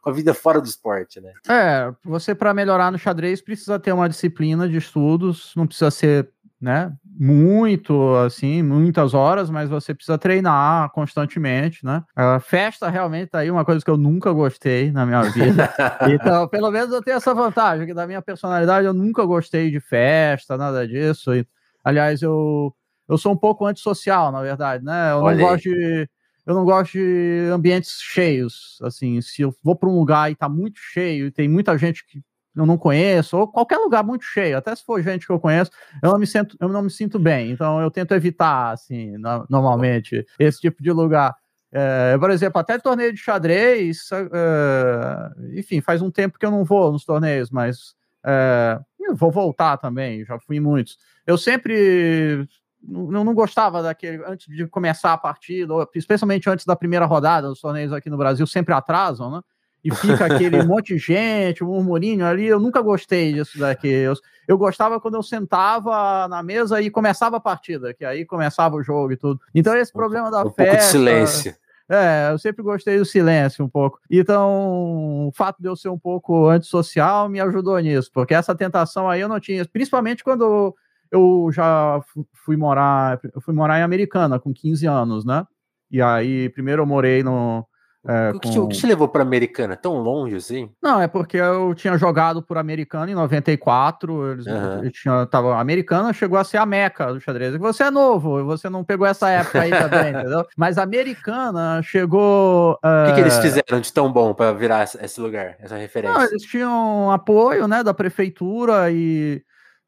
com 0.00 0.10
a 0.10 0.12
vida 0.12 0.34
fora 0.34 0.60
do 0.60 0.66
esporte, 0.66 1.20
né? 1.20 1.32
É, 1.48 1.92
você 2.04 2.34
para 2.34 2.54
melhorar 2.54 2.90
no 2.90 2.98
xadrez 2.98 3.40
precisa 3.40 3.78
ter 3.78 3.92
uma 3.92 4.08
disciplina 4.08 4.68
de 4.68 4.76
estudos, 4.76 5.52
não 5.56 5.66
precisa 5.66 5.90
ser 5.90 6.30
né? 6.60 6.92
Muito, 7.04 8.14
assim, 8.16 8.62
muitas 8.62 9.14
horas, 9.14 9.48
mas 9.50 9.68
você 9.68 9.94
precisa 9.94 10.18
treinar 10.18 10.90
constantemente, 10.90 11.84
né? 11.84 12.02
A 12.14 12.40
festa 12.40 12.88
realmente 12.88 13.30
tá 13.30 13.38
aí 13.40 13.50
uma 13.50 13.64
coisa 13.64 13.84
que 13.84 13.90
eu 13.90 13.96
nunca 13.96 14.32
gostei 14.32 14.90
na 14.90 15.06
minha 15.06 15.22
vida. 15.22 15.68
então, 16.12 16.48
pelo 16.48 16.70
menos 16.70 16.92
eu 16.92 17.02
tenho 17.02 17.16
essa 17.16 17.34
vantagem, 17.34 17.86
que 17.86 17.94
da 17.94 18.06
minha 18.06 18.22
personalidade 18.22 18.86
eu 18.86 18.94
nunca 18.94 19.24
gostei 19.24 19.70
de 19.70 19.80
festa, 19.80 20.56
nada 20.56 20.86
disso. 20.86 21.34
E, 21.34 21.46
aliás, 21.84 22.22
eu, 22.22 22.74
eu 23.08 23.16
sou 23.16 23.32
um 23.32 23.36
pouco 23.36 23.64
antissocial, 23.66 24.32
na 24.32 24.42
verdade, 24.42 24.84
né? 24.84 25.12
Eu 25.12 25.18
Olha 25.18 25.36
não 25.36 25.48
gosto 25.48 25.62
de 25.64 26.08
eu 26.48 26.54
não 26.54 26.64
gosto 26.64 26.92
de 26.92 27.50
ambientes 27.52 28.00
cheios. 28.00 28.78
Assim, 28.80 29.20
se 29.20 29.42
eu 29.42 29.54
vou 29.62 29.76
para 29.76 29.86
um 29.86 29.98
lugar 29.98 30.30
e 30.30 30.34
tá 30.34 30.48
muito 30.48 30.78
cheio 30.80 31.26
e 31.26 31.30
tem 31.30 31.46
muita 31.46 31.76
gente 31.76 32.06
que 32.06 32.22
eu 32.56 32.66
não 32.66 32.76
conheço, 32.76 33.36
ou 33.36 33.46
qualquer 33.46 33.76
lugar 33.78 34.02
muito 34.02 34.24
cheio, 34.24 34.56
até 34.56 34.74
se 34.74 34.84
for 34.84 35.00
gente 35.02 35.26
que 35.26 35.32
eu 35.32 35.38
conheço, 35.38 35.70
eu 36.02 36.10
não 36.10 36.18
me 36.18 36.26
sinto, 36.26 36.56
eu 36.60 36.68
não 36.68 36.82
me 36.82 36.90
sinto 36.90 37.18
bem. 37.18 37.50
Então 37.50 37.80
eu 37.80 37.90
tento 37.90 38.12
evitar, 38.14 38.72
assim, 38.72 39.16
no, 39.18 39.46
normalmente, 39.48 40.26
esse 40.38 40.60
tipo 40.60 40.82
de 40.82 40.90
lugar. 40.90 41.34
É, 41.70 42.16
por 42.18 42.30
exemplo, 42.30 42.58
até 42.58 42.78
torneio 42.78 43.12
de 43.12 43.18
xadrez, 43.18 44.08
é, 44.12 45.58
enfim, 45.58 45.80
faz 45.80 46.00
um 46.00 46.10
tempo 46.10 46.38
que 46.38 46.46
eu 46.46 46.50
não 46.50 46.64
vou 46.64 46.90
nos 46.90 47.04
torneios, 47.04 47.50
mas 47.50 47.94
é, 48.24 48.80
vou 49.14 49.30
voltar 49.30 49.76
também, 49.76 50.24
já 50.24 50.38
fui 50.40 50.56
em 50.56 50.60
muitos. 50.60 50.98
Eu 51.26 51.36
sempre 51.36 52.48
não, 52.82 53.24
não 53.24 53.34
gostava 53.34 53.82
daquele, 53.82 54.22
antes 54.24 54.46
de 54.46 54.66
começar 54.66 55.12
a 55.12 55.18
partida, 55.18 55.74
especialmente 55.94 56.48
antes 56.48 56.64
da 56.64 56.76
primeira 56.76 57.06
rodada, 57.06 57.50
os 57.50 57.60
torneios 57.60 57.92
aqui 57.92 58.08
no 58.08 58.16
Brasil 58.16 58.46
sempre 58.46 58.74
atrasam, 58.74 59.30
né? 59.30 59.40
E 59.84 59.94
fica 59.94 60.26
aquele 60.26 60.62
monte 60.64 60.94
de 60.94 60.98
gente, 60.98 61.62
um 61.62 61.68
murmurinho 61.68 62.26
ali. 62.26 62.46
Eu 62.46 62.60
nunca 62.60 62.80
gostei 62.80 63.32
disso 63.32 63.58
daqui. 63.58 63.88
Eu, 63.88 64.14
eu 64.46 64.58
gostava 64.58 65.00
quando 65.00 65.14
eu 65.14 65.22
sentava 65.22 66.26
na 66.28 66.42
mesa 66.42 66.80
e 66.80 66.90
começava 66.90 67.36
a 67.36 67.40
partida, 67.40 67.94
que 67.94 68.04
aí 68.04 68.24
começava 68.24 68.76
o 68.76 68.82
jogo 68.82 69.12
e 69.12 69.16
tudo. 69.16 69.40
Então, 69.54 69.76
esse 69.76 69.92
problema 69.92 70.30
da 70.30 70.44
um 70.44 70.50
festa. 70.50 70.64
Pouco 70.64 70.76
de 70.76 70.84
silêncio. 70.84 71.54
É, 71.90 72.30
eu 72.30 72.38
sempre 72.38 72.62
gostei 72.62 72.98
do 72.98 73.04
silêncio 73.04 73.64
um 73.64 73.68
pouco. 73.68 73.98
Então, 74.10 75.28
o 75.28 75.32
fato 75.34 75.60
de 75.60 75.68
eu 75.68 75.74
ser 75.74 75.88
um 75.88 75.98
pouco 75.98 76.46
antissocial 76.46 77.28
me 77.30 77.40
ajudou 77.40 77.78
nisso, 77.78 78.10
porque 78.12 78.34
essa 78.34 78.54
tentação 78.54 79.08
aí 79.08 79.22
eu 79.22 79.28
não 79.28 79.40
tinha, 79.40 79.64
principalmente 79.64 80.22
quando 80.22 80.74
eu 81.10 81.48
já 81.50 81.98
fui 82.34 82.58
morar, 82.58 83.18
eu 83.34 83.40
fui 83.40 83.54
morar 83.54 83.78
em 83.78 83.82
Americana 83.82 84.38
com 84.38 84.52
15 84.52 84.86
anos, 84.86 85.24
né? 85.24 85.46
E 85.90 86.02
aí, 86.02 86.50
primeiro 86.50 86.82
eu 86.82 86.86
morei 86.86 87.22
no, 87.22 87.66
é, 88.06 88.30
o, 88.30 88.40
que 88.40 88.50
te, 88.50 88.58
o, 88.58 88.68
que 88.68 88.76
te, 88.76 88.86
levou 88.86 89.08
para 89.08 89.22
Americana? 89.22 89.76
Tão 89.76 89.98
longe 89.98 90.36
assim? 90.36 90.70
Não, 90.82 91.00
é 91.00 91.08
porque 91.08 91.36
eu 91.36 91.74
tinha 91.74 91.98
jogado 91.98 92.42
por 92.42 92.56
Americana 92.56 93.10
em 93.10 93.14
94. 93.14 94.32
Eles, 94.32 94.46
uhum. 94.46 94.84
eu 94.84 94.90
tinha, 94.92 95.26
tava, 95.26 95.58
Americana 95.58 96.12
chegou 96.12 96.38
a 96.38 96.44
ser 96.44 96.58
a 96.58 96.66
meca 96.66 97.12
do 97.12 97.20
xadrez. 97.20 97.56
Você 97.56 97.84
é 97.84 97.90
novo, 97.90 98.44
você 98.44 98.70
não 98.70 98.84
pegou 98.84 99.06
essa 99.06 99.28
época 99.28 99.62
aí 99.62 99.70
também, 99.70 100.10
entendeu? 100.14 100.46
Mas 100.56 100.78
Americana 100.78 101.82
chegou. 101.82 102.72
O 102.74 103.06
que, 103.08 103.14
que, 103.14 103.20
eles 103.20 103.36
eh, 103.36 103.42
fizeram 103.42 103.80
de 103.80 103.92
tão 103.92 104.12
bom 104.12 104.32
para 104.32 104.52
virar 104.52 104.84
esse 104.84 105.20
lugar, 105.20 105.56
essa 105.58 105.76
referência? 105.76 106.16
Não, 106.16 106.24
eles 106.24 106.42
tinham 106.42 107.10
apoio 107.10 107.66
né, 107.66 107.82
da 107.82 107.92
prefeitura 107.92 108.90
e. 108.90 109.42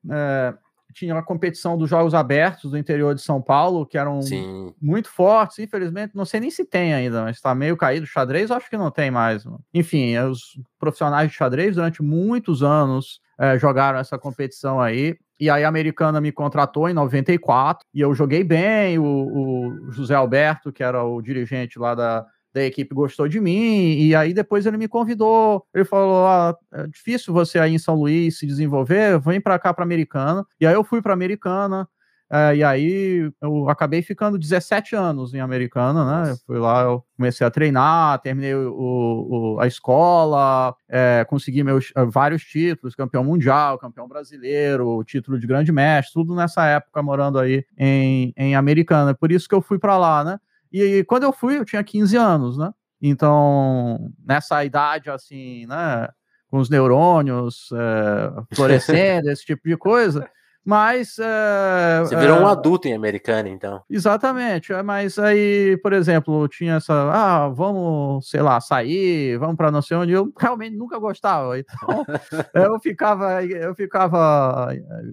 Uh, 0.04 0.69
tinha 1.00 1.16
a 1.16 1.22
competição 1.22 1.78
dos 1.78 1.88
Jogos 1.88 2.12
Abertos 2.12 2.70
do 2.70 2.76
interior 2.76 3.14
de 3.14 3.22
São 3.22 3.40
Paulo, 3.40 3.86
que 3.86 3.96
eram 3.96 4.20
Sim. 4.20 4.74
muito 4.80 5.08
fortes. 5.08 5.58
Infelizmente, 5.58 6.14
não 6.14 6.26
sei 6.26 6.40
nem 6.40 6.50
se 6.50 6.62
tem 6.62 6.92
ainda, 6.92 7.22
mas 7.22 7.36
está 7.36 7.54
meio 7.54 7.74
caído. 7.74 8.06
Xadrez, 8.06 8.50
acho 8.50 8.68
que 8.68 8.76
não 8.76 8.90
tem 8.90 9.10
mais. 9.10 9.44
Enfim, 9.72 10.16
os 10.18 10.60
profissionais 10.78 11.30
de 11.30 11.36
xadrez, 11.36 11.76
durante 11.76 12.02
muitos 12.02 12.62
anos, 12.62 13.20
é, 13.38 13.58
jogaram 13.58 13.98
essa 13.98 14.18
competição 14.18 14.78
aí. 14.78 15.16
E 15.38 15.48
aí 15.48 15.64
a 15.64 15.68
americana 15.68 16.20
me 16.20 16.30
contratou 16.30 16.86
em 16.86 16.92
94 16.92 17.82
e 17.94 18.02
eu 18.02 18.14
joguei 18.14 18.44
bem. 18.44 18.98
O, 18.98 19.04
o 19.06 19.90
José 19.90 20.14
Alberto, 20.14 20.70
que 20.70 20.82
era 20.82 21.02
o 21.02 21.22
dirigente 21.22 21.78
lá 21.78 21.94
da, 21.94 22.26
da 22.52 22.64
equipe 22.64 22.94
gostou 22.94 23.28
de 23.28 23.40
mim, 23.40 23.94
e 23.98 24.14
aí 24.14 24.34
depois 24.34 24.66
ele 24.66 24.76
me 24.76 24.88
convidou. 24.88 25.64
Ele 25.74 25.84
falou: 25.84 26.26
ah, 26.26 26.56
é 26.72 26.86
difícil 26.86 27.32
você 27.32 27.58
aí 27.58 27.74
em 27.74 27.78
São 27.78 27.94
Luís 27.94 28.38
se 28.38 28.46
desenvolver, 28.46 29.18
vem 29.20 29.40
para 29.40 29.58
cá 29.58 29.72
para 29.72 29.84
Americana. 29.84 30.44
E 30.60 30.66
aí 30.66 30.74
eu 30.74 30.84
fui 30.84 31.00
para 31.02 31.12
Americana. 31.12 31.88
É, 32.32 32.54
e 32.54 32.62
aí 32.62 33.32
eu 33.42 33.68
acabei 33.68 34.02
ficando 34.02 34.38
17 34.38 34.94
anos 34.94 35.34
em 35.34 35.40
Americana, 35.40 36.24
né? 36.24 36.30
Eu 36.30 36.36
fui 36.46 36.58
lá, 36.60 36.82
eu 36.82 37.04
comecei 37.16 37.44
a 37.44 37.50
treinar, 37.50 38.20
terminei 38.20 38.54
o, 38.54 39.56
o 39.56 39.60
a 39.60 39.66
escola, 39.66 40.72
é, 40.88 41.26
consegui 41.28 41.64
meus 41.64 41.92
é, 41.96 42.04
vários 42.04 42.44
títulos, 42.44 42.94
campeão 42.94 43.24
mundial, 43.24 43.78
campeão 43.78 44.06
brasileiro, 44.06 45.02
título 45.04 45.40
de 45.40 45.46
grande 45.46 45.72
mestre, 45.72 46.12
tudo 46.14 46.36
nessa 46.36 46.64
época 46.66 47.02
morando 47.02 47.36
aí 47.36 47.64
em, 47.76 48.32
em 48.36 48.54
Americana. 48.54 49.12
Por 49.12 49.32
isso 49.32 49.48
que 49.48 49.54
eu 49.54 49.60
fui 49.60 49.80
para 49.80 49.98
lá, 49.98 50.22
né? 50.22 50.38
E 50.72 51.04
quando 51.04 51.24
eu 51.24 51.32
fui, 51.32 51.58
eu 51.58 51.64
tinha 51.64 51.82
15 51.82 52.16
anos, 52.16 52.56
né? 52.58 52.72
Então, 53.00 54.12
nessa 54.24 54.64
idade, 54.64 55.10
assim, 55.10 55.66
né? 55.66 56.08
Com 56.48 56.58
os 56.58 56.68
neurônios 56.68 57.70
é, 57.72 58.32
florescendo, 58.54 59.30
esse 59.30 59.44
tipo 59.44 59.68
de 59.68 59.76
coisa, 59.76 60.28
mas. 60.64 61.18
É, 61.18 62.00
Você 62.00 62.16
virou 62.16 62.38
é, 62.38 62.40
um 62.40 62.46
adulto 62.46 62.86
em 62.86 62.94
americano, 62.94 63.48
então. 63.48 63.82
Exatamente. 63.88 64.72
É, 64.72 64.82
mas 64.82 65.18
aí, 65.18 65.76
por 65.82 65.92
exemplo, 65.92 66.46
tinha 66.48 66.74
essa. 66.74 66.92
Ah, 67.12 67.48
vamos, 67.48 68.28
sei 68.28 68.42
lá, 68.42 68.60
sair, 68.60 69.38
vamos 69.38 69.56
para 69.56 69.70
não 69.70 69.80
sei 69.80 69.96
onde. 69.96 70.12
Eu 70.12 70.32
realmente 70.38 70.76
nunca 70.76 70.98
gostava. 70.98 71.58
Então, 71.58 72.04
eu 72.54 72.78
ficava, 72.80 73.44
eu 73.44 73.74
ficava 73.74 74.68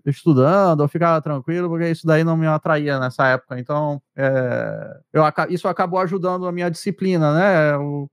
estudando, 0.06 0.84
eu 0.84 0.88
ficava 0.88 1.22
tranquilo, 1.22 1.70
porque 1.70 1.90
isso 1.90 2.06
daí 2.06 2.24
não 2.24 2.38
me 2.38 2.48
atraía 2.48 3.00
nessa 3.00 3.28
época. 3.28 3.60
Então, 3.60 4.02
é, 4.16 4.98
eu, 5.14 5.24
isso 5.50 5.68
acabou 5.68 6.00
ajudando 6.00 6.48
a 6.48 6.52
minha 6.52 6.70
disciplina, 6.70 7.34
né? 7.34 7.78
Uma, 7.78 8.08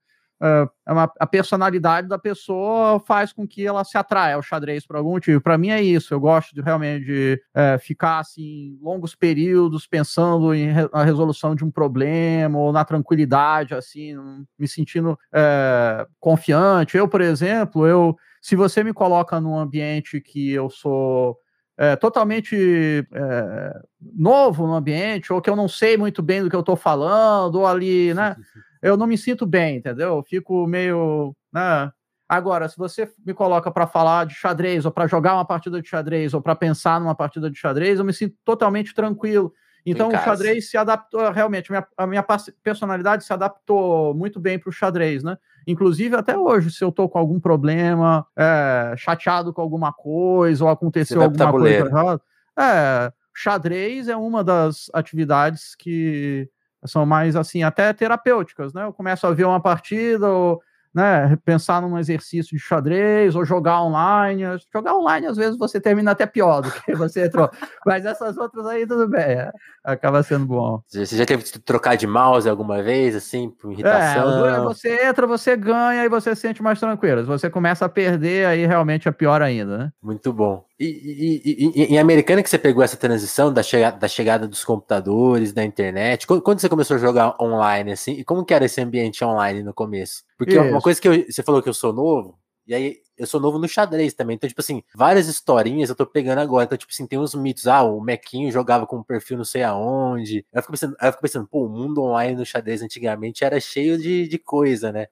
a 1.18 1.26
personalidade 1.26 2.08
da 2.08 2.18
pessoa 2.18 3.00
faz 3.00 3.32
com 3.32 3.46
que 3.46 3.66
ela 3.66 3.84
se 3.84 3.96
atraia 3.96 4.34
ao 4.34 4.42
xadrez 4.42 4.86
por 4.86 4.96
algum 4.96 5.12
motivo. 5.12 5.40
Para 5.40 5.56
mim 5.56 5.70
é 5.70 5.82
isso. 5.82 6.12
Eu 6.12 6.20
gosto 6.20 6.54
de 6.54 6.60
realmente 6.60 7.04
de, 7.04 7.42
é, 7.54 7.78
ficar 7.78 8.18
assim 8.18 8.78
longos 8.82 9.14
períodos 9.14 9.86
pensando 9.86 10.54
em 10.54 10.70
re, 10.70 10.88
na 10.92 11.04
resolução 11.04 11.54
de 11.54 11.64
um 11.64 11.70
problema 11.70 12.58
ou 12.58 12.72
na 12.72 12.84
tranquilidade, 12.84 13.74
assim, 13.74 14.14
me 14.58 14.68
sentindo 14.68 15.18
é, 15.32 16.06
confiante. 16.20 16.96
Eu, 16.96 17.08
por 17.08 17.20
exemplo, 17.20 17.86
eu 17.86 18.16
se 18.44 18.56
você 18.56 18.84
me 18.84 18.92
coloca 18.92 19.40
num 19.40 19.58
ambiente 19.58 20.20
que 20.20 20.50
eu 20.50 20.68
sou 20.68 21.38
é, 21.78 21.96
totalmente 21.96 23.06
é, 23.10 23.72
novo 24.14 24.66
no 24.66 24.74
ambiente, 24.74 25.32
ou 25.32 25.40
que 25.40 25.50
eu 25.50 25.56
não 25.56 25.68
sei 25.68 25.96
muito 25.96 26.22
bem 26.22 26.42
do 26.42 26.50
que 26.50 26.54
eu 26.54 26.60
estou 26.60 26.76
falando, 26.76 27.56
ou 27.56 27.66
ali, 27.66 28.12
né? 28.14 28.36
Eu 28.84 28.98
não 28.98 29.06
me 29.06 29.16
sinto 29.16 29.46
bem, 29.46 29.78
entendeu? 29.78 30.16
Eu 30.16 30.22
fico 30.22 30.66
meio. 30.66 31.34
Né? 31.50 31.90
Agora, 32.28 32.68
se 32.68 32.76
você 32.76 33.10
me 33.24 33.32
coloca 33.32 33.70
para 33.70 33.86
falar 33.86 34.26
de 34.26 34.34
xadrez, 34.34 34.84
ou 34.84 34.92
para 34.92 35.06
jogar 35.06 35.32
uma 35.32 35.44
partida 35.44 35.80
de 35.80 35.88
xadrez, 35.88 36.34
ou 36.34 36.42
para 36.42 36.54
pensar 36.54 37.00
numa 37.00 37.14
partida 37.14 37.50
de 37.50 37.58
xadrez, 37.58 37.98
eu 37.98 38.04
me 38.04 38.12
sinto 38.12 38.36
totalmente 38.44 38.94
tranquilo. 38.94 39.54
Então, 39.86 40.08
o 40.08 40.12
xadrez 40.12 40.68
se 40.70 40.76
adaptou, 40.76 41.30
realmente, 41.30 41.70
a 41.70 41.72
minha, 41.72 41.88
a 41.96 42.06
minha 42.06 42.24
personalidade 42.62 43.24
se 43.24 43.32
adaptou 43.32 44.14
muito 44.14 44.38
bem 44.38 44.58
para 44.58 44.68
o 44.68 44.72
xadrez, 44.72 45.22
né? 45.22 45.38
Inclusive, 45.66 46.14
até 46.14 46.36
hoje, 46.36 46.70
se 46.70 46.84
eu 46.84 46.92
tô 46.92 47.08
com 47.08 47.18
algum 47.18 47.40
problema, 47.40 48.26
é, 48.36 48.94
chateado 48.98 49.52
com 49.52 49.62
alguma 49.62 49.92
coisa, 49.92 50.64
ou 50.64 50.70
aconteceu 50.70 51.22
alguma 51.22 51.50
coisa 51.50 51.86
errada, 51.86 52.22
é, 52.58 53.12
xadrez 53.34 54.08
é 54.08 54.16
uma 54.16 54.44
das 54.44 54.90
atividades 54.92 55.74
que 55.74 56.48
são 56.86 57.06
mais, 57.06 57.36
assim, 57.36 57.62
até 57.62 57.92
terapêuticas, 57.92 58.72
né? 58.74 58.84
Eu 58.84 58.92
começo 58.92 59.26
a 59.26 59.32
ver 59.32 59.44
uma 59.44 59.60
partida, 59.60 60.28
ou 60.28 60.62
né, 60.94 61.36
pensar 61.44 61.82
num 61.82 61.98
exercício 61.98 62.56
de 62.56 62.62
xadrez 62.62 63.34
ou 63.34 63.44
jogar 63.44 63.82
online. 63.82 64.44
Jogar 64.72 64.94
online, 64.94 65.26
às 65.26 65.36
vezes, 65.36 65.58
você 65.58 65.80
termina 65.80 66.12
até 66.12 66.24
pior 66.24 66.60
do 66.60 66.70
que 66.70 66.94
você 66.94 67.26
entrou. 67.26 67.50
Mas 67.84 68.04
essas 68.06 68.36
outras 68.36 68.64
aí, 68.66 68.86
tudo 68.86 69.08
bem. 69.08 69.22
É, 69.22 69.52
acaba 69.82 70.22
sendo 70.22 70.46
bom. 70.46 70.80
Você 70.88 71.16
já 71.16 71.26
teve 71.26 71.42
que 71.42 71.58
trocar 71.58 71.96
de 71.96 72.06
mouse 72.06 72.48
alguma 72.48 72.82
vez, 72.82 73.16
assim, 73.16 73.50
por 73.50 73.72
irritação? 73.72 74.46
É, 74.46 74.60
você 74.60 75.06
entra, 75.06 75.26
você 75.26 75.56
ganha 75.56 76.04
e 76.04 76.08
você 76.08 76.34
se 76.34 76.42
sente 76.42 76.62
mais 76.62 76.78
tranquilo. 76.78 77.22
Se 77.22 77.26
você 77.26 77.50
começa 77.50 77.84
a 77.84 77.88
perder, 77.88 78.46
aí 78.46 78.66
realmente 78.66 79.08
é 79.08 79.12
pior 79.12 79.42
ainda, 79.42 79.78
né? 79.78 79.92
Muito 80.02 80.32
bom. 80.32 80.64
E, 80.78 80.86
e, 80.86 81.42
e, 81.44 81.82
e, 81.82 81.94
em 81.94 81.98
Americana 81.98 82.42
que 82.42 82.50
você 82.50 82.58
pegou 82.58 82.82
essa 82.82 82.96
transição 82.96 83.52
da 83.52 83.62
chegada, 83.62 83.96
da 83.96 84.08
chegada 84.08 84.48
dos 84.48 84.64
computadores, 84.64 85.52
da 85.52 85.64
internet, 85.64 86.26
quando, 86.26 86.42
quando, 86.42 86.58
você 86.58 86.68
começou 86.68 86.96
a 86.96 86.98
jogar 86.98 87.36
online, 87.40 87.92
assim, 87.92 88.12
e 88.12 88.24
como 88.24 88.44
que 88.44 88.52
era 88.52 88.64
esse 88.64 88.80
ambiente 88.80 89.24
online 89.24 89.62
no 89.62 89.72
começo? 89.72 90.24
Porque 90.36 90.54
Isso. 90.54 90.68
uma 90.68 90.80
coisa 90.84 91.00
que 91.00 91.08
eu, 91.08 91.24
você 91.24 91.42
falou 91.42 91.62
que 91.62 91.68
eu 91.68 91.72
sou 91.72 91.94
novo, 91.94 92.38
e 92.66 92.74
aí 92.74 92.98
eu 93.16 93.26
sou 93.26 93.40
novo 93.40 93.58
no 93.58 93.66
xadrez 93.66 94.12
também, 94.12 94.36
então, 94.36 94.46
tipo 94.46 94.60
assim, 94.60 94.82
várias 94.94 95.28
historinhas 95.28 95.88
eu 95.88 95.96
tô 95.96 96.04
pegando 96.04 96.40
agora, 96.40 96.66
então, 96.66 96.76
tipo 96.76 96.92
assim, 96.92 97.06
tem 97.06 97.18
uns 97.18 97.34
mitos, 97.34 97.66
ah, 97.66 97.82
o 97.82 98.02
Mequinho 98.02 98.52
jogava 98.52 98.86
com 98.86 98.98
um 98.98 99.02
perfil 99.02 99.38
não 99.38 99.46
sei 99.46 99.62
aonde, 99.62 100.44
aí 100.52 100.58
eu 100.58 100.62
fico 100.62 100.72
pensando, 100.72 100.94
eu 101.00 101.10
fico 101.10 101.22
pensando 101.22 101.48
pô, 101.48 101.64
o 101.64 101.68
mundo 101.70 102.02
online 102.02 102.36
no 102.36 102.44
xadrez 102.44 102.82
antigamente 102.82 103.44
era 103.44 103.58
cheio 103.58 103.96
de, 103.96 104.28
de 104.28 104.38
coisa, 104.38 104.92
né? 104.92 105.06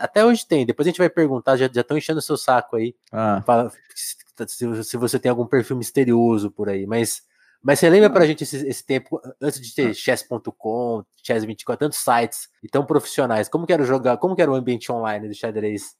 Até 0.00 0.24
hoje 0.24 0.46
tem, 0.46 0.64
depois 0.64 0.86
a 0.86 0.90
gente 0.90 0.98
vai 0.98 1.10
perguntar, 1.10 1.56
já 1.56 1.66
estão 1.66 1.98
enchendo 1.98 2.18
o 2.18 2.22
seu 2.22 2.36
saco 2.38 2.76
aí, 2.76 2.94
ah. 3.12 3.42
fala, 3.44 3.70
se, 3.94 4.84
se 4.84 4.96
você 4.96 5.18
tem 5.18 5.28
algum 5.28 5.46
perfil 5.46 5.76
misterioso 5.76 6.50
por 6.50 6.70
aí, 6.70 6.86
mas 6.86 7.22
mas 7.62 7.78
você 7.78 7.90
lembra 7.90 8.08
pra 8.08 8.26
gente 8.26 8.44
esse, 8.44 8.66
esse 8.66 8.84
tempo, 8.84 9.20
antes 9.40 9.60
de 9.60 9.74
ter 9.74 9.94
chess.com, 9.94 11.04
chess24, 11.26 11.76
tantos 11.76 11.98
sites 11.98 12.48
e 12.62 12.68
tão 12.68 12.84
profissionais, 12.84 13.48
como 13.48 13.66
que 13.66 13.72
era 13.72 13.84
jogar, 13.84 14.16
como 14.16 14.34
que 14.34 14.42
era 14.42 14.50
o 14.50 14.54
ambiente 14.54 14.90
online 14.90 15.28
do 15.28 15.34
xadrez 15.34 15.94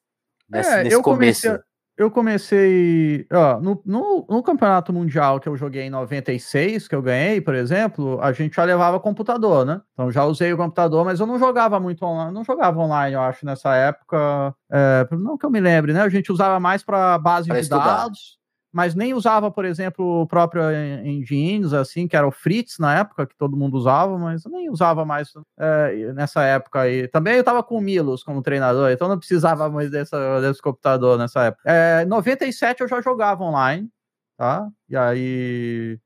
nesse, 0.49 0.71
é, 0.71 0.85
nesse 0.85 1.03
começo? 1.03 1.43
Comecei, 1.43 1.71
eu 1.99 2.11
comecei, 2.11 3.27
ó, 3.31 3.61
no, 3.61 3.83
no, 3.85 4.27
no, 4.27 4.43
campeonato 4.43 4.91
mundial 4.91 5.39
que 5.39 5.47
eu 5.47 5.55
joguei 5.55 5.83
em 5.83 5.91
96, 5.91 6.89
que 6.89 6.95
eu 6.95 7.03
ganhei, 7.03 7.43
por 7.43 7.55
exemplo, 7.55 8.19
a 8.23 8.33
gente 8.33 8.57
já 8.57 8.65
levava 8.65 8.99
computador, 8.99 9.67
né? 9.67 9.83
Então 9.93 10.11
já 10.11 10.25
usei 10.25 10.51
o 10.51 10.57
computador, 10.57 11.05
mas 11.05 11.21
eu 11.21 11.27
não 11.27 11.39
jogava 11.39 11.79
muito 11.79 12.03
online, 12.03 12.33
não 12.33 12.43
jogava 12.43 12.81
online, 12.81 13.15
eu 13.15 13.21
acho, 13.21 13.45
nessa 13.45 13.75
época, 13.75 14.55
é, 14.73 15.07
não 15.13 15.37
que 15.37 15.45
eu 15.45 15.51
me 15.51 15.61
lembre, 15.61 15.93
né? 15.93 16.01
A 16.01 16.09
gente 16.09 16.33
usava 16.33 16.59
mais 16.59 16.83
para 16.83 17.19
base 17.19 17.49
pra 17.49 17.57
de 17.57 17.63
estudar. 17.65 17.85
dados 17.85 18.40
mas 18.73 18.95
nem 18.95 19.15
usava, 19.15 19.51
por 19.51 19.65
exemplo, 19.65 20.23
o 20.23 20.27
próprio 20.27 20.63
engines, 21.05 21.73
assim, 21.73 22.07
que 22.07 22.17
era 22.17 22.27
o 22.27 22.31
Fritz 22.31 22.79
na 22.79 22.99
época, 23.01 23.27
que 23.27 23.37
todo 23.37 23.57
mundo 23.57 23.77
usava, 23.77 24.17
mas 24.17 24.45
nem 24.45 24.71
usava 24.71 25.05
mais 25.05 25.33
é, 25.59 26.13
nessa 26.13 26.43
época 26.45 26.83
aí. 26.83 27.09
Também 27.09 27.35
eu 27.35 27.41
estava 27.41 27.63
com 27.65 27.77
o 27.77 27.81
Milos 27.81 28.23
como 28.23 28.43
treinador, 28.43 28.91
então 28.91 29.09
não 29.09 29.19
precisava 29.19 29.69
mais 29.69 29.91
dessa, 29.91 30.41
desse 30.41 30.63
computador 30.63 31.19
nessa 31.19 31.47
época. 31.47 31.63
É, 31.69 32.05
97 32.05 32.83
eu 32.83 32.89
já 32.89 33.01
jogava 33.01 33.43
online, 33.43 33.89
tá? 34.37 34.69
E 34.89 34.97
aí. 34.97 35.99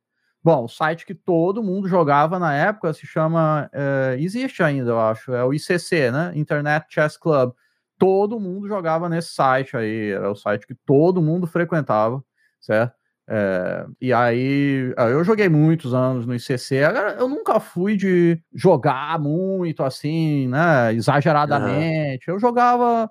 Bom, 0.43 0.65
o 0.65 0.69
site 0.69 1.07
que 1.07 1.15
todo 1.15 1.63
mundo 1.63 1.89
jogava 1.89 2.39
na 2.39 2.55
época 2.55 2.93
se 2.95 3.07
chama. 3.07 3.69
É, 3.73 4.17
existe 4.19 4.63
ainda, 4.63 4.91
eu 4.91 5.01
acho, 5.01 5.33
é 5.35 5.45
o 5.45 5.53
ICC, 5.53 6.11
né? 6.11 6.33
Internet 6.35 6.87
Chess 6.89 7.19
Club. 7.19 7.53
Todo 7.99 8.41
mundo 8.41 8.69
jogava 8.69 9.09
nesse 9.09 9.35
site 9.35 9.77
aí, 9.77 10.11
era 10.13 10.31
o 10.31 10.35
site 10.35 10.67
que 10.67 10.75
todo 10.75 11.23
mundo 11.23 11.47
frequentava 11.47 12.23
certo? 12.65 12.95
É, 13.27 13.87
e 14.01 14.13
aí, 14.13 14.93
ah, 14.99 15.09
eu 15.09 15.25
joguei 15.25 15.49
muitos 15.49 15.95
anos 15.95 16.27
no 16.27 16.35
ICC. 16.35 16.85
Agora, 16.85 17.13
eu 17.19 17.29
nunca 17.29 17.59
fui 17.59 17.97
de 17.97 18.39
jogar 18.55 19.19
muito 19.19 19.83
assim, 19.83 20.47
né? 20.49 20.93
Exageradamente. 20.95 22.29
Uhum. 22.31 22.37
Eu 22.37 22.41
jogava. 22.41 23.11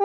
É, 0.00 0.04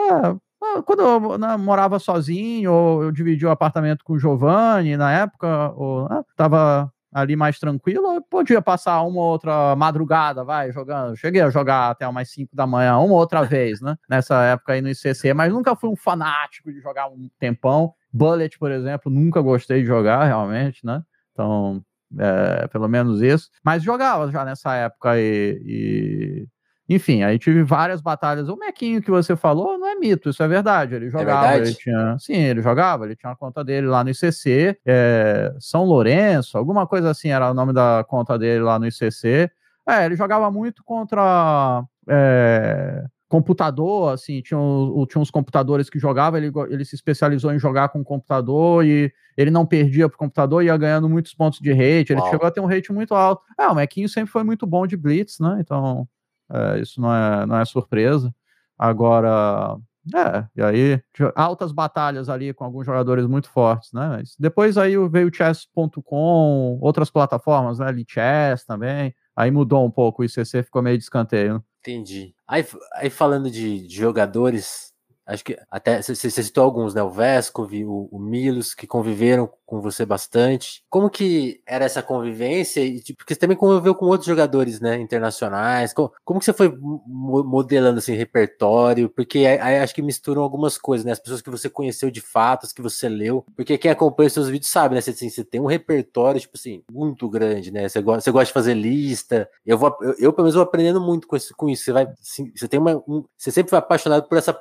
ah, 0.62 0.82
quando 0.84 1.02
eu 1.02 1.38
né, 1.38 1.56
morava 1.56 1.98
sozinho, 1.98 2.72
ou 2.72 3.04
eu 3.04 3.12
dividi 3.12 3.46
o 3.46 3.50
apartamento 3.50 4.04
com 4.04 4.14
o 4.14 4.18
Giovanni 4.18 4.96
na 4.96 5.12
época, 5.12 5.72
ou 5.76 6.08
né, 6.08 6.22
tava 6.36 6.92
ali 7.12 7.36
mais 7.36 7.58
tranquilo, 7.58 8.14
eu 8.14 8.22
podia 8.22 8.60
passar 8.60 9.02
uma 9.02 9.22
outra 9.22 9.74
madrugada, 9.76 10.44
vai, 10.44 10.72
jogando. 10.72 11.16
Cheguei 11.16 11.40
a 11.40 11.50
jogar 11.50 11.90
até 11.90 12.06
umas 12.06 12.30
5 12.30 12.54
da 12.54 12.66
manhã, 12.66 12.96
uma 12.98 13.14
outra 13.14 13.42
vez, 13.42 13.80
né? 13.80 13.96
Nessa 14.08 14.42
época 14.44 14.74
aí 14.74 14.80
no 14.80 14.88
ICC, 14.88 15.32
mas 15.34 15.52
nunca 15.52 15.74
fui 15.74 15.88
um 15.90 15.96
fanático 15.96 16.72
de 16.72 16.80
jogar 16.80 17.08
um 17.08 17.28
tempão. 17.38 17.94
Bullet, 18.12 18.58
por 18.58 18.70
exemplo, 18.70 19.10
nunca 19.10 19.40
gostei 19.40 19.80
de 19.80 19.86
jogar 19.86 20.24
realmente, 20.24 20.84
né? 20.84 21.02
Então, 21.32 21.82
é, 22.18 22.66
pelo 22.68 22.88
menos 22.88 23.20
isso. 23.20 23.50
Mas 23.62 23.82
jogava 23.82 24.30
já 24.30 24.44
nessa 24.44 24.74
época 24.74 25.18
e, 25.18 25.60
e, 25.64 26.46
Enfim, 26.88 27.22
aí 27.22 27.38
tive 27.38 27.62
várias 27.62 28.00
batalhas. 28.00 28.48
O 28.48 28.56
Mequinho 28.56 29.02
que 29.02 29.10
você 29.10 29.36
falou 29.36 29.78
não 29.78 29.86
é 29.86 29.94
mito, 29.94 30.30
isso 30.30 30.42
é 30.42 30.48
verdade. 30.48 30.94
Ele 30.94 31.06
é 31.06 31.10
jogava, 31.10 31.30
é 31.30 31.50
verdade? 31.50 31.68
ele 31.68 31.76
tinha. 31.76 32.16
Sim, 32.18 32.36
ele 32.36 32.62
jogava, 32.62 33.04
ele 33.04 33.14
tinha 33.14 33.30
uma 33.30 33.36
conta 33.36 33.62
dele 33.62 33.86
lá 33.86 34.02
no 34.02 34.10
ICC, 34.10 34.78
é, 34.86 35.54
São 35.60 35.84
Lourenço, 35.84 36.56
alguma 36.56 36.86
coisa 36.86 37.10
assim 37.10 37.28
era 37.28 37.50
o 37.50 37.54
nome 37.54 37.74
da 37.74 38.04
conta 38.08 38.38
dele 38.38 38.60
lá 38.60 38.78
no 38.78 38.86
ICC. 38.86 39.50
É, 39.86 40.06
ele 40.06 40.16
jogava 40.16 40.50
muito 40.50 40.82
contra. 40.82 41.84
É, 42.08 43.04
computador, 43.28 44.14
assim, 44.14 44.40
tinha, 44.40 44.58
tinha 45.06 45.20
uns 45.20 45.30
computadores 45.30 45.90
que 45.90 45.98
jogava, 45.98 46.38
ele, 46.38 46.50
ele 46.70 46.84
se 46.84 46.94
especializou 46.94 47.52
em 47.52 47.58
jogar 47.58 47.90
com 47.90 48.02
computador 48.02 48.84
e 48.84 49.12
ele 49.36 49.50
não 49.50 49.66
perdia 49.66 50.08
pro 50.08 50.16
computador, 50.16 50.64
ia 50.64 50.76
ganhando 50.78 51.08
muitos 51.08 51.34
pontos 51.34 51.60
de 51.60 51.70
rate, 51.70 52.12
ele 52.12 52.20
Uau. 52.20 52.30
chegou 52.30 52.46
a 52.46 52.50
ter 52.50 52.60
um 52.60 52.66
rate 52.66 52.90
muito 52.90 53.14
alto. 53.14 53.42
É, 53.58 53.68
o 53.68 53.74
Mequinho 53.74 54.08
sempre 54.08 54.32
foi 54.32 54.42
muito 54.42 54.66
bom 54.66 54.86
de 54.86 54.96
blitz, 54.96 55.38
né, 55.38 55.58
então 55.60 56.08
é, 56.50 56.80
isso 56.80 57.00
não 57.00 57.14
é, 57.14 57.46
não 57.46 57.58
é 57.58 57.64
surpresa. 57.64 58.34
Agora, 58.78 59.76
é, 60.14 60.46
e 60.56 60.62
aí, 60.62 61.02
altas 61.34 61.72
batalhas 61.72 62.28
ali 62.28 62.54
com 62.54 62.64
alguns 62.64 62.86
jogadores 62.86 63.26
muito 63.26 63.50
fortes, 63.50 63.92
né, 63.92 64.08
Mas 64.08 64.34
depois 64.38 64.78
aí 64.78 64.96
veio 65.08 65.28
o 65.28 65.34
chess.com, 65.34 66.78
outras 66.80 67.10
plataformas, 67.10 67.78
né, 67.78 67.90
Lichess 67.92 68.64
também, 68.64 69.14
aí 69.36 69.50
mudou 69.50 69.84
um 69.84 69.90
pouco, 69.90 70.22
o 70.22 70.24
ICC 70.24 70.62
ficou 70.62 70.82
meio 70.82 70.96
de 70.96 71.04
escanteio, 71.04 71.54
né? 71.54 71.60
Entendi. 71.80 72.34
Aí, 72.46 72.66
aí 72.94 73.10
falando 73.10 73.50
de, 73.50 73.86
de 73.86 73.94
jogadores, 73.94 74.92
acho 75.28 75.44
que 75.44 75.58
até 75.70 76.00
você 76.00 76.30
citou 76.30 76.64
alguns, 76.64 76.94
né? 76.94 77.02
O 77.02 77.10
Vesco, 77.10 77.62
o, 77.62 78.08
o 78.10 78.18
Milos, 78.18 78.74
que 78.74 78.86
conviveram 78.86 79.50
com 79.66 79.82
você 79.82 80.06
bastante. 80.06 80.82
Como 80.88 81.10
que 81.10 81.60
era 81.66 81.84
essa 81.84 82.02
convivência? 82.02 82.80
E, 82.80 83.00
tipo, 83.02 83.18
porque 83.18 83.34
você 83.34 83.40
também 83.40 83.56
conviveu 83.56 83.94
com 83.94 84.06
outros 84.06 84.26
jogadores, 84.26 84.80
né? 84.80 84.98
Internacionais. 84.98 85.92
Como, 85.92 86.10
como 86.24 86.40
que 86.40 86.46
você 86.46 86.54
foi 86.54 86.74
modelando 87.06 87.98
assim 87.98 88.14
repertório? 88.14 89.10
Porque 89.10 89.40
aí, 89.40 89.78
acho 89.78 89.94
que 89.94 90.00
misturam 90.00 90.40
algumas 90.40 90.78
coisas, 90.78 91.04
né? 91.04 91.12
As 91.12 91.18
pessoas 91.18 91.42
que 91.42 91.50
você 91.50 91.68
conheceu 91.68 92.10
de 92.10 92.22
fato, 92.22 92.64
as 92.64 92.72
que 92.72 92.80
você 92.80 93.10
leu. 93.10 93.44
Porque 93.54 93.76
quem 93.76 93.90
acompanha 93.90 94.28
os 94.28 94.32
seus 94.32 94.48
vídeos 94.48 94.70
sabe, 94.70 94.94
né? 94.94 95.02
Você, 95.02 95.10
assim, 95.10 95.28
você 95.28 95.44
tem 95.44 95.60
um 95.60 95.66
repertório, 95.66 96.40
tipo 96.40 96.56
assim, 96.56 96.82
muito 96.90 97.28
grande, 97.28 97.70
né? 97.70 97.86
Você 97.86 98.00
gosta, 98.00 98.22
você 98.22 98.30
gosta 98.30 98.46
de 98.46 98.52
fazer 98.54 98.72
lista. 98.72 99.46
Eu 99.66 99.76
vou, 99.76 99.94
eu, 100.00 100.14
eu 100.18 100.32
pelo 100.32 100.44
menos 100.44 100.54
vou 100.54 100.64
aprendendo 100.64 101.02
muito 101.02 101.28
com 101.28 101.36
isso. 101.36 101.54
Com 101.54 101.68
isso. 101.68 101.84
Você 101.84 101.92
vai, 101.92 102.08
assim, 102.18 102.50
você 102.56 102.66
tem 102.66 102.80
uma, 102.80 102.96
um, 103.06 103.22
você 103.36 103.50
sempre 103.50 103.68
foi 103.68 103.78
apaixonado 103.78 104.26
por 104.26 104.38
essa 104.38 104.58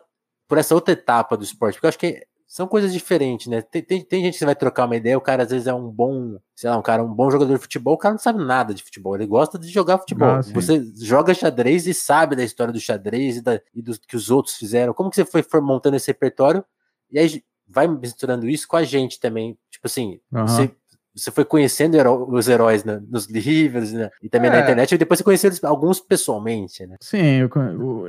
por 0.47 0.57
essa 0.57 0.73
outra 0.73 0.93
etapa 0.93 1.35
do 1.35 1.43
esporte, 1.43 1.75
porque 1.75 1.85
eu 1.85 1.89
acho 1.89 1.99
que 1.99 2.25
são 2.47 2.65
coisas 2.65 2.93
diferentes, 2.93 3.47
né? 3.47 3.61
Tem, 3.61 3.83
tem, 3.83 4.01
tem, 4.01 4.23
gente 4.23 4.39
que 4.39 4.45
vai 4.45 4.55
trocar 4.55 4.85
uma 4.85 4.95
ideia, 4.95 5.17
o 5.17 5.21
cara 5.21 5.43
às 5.43 5.49
vezes 5.49 5.67
é 5.67 5.73
um 5.73 5.89
bom, 5.89 6.39
sei 6.55 6.69
lá, 6.69 6.77
um 6.77 6.81
cara, 6.81 7.03
um 7.03 7.13
bom 7.13 7.29
jogador 7.29 7.53
de 7.53 7.59
futebol, 7.59 7.95
o 7.95 7.97
cara 7.97 8.13
não 8.13 8.19
sabe 8.19 8.41
nada 8.41 8.73
de 8.73 8.81
futebol, 8.81 9.15
ele 9.15 9.25
gosta 9.25 9.59
de 9.59 9.67
jogar 9.67 9.97
futebol. 9.97 10.29
Ah, 10.29 10.41
você 10.41 10.81
joga 10.95 11.33
xadrez 11.33 11.85
e 11.87 11.93
sabe 11.93 12.37
da 12.37 12.43
história 12.43 12.71
do 12.71 12.79
xadrez 12.79 13.37
e, 13.37 13.41
da, 13.41 13.61
e 13.75 13.81
do 13.81 13.99
que 13.99 14.15
os 14.15 14.31
outros 14.31 14.55
fizeram. 14.55 14.93
Como 14.93 15.09
que 15.09 15.17
você 15.17 15.25
foi 15.25 15.59
montando 15.59 15.97
esse 15.97 16.07
repertório? 16.07 16.63
E 17.11 17.19
aí 17.19 17.43
vai 17.67 17.85
misturando 17.85 18.47
isso 18.47 18.65
com 18.65 18.77
a 18.77 18.83
gente 18.83 19.19
também. 19.19 19.57
Tipo 19.69 19.87
assim, 19.87 20.19
uhum. 20.31 20.47
você 20.47 20.71
você 21.17 21.31
foi 21.31 21.43
conhecendo 21.43 21.97
os 22.29 22.47
heróis 22.47 22.83
né, 22.83 23.01
nos 23.09 23.25
livros 23.25 23.91
né, 23.91 24.09
e 24.21 24.29
também 24.29 24.49
é. 24.49 24.53
na 24.53 24.59
internet, 24.61 24.93
e 24.93 24.97
depois 24.97 25.17
você 25.17 25.23
conheceu 25.23 25.51
alguns 25.63 25.99
pessoalmente, 25.99 26.85
né? 26.85 26.95
Sim, 27.01 27.49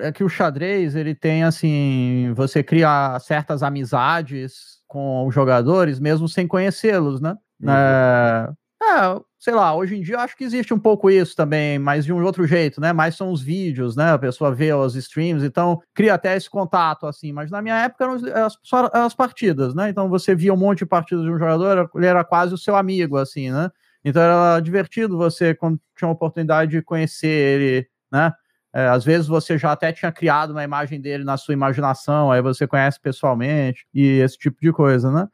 é 0.02 0.12
que 0.12 0.22
o 0.22 0.28
xadrez, 0.28 0.94
ele 0.94 1.14
tem, 1.14 1.42
assim, 1.42 2.32
você 2.34 2.62
cria 2.62 3.18
certas 3.20 3.62
amizades 3.62 4.78
com 4.86 5.26
os 5.26 5.34
jogadores, 5.34 5.98
mesmo 5.98 6.28
sem 6.28 6.46
conhecê-los, 6.46 7.20
né? 7.20 7.36
Uhum. 7.60 7.70
É, 7.70 8.50
é, 8.96 9.20
sei 9.38 9.54
lá, 9.54 9.74
hoje 9.74 9.96
em 9.96 10.00
dia 10.00 10.16
eu 10.16 10.20
acho 10.20 10.36
que 10.36 10.44
existe 10.44 10.72
um 10.74 10.78
pouco 10.78 11.10
isso 11.10 11.36
também, 11.36 11.78
mas 11.78 12.04
de 12.04 12.12
um 12.12 12.22
outro 12.22 12.46
jeito, 12.46 12.80
né? 12.80 12.92
Mais 12.92 13.16
são 13.16 13.30
os 13.30 13.40
vídeos, 13.42 13.96
né? 13.96 14.12
A 14.12 14.18
pessoa 14.18 14.54
vê 14.54 14.72
os 14.72 14.94
streams, 14.96 15.44
então 15.44 15.80
cria 15.94 16.14
até 16.14 16.36
esse 16.36 16.48
contato, 16.50 17.06
assim. 17.06 17.32
Mas 17.32 17.50
na 17.50 17.62
minha 17.62 17.76
época 17.76 18.04
eram 18.04 18.14
as, 18.46 18.58
só 18.62 18.90
as 18.92 19.14
partidas, 19.14 19.74
né? 19.74 19.88
Então 19.90 20.08
você 20.08 20.34
via 20.34 20.52
um 20.52 20.56
monte 20.56 20.78
de 20.78 20.86
partidas 20.86 21.24
de 21.24 21.30
um 21.30 21.38
jogador, 21.38 21.90
ele 21.94 22.06
era 22.06 22.24
quase 22.24 22.54
o 22.54 22.58
seu 22.58 22.74
amigo, 22.76 23.16
assim, 23.16 23.50
né? 23.50 23.70
Então 24.04 24.22
era 24.22 24.60
divertido 24.60 25.16
você, 25.16 25.54
quando 25.54 25.80
tinha 25.96 26.08
a 26.08 26.12
oportunidade 26.12 26.70
de 26.70 26.82
conhecer 26.82 27.28
ele, 27.28 27.88
né? 28.10 28.32
É, 28.72 28.86
às 28.88 29.04
vezes 29.04 29.26
você 29.26 29.56
já 29.56 29.72
até 29.72 29.92
tinha 29.92 30.12
criado 30.12 30.50
uma 30.50 30.62
imagem 30.62 31.00
dele 31.00 31.24
na 31.24 31.36
sua 31.36 31.54
imaginação, 31.54 32.30
aí 32.30 32.42
você 32.42 32.66
conhece 32.66 33.00
pessoalmente 33.00 33.86
e 33.94 34.20
esse 34.20 34.36
tipo 34.36 34.58
de 34.60 34.72
coisa, 34.72 35.10
né? 35.10 35.26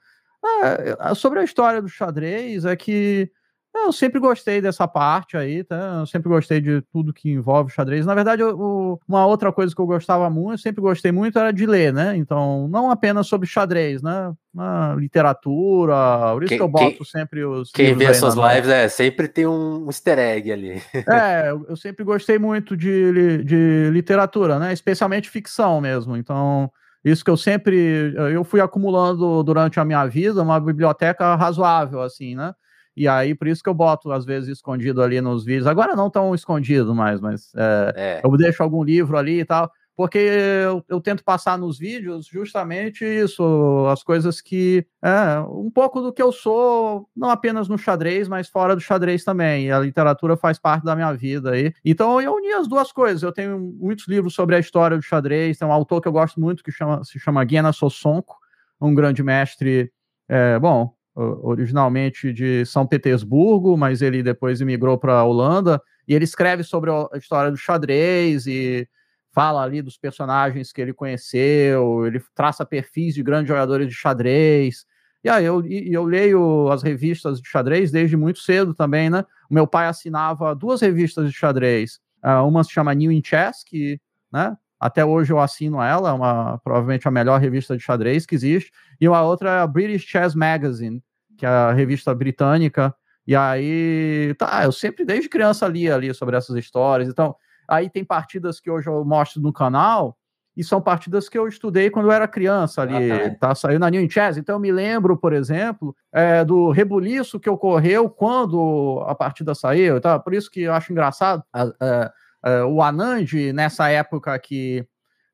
É, 0.62 1.14
sobre 1.14 1.40
a 1.40 1.44
história 1.44 1.80
do 1.80 1.88
xadrez, 1.88 2.64
é 2.64 2.76
que 2.76 3.30
eu 3.74 3.92
sempre 3.92 4.20
gostei 4.20 4.60
dessa 4.60 4.86
parte 4.86 5.36
aí, 5.36 5.64
tá? 5.64 5.98
Eu 6.00 6.06
sempre 6.06 6.28
gostei 6.28 6.60
de 6.60 6.80
tudo 6.92 7.12
que 7.12 7.30
envolve 7.30 7.72
xadrez. 7.72 8.06
Na 8.06 8.14
verdade, 8.14 8.40
eu, 8.40 9.00
uma 9.06 9.26
outra 9.26 9.52
coisa 9.52 9.74
que 9.74 9.80
eu 9.80 9.86
gostava 9.86 10.30
muito, 10.30 10.60
sempre 10.60 10.80
gostei 10.80 11.10
muito, 11.10 11.38
era 11.38 11.52
de 11.52 11.66
ler, 11.66 11.92
né? 11.92 12.16
Então, 12.16 12.68
não 12.68 12.90
apenas 12.90 13.26
sobre 13.26 13.48
xadrez, 13.48 14.00
né? 14.00 14.32
Na 14.54 14.94
literatura, 14.94 16.32
por 16.32 16.44
isso 16.44 16.48
quem, 16.50 16.58
que 16.58 16.62
eu 16.62 16.68
boto 16.68 16.96
quem, 16.98 17.04
sempre 17.04 17.44
os. 17.44 17.72
Quem 17.72 17.94
vê 17.94 18.06
as 18.06 18.18
suas 18.18 18.34
lives, 18.34 18.68
é, 18.68 18.88
sempre 18.88 19.26
tem 19.26 19.46
um 19.46 19.86
easter 19.86 20.18
egg 20.18 20.52
ali. 20.52 20.80
é, 20.94 21.50
eu, 21.50 21.66
eu 21.70 21.76
sempre 21.76 22.04
gostei 22.04 22.38
muito 22.38 22.76
de, 22.76 23.42
de 23.42 23.90
literatura, 23.92 24.60
né? 24.60 24.72
Especialmente 24.72 25.28
ficção 25.28 25.80
mesmo. 25.80 26.16
Então. 26.16 26.70
Isso 27.04 27.22
que 27.22 27.30
eu 27.30 27.36
sempre 27.36 28.14
eu 28.32 28.42
fui 28.44 28.62
acumulando 28.62 29.42
durante 29.42 29.78
a 29.78 29.84
minha 29.84 30.06
vida 30.06 30.42
uma 30.42 30.58
biblioteca 30.58 31.34
razoável 31.34 32.00
assim, 32.00 32.34
né? 32.34 32.54
E 32.96 33.08
aí, 33.08 33.34
por 33.34 33.48
isso 33.48 33.62
que 33.62 33.68
eu 33.68 33.74
boto, 33.74 34.12
às 34.12 34.24
vezes, 34.24 34.48
escondido 34.48 35.02
ali 35.02 35.20
nos 35.20 35.44
vídeos. 35.44 35.66
Agora 35.66 35.96
não 35.96 36.08
tão 36.08 36.34
escondido 36.34 36.94
mais, 36.94 37.20
mas 37.20 37.52
é, 37.56 37.94
é. 37.96 38.20
eu 38.24 38.36
deixo 38.36 38.62
algum 38.62 38.82
livro 38.82 39.16
ali 39.16 39.40
e 39.40 39.44
tal, 39.44 39.70
porque 39.96 40.18
eu, 40.18 40.84
eu, 40.88 41.00
tento 41.00 41.22
passar 41.22 41.56
nos 41.56 41.78
vídeos 41.78 42.26
justamente 42.26 43.04
isso, 43.04 43.86
as 43.88 44.02
coisas 44.02 44.40
que. 44.40 44.84
É, 45.00 45.38
um 45.48 45.70
pouco 45.70 46.00
do 46.00 46.12
que 46.12 46.20
eu 46.20 46.32
sou, 46.32 47.08
não 47.16 47.30
apenas 47.30 47.68
no 47.68 47.78
xadrez, 47.78 48.26
mas 48.26 48.48
fora 48.48 48.74
do 48.74 48.80
xadrez 48.80 49.22
também. 49.22 49.66
E 49.66 49.72
a 49.72 49.78
literatura 49.78 50.36
faz 50.36 50.58
parte 50.58 50.84
da 50.84 50.96
minha 50.96 51.12
vida 51.12 51.52
aí. 51.52 51.72
Então 51.84 52.20
eu 52.20 52.34
uni 52.34 52.52
as 52.52 52.66
duas 52.66 52.90
coisas. 52.90 53.22
Eu 53.22 53.30
tenho 53.30 53.58
muitos 53.58 54.08
livros 54.08 54.34
sobre 54.34 54.56
a 54.56 54.58
história 54.58 54.96
do 54.96 55.02
xadrez. 55.02 55.58
Tem 55.58 55.68
um 55.68 55.72
autor 55.72 56.00
que 56.00 56.08
eu 56.08 56.12
gosto 56.12 56.40
muito 56.40 56.64
que 56.64 56.72
chama, 56.72 57.04
se 57.04 57.20
chama 57.20 57.44
Guiana 57.44 57.72
Sossonko, 57.72 58.36
um 58.80 58.94
grande 58.94 59.22
mestre. 59.22 59.92
É, 60.28 60.58
bom, 60.58 60.92
originalmente 61.14 62.32
de 62.32 62.64
São 62.66 62.86
Petersburgo, 62.86 63.76
mas 63.76 64.02
ele 64.02 64.22
depois 64.22 64.60
imigrou 64.60 64.98
para 64.98 65.14
a 65.14 65.24
Holanda, 65.24 65.80
e 66.06 66.14
ele 66.14 66.24
escreve 66.24 66.62
sobre 66.62 66.90
a 66.90 67.08
história 67.16 67.50
do 67.50 67.56
xadrez 67.56 68.46
e 68.46 68.88
fala 69.32 69.62
ali 69.62 69.82
dos 69.82 69.96
personagens 69.96 70.72
que 70.72 70.80
ele 70.80 70.92
conheceu, 70.92 72.06
ele 72.06 72.22
traça 72.34 72.64
perfis 72.64 73.14
de 73.14 73.22
grandes 73.22 73.48
jogadores 73.48 73.88
de 73.88 73.94
xadrez. 73.94 74.86
E 75.24 75.28
aí 75.28 75.44
eu, 75.44 75.64
eu 75.66 76.04
leio 76.04 76.70
as 76.70 76.82
revistas 76.82 77.40
de 77.40 77.48
xadrez 77.48 77.90
desde 77.90 78.16
muito 78.16 78.38
cedo 78.38 78.74
também, 78.74 79.08
né? 79.08 79.24
O 79.50 79.54
meu 79.54 79.66
pai 79.66 79.86
assinava 79.86 80.54
duas 80.54 80.80
revistas 80.80 81.30
de 81.30 81.36
xadrez. 81.36 81.98
Uh, 82.22 82.46
uma 82.46 82.62
se 82.62 82.70
chama 82.70 82.94
New 82.94 83.10
in 83.10 83.22
Chess, 83.24 83.64
que 83.64 83.98
né, 84.32 84.56
até 84.84 85.02
hoje 85.02 85.32
eu 85.32 85.40
assino 85.40 85.80
ela, 85.80 86.10
é 86.10 86.12
uma, 86.12 86.58
provavelmente 86.58 87.08
a 87.08 87.10
melhor 87.10 87.40
revista 87.40 87.74
de 87.74 87.82
xadrez 87.82 88.26
que 88.26 88.34
existe. 88.34 88.70
E 89.00 89.08
uma 89.08 89.22
outra 89.22 89.48
é 89.48 89.58
a 89.60 89.66
British 89.66 90.02
Chess 90.02 90.34
Magazine, 90.34 91.02
que 91.38 91.46
é 91.46 91.48
a 91.48 91.72
revista 91.72 92.14
britânica. 92.14 92.94
E 93.26 93.34
aí, 93.34 94.34
tá, 94.38 94.62
eu 94.62 94.70
sempre 94.70 95.02
desde 95.02 95.26
criança 95.26 95.66
lia 95.66 95.94
ali 95.94 96.12
sobre 96.12 96.36
essas 96.36 96.54
histórias. 96.56 97.08
Então, 97.08 97.34
aí 97.66 97.88
tem 97.88 98.04
partidas 98.04 98.60
que 98.60 98.70
hoje 98.70 98.86
eu 98.86 99.02
mostro 99.06 99.40
no 99.40 99.54
canal, 99.54 100.18
e 100.54 100.62
são 100.62 100.82
partidas 100.82 101.30
que 101.30 101.38
eu 101.38 101.48
estudei 101.48 101.88
quando 101.88 102.06
eu 102.06 102.12
era 102.12 102.28
criança 102.28 102.82
ali, 102.82 103.10
ah, 103.10 103.30
tá. 103.30 103.48
tá 103.48 103.54
saiu 103.54 103.78
na 103.78 103.88
New 103.88 104.08
Chess. 104.10 104.36
Então 104.36 104.56
eu 104.56 104.60
me 104.60 104.70
lembro, 104.70 105.16
por 105.16 105.32
exemplo, 105.32 105.96
é, 106.12 106.44
do 106.44 106.70
rebuliço 106.70 107.40
que 107.40 107.48
ocorreu 107.48 108.10
quando 108.10 109.02
a 109.08 109.14
partida 109.14 109.54
saiu, 109.54 109.98
tá? 109.98 110.18
Por 110.18 110.34
isso 110.34 110.50
que 110.50 110.60
eu 110.60 110.74
acho 110.74 110.92
engraçado. 110.92 111.42
A, 111.50 111.62
a, 111.80 112.12
Uh, 112.44 112.66
o 112.66 112.82
Anand, 112.82 113.32
nessa 113.54 113.88
época 113.88 114.38
que, 114.38 114.86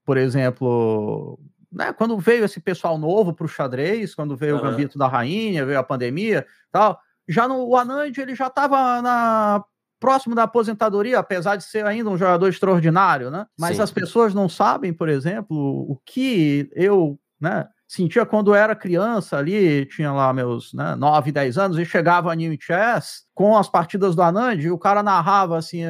por 0.04 0.16
exemplo, 0.16 1.38
né, 1.72 1.92
quando 1.92 2.16
veio 2.18 2.44
esse 2.44 2.60
pessoal 2.60 2.96
novo 2.96 3.34
para 3.34 3.44
o 3.44 3.48
xadrez, 3.48 4.14
quando 4.14 4.36
veio 4.36 4.54
uhum. 4.54 4.60
o 4.60 4.62
Gambito 4.62 4.98
da 4.98 5.08
Rainha, 5.08 5.66
veio 5.66 5.78
a 5.78 5.84
pandemia 5.84 6.46
tal, 6.70 7.00
já 7.28 7.48
no, 7.48 7.66
o 7.66 7.76
Anand 7.76 8.12
ele 8.16 8.34
já 8.34 8.46
estava 8.46 9.02
na 9.02 9.64
próximo 10.00 10.34
da 10.34 10.44
aposentadoria, 10.44 11.18
apesar 11.18 11.56
de 11.56 11.64
ser 11.64 11.84
ainda 11.84 12.08
um 12.08 12.16
jogador 12.16 12.48
extraordinário, 12.48 13.30
né? 13.30 13.46
Mas 13.58 13.76
Sim. 13.76 13.82
as 13.82 13.90
pessoas 13.90 14.32
não 14.32 14.48
sabem, 14.48 14.94
por 14.94 15.10
exemplo, 15.10 15.56
o 15.56 16.00
que 16.06 16.70
eu, 16.74 17.20
né, 17.38 17.68
sentia 17.90 18.24
quando 18.24 18.54
era 18.54 18.76
criança 18.76 19.36
ali, 19.36 19.84
tinha 19.84 20.12
lá 20.12 20.32
meus 20.32 20.72
né, 20.72 20.94
9, 20.94 21.32
10 21.32 21.58
anos, 21.58 21.76
e 21.76 21.84
chegava 21.84 22.30
a 22.30 22.36
New 22.36 22.56
Chess 22.60 23.24
com 23.34 23.58
as 23.58 23.68
partidas 23.68 24.14
do 24.14 24.22
Anand, 24.22 24.60
e 24.60 24.70
o 24.70 24.78
cara 24.78 25.02
narrava 25.02 25.58
assim, 25.58 25.82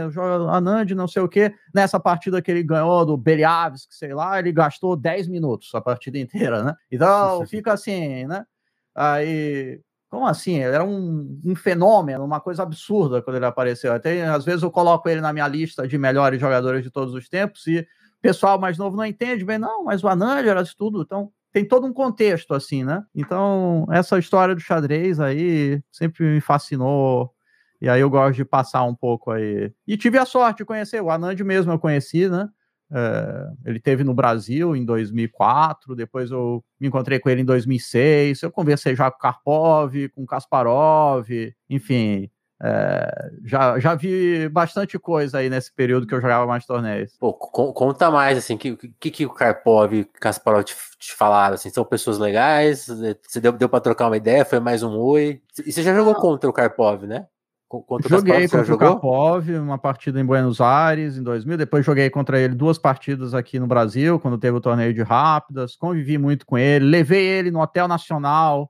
Anand 0.49 0.95
não 0.95 1.07
sei 1.07 1.21
o 1.21 1.29
que, 1.29 1.53
nessa 1.75 2.01
partida 2.01 2.41
que 2.41 2.51
ele 2.51 2.63
ganhou 2.63 3.05
do 3.05 3.19
Beliavski, 3.19 3.95
sei 3.95 4.15
lá, 4.15 4.39
ele 4.39 4.51
gastou 4.51 4.97
10 4.97 5.29
minutos 5.29 5.75
a 5.75 5.81
partida 5.83 6.19
inteira, 6.19 6.63
né? 6.65 6.75
Então 6.91 7.45
fica 7.47 7.75
assim, 7.75 8.25
né? 8.25 8.47
Aí 8.95 9.79
como 10.09 10.27
assim? 10.27 10.59
Era 10.59 10.83
um, 10.83 11.39
um, 11.45 11.55
fenômeno, 11.55 12.25
uma 12.25 12.41
coisa 12.41 12.63
absurda 12.63 13.23
quando 13.23 13.37
ele 13.37 13.47
apareceu. 13.47 13.93
Até 13.93 14.27
às 14.27 14.45
vezes 14.45 14.63
eu 14.63 14.71
coloco 14.71 15.09
ele 15.09 15.21
na 15.21 15.33
minha 15.33 15.47
lista 15.47 15.87
de 15.87 15.97
melhores 15.99 16.41
jogadores 16.41 16.83
de 16.83 16.91
todos 16.91 17.15
os 17.15 17.29
tempos 17.29 17.67
e 17.67 17.79
o 17.79 18.21
pessoal 18.21 18.59
mais 18.59 18.77
novo 18.77 18.97
não 18.97 19.05
entende 19.05 19.45
bem, 19.45 19.59
não, 19.59 19.85
mas 19.85 20.03
o 20.03 20.09
Anand 20.09 20.47
era 20.47 20.65
de 20.65 20.75
tudo. 20.75 21.03
Então, 21.03 21.31
tem 21.53 21.65
todo 21.67 21.87
um 21.87 21.93
contexto, 21.93 22.55
assim, 22.55 22.85
né? 22.85 23.03
Então, 23.15 23.87
essa 23.91 24.19
história 24.19 24.55
do 24.55 24.61
xadrez 24.61 25.19
aí 25.21 25.83
sempre 25.91 26.25
me 26.25 26.41
fascinou. 26.41 27.33
E 27.81 27.89
aí 27.89 28.01
eu 28.01 28.11
gosto 28.11 28.37
de 28.37 28.45
passar 28.45 28.85
um 28.85 28.95
pouco 28.95 29.31
aí. 29.31 29.73
E 29.87 29.97
tive 29.97 30.19
a 30.19 30.27
sorte 30.27 30.59
de 30.59 30.65
conhecer, 30.65 31.01
o 31.03 31.11
Anand 31.11 31.43
mesmo 31.43 31.73
eu 31.73 31.79
conheci, 31.79 32.29
né? 32.29 32.49
É, 32.93 33.47
ele 33.67 33.79
teve 33.79 34.03
no 34.03 34.13
Brasil 34.13 34.75
em 34.75 34.85
2004, 34.85 35.95
depois 35.95 36.31
eu 36.31 36.63
me 36.79 36.89
encontrei 36.89 37.21
com 37.21 37.31
ele 37.31 37.43
em 37.43 37.45
2006. 37.45 38.43
Eu 38.43 38.51
conversei 38.51 38.97
já 38.97 39.11
com 39.11 39.19
Karpov, 39.19 40.09
com 40.11 40.27
Kasparov, 40.27 41.29
enfim, 41.69 42.29
é, 42.63 43.31
já, 43.45 43.79
já 43.79 43.95
vi 43.95 44.47
bastante 44.51 44.99
coisa 44.99 45.39
aí 45.39 45.49
nesse 45.49 45.75
período 45.75 46.07
que 46.07 46.15
eu 46.15 46.21
jogava 46.21 46.47
mais 46.47 46.67
torneios. 46.67 47.17
Pô, 47.19 47.33
conta 47.33 48.11
mais, 48.11 48.37
assim, 48.37 48.55
o 48.55 48.59
que, 48.59 48.77
que, 48.77 49.11
que 49.11 49.27
o 49.27 49.31
Karpov 49.31 49.95
e 49.95 50.01
o 50.03 50.07
Kasparov 50.21 50.63
te, 50.65 50.77
te, 50.99 51.15
falaram, 51.15 51.55
assim, 51.55 51.71
são 51.71 51.85
pessoas 51.85 52.19
legais? 52.19 52.87
Você 53.27 53.41
deu, 53.41 53.53
deu 53.53 53.69
para 53.69 53.81
trocar 53.81 54.09
uma 54.09 54.17
ideia? 54.17 54.45
Foi 54.45 54.61
mais 54.61 54.83
um 54.83 54.95
oi? 54.99 55.41
E 55.65 55.73
você 55.73 55.83
já 55.83 55.95
jogou 55.95 56.15
contra 56.15 56.51
o 56.51 56.53
Karpov, 56.53 57.07
né? 57.07 57.27
Contra 57.67 58.09
joguei 58.09 58.43
Kasparov, 58.43 58.69
contra 58.69 58.75
o 58.75 58.79
Karpov, 58.79 59.51
uma 59.59 59.79
partida 59.79 60.21
em 60.21 60.25
Buenos 60.25 60.61
Aires 60.61 61.17
em 61.17 61.23
2000, 61.23 61.57
depois 61.57 61.87
joguei 61.87 62.11
contra 62.11 62.39
ele 62.39 62.53
duas 62.53 62.77
partidas 62.77 63.33
aqui 63.33 63.61
no 63.61 63.67
Brasil, 63.69 64.19
quando 64.19 64.37
teve 64.37 64.57
o 64.57 64.61
torneio 64.61 64.93
de 64.93 65.03
rápidas, 65.03 65.77
convivi 65.77 66.19
muito 66.19 66.45
com 66.45 66.59
ele, 66.59 66.85
levei 66.85 67.25
ele 67.25 67.53
no 67.53 67.61
Hotel 67.61 67.87
Nacional, 67.87 68.69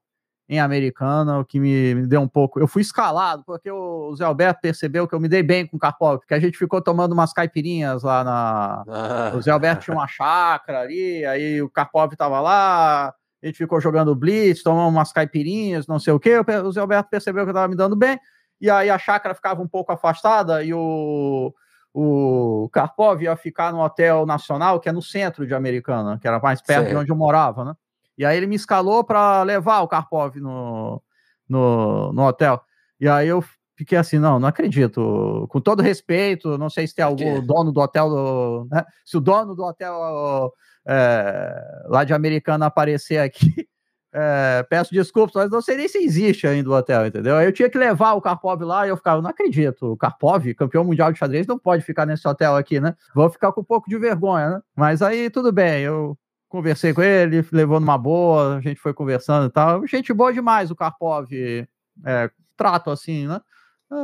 em 0.50 0.58
Americana, 0.58 1.38
o 1.38 1.44
que 1.44 1.60
me, 1.60 2.04
deu 2.08 2.20
um 2.20 2.26
pouco. 2.26 2.58
Eu 2.58 2.66
fui 2.66 2.82
escalado, 2.82 3.44
porque 3.46 3.70
o 3.70 4.12
Zé 4.16 4.24
Alberto 4.24 4.60
percebeu 4.60 5.06
que 5.06 5.14
eu 5.14 5.20
me 5.20 5.28
dei 5.28 5.44
bem 5.44 5.64
com 5.64 5.76
o 5.76 5.78
Karpov, 5.78 6.18
porque 6.18 6.34
a 6.34 6.40
gente 6.40 6.58
ficou 6.58 6.82
tomando 6.82 7.12
umas 7.12 7.32
caipirinhas 7.32 8.02
lá 8.02 8.24
na. 8.24 8.84
Ah. 8.88 9.32
O 9.36 9.40
Zé 9.40 9.52
Alberto 9.52 9.84
tinha 9.84 9.96
uma 9.96 10.08
chácara 10.08 10.80
ali, 10.80 11.24
aí 11.24 11.62
o 11.62 11.70
Karpov 11.70 12.16
tava 12.16 12.40
lá, 12.40 13.14
a 13.40 13.46
gente 13.46 13.58
ficou 13.58 13.80
jogando 13.80 14.12
Blitz, 14.12 14.64
tomando 14.64 14.88
umas 14.88 15.12
caipirinhas, 15.12 15.86
não 15.86 16.00
sei 16.00 16.12
o 16.12 16.18
quê. 16.18 16.32
O 16.64 16.72
Zé 16.72 16.80
Alberto 16.80 17.08
percebeu 17.08 17.44
que 17.44 17.50
eu 17.50 17.54
tava 17.54 17.68
me 17.68 17.76
dando 17.76 17.94
bem, 17.94 18.18
e 18.60 18.68
aí 18.68 18.90
a 18.90 18.98
chácara 18.98 19.36
ficava 19.36 19.62
um 19.62 19.68
pouco 19.68 19.92
afastada 19.92 20.64
e 20.64 20.74
o. 20.74 21.54
O 21.92 22.70
Karpov 22.72 23.20
ia 23.20 23.34
ficar 23.34 23.72
no 23.72 23.80
Hotel 23.80 24.24
Nacional, 24.24 24.78
que 24.78 24.88
é 24.88 24.92
no 24.92 25.02
centro 25.02 25.44
de 25.44 25.52
Americana, 25.52 26.20
que 26.20 26.28
era 26.28 26.38
mais 26.38 26.62
perto 26.62 26.88
de 26.88 26.94
onde 26.94 27.10
eu 27.10 27.16
morava, 27.16 27.64
né? 27.64 27.74
E 28.20 28.24
aí 28.26 28.36
ele 28.36 28.46
me 28.46 28.54
escalou 28.54 29.02
para 29.02 29.42
levar 29.44 29.80
o 29.80 29.88
Karpov 29.88 30.36
no, 30.36 31.02
no, 31.48 32.12
no 32.12 32.22
hotel. 32.26 32.60
E 33.00 33.08
aí 33.08 33.26
eu 33.26 33.42
fiquei 33.74 33.96
assim, 33.96 34.18
não, 34.18 34.38
não 34.38 34.46
acredito. 34.46 35.46
Com 35.48 35.58
todo 35.58 35.80
respeito, 35.80 36.58
não 36.58 36.68
sei 36.68 36.86
se 36.86 36.94
tem 36.94 37.02
algum 37.02 37.40
dono 37.40 37.72
do 37.72 37.80
hotel, 37.80 38.66
né? 38.70 38.84
se 39.06 39.16
o 39.16 39.20
dono 39.22 39.54
do 39.54 39.64
hotel 39.64 40.52
é, 40.86 41.54
lá 41.86 42.04
de 42.04 42.12
Americana 42.12 42.66
aparecer 42.66 43.16
aqui, 43.16 43.66
é, 44.12 44.66
peço 44.68 44.92
desculpas, 44.92 45.34
mas 45.34 45.50
não 45.50 45.62
sei 45.62 45.78
nem 45.78 45.88
se 45.88 45.96
existe 45.96 46.46
ainda 46.46 46.68
o 46.68 46.74
hotel, 46.74 47.06
entendeu? 47.06 47.36
Aí 47.36 47.46
eu 47.46 47.52
tinha 47.52 47.70
que 47.70 47.78
levar 47.78 48.12
o 48.12 48.20
Karpov 48.20 48.60
lá 48.64 48.86
e 48.86 48.90
eu 48.90 48.98
ficava, 48.98 49.22
não 49.22 49.30
acredito, 49.30 49.92
o 49.92 49.96
Karpov, 49.96 50.52
campeão 50.52 50.84
mundial 50.84 51.10
de 51.10 51.18
xadrez, 51.18 51.46
não 51.46 51.58
pode 51.58 51.82
ficar 51.82 52.04
nesse 52.04 52.28
hotel 52.28 52.54
aqui, 52.54 52.80
né? 52.80 52.94
Vou 53.14 53.30
ficar 53.30 53.50
com 53.50 53.62
um 53.62 53.64
pouco 53.64 53.88
de 53.88 53.96
vergonha, 53.96 54.50
né? 54.50 54.60
Mas 54.76 55.00
aí 55.00 55.30
tudo 55.30 55.50
bem, 55.50 55.84
eu 55.84 56.18
conversei 56.50 56.92
com 56.92 57.00
ele, 57.00 57.46
levou 57.52 57.78
numa 57.80 57.96
boa, 57.96 58.56
a 58.56 58.60
gente 58.60 58.80
foi 58.80 58.92
conversando 58.92 59.46
e 59.46 59.50
tal. 59.50 59.86
Gente 59.86 60.12
boa 60.12 60.32
demais 60.32 60.70
o 60.70 60.76
Karpov. 60.76 61.28
é, 61.32 62.30
trato 62.56 62.90
assim, 62.90 63.26
né? 63.26 63.40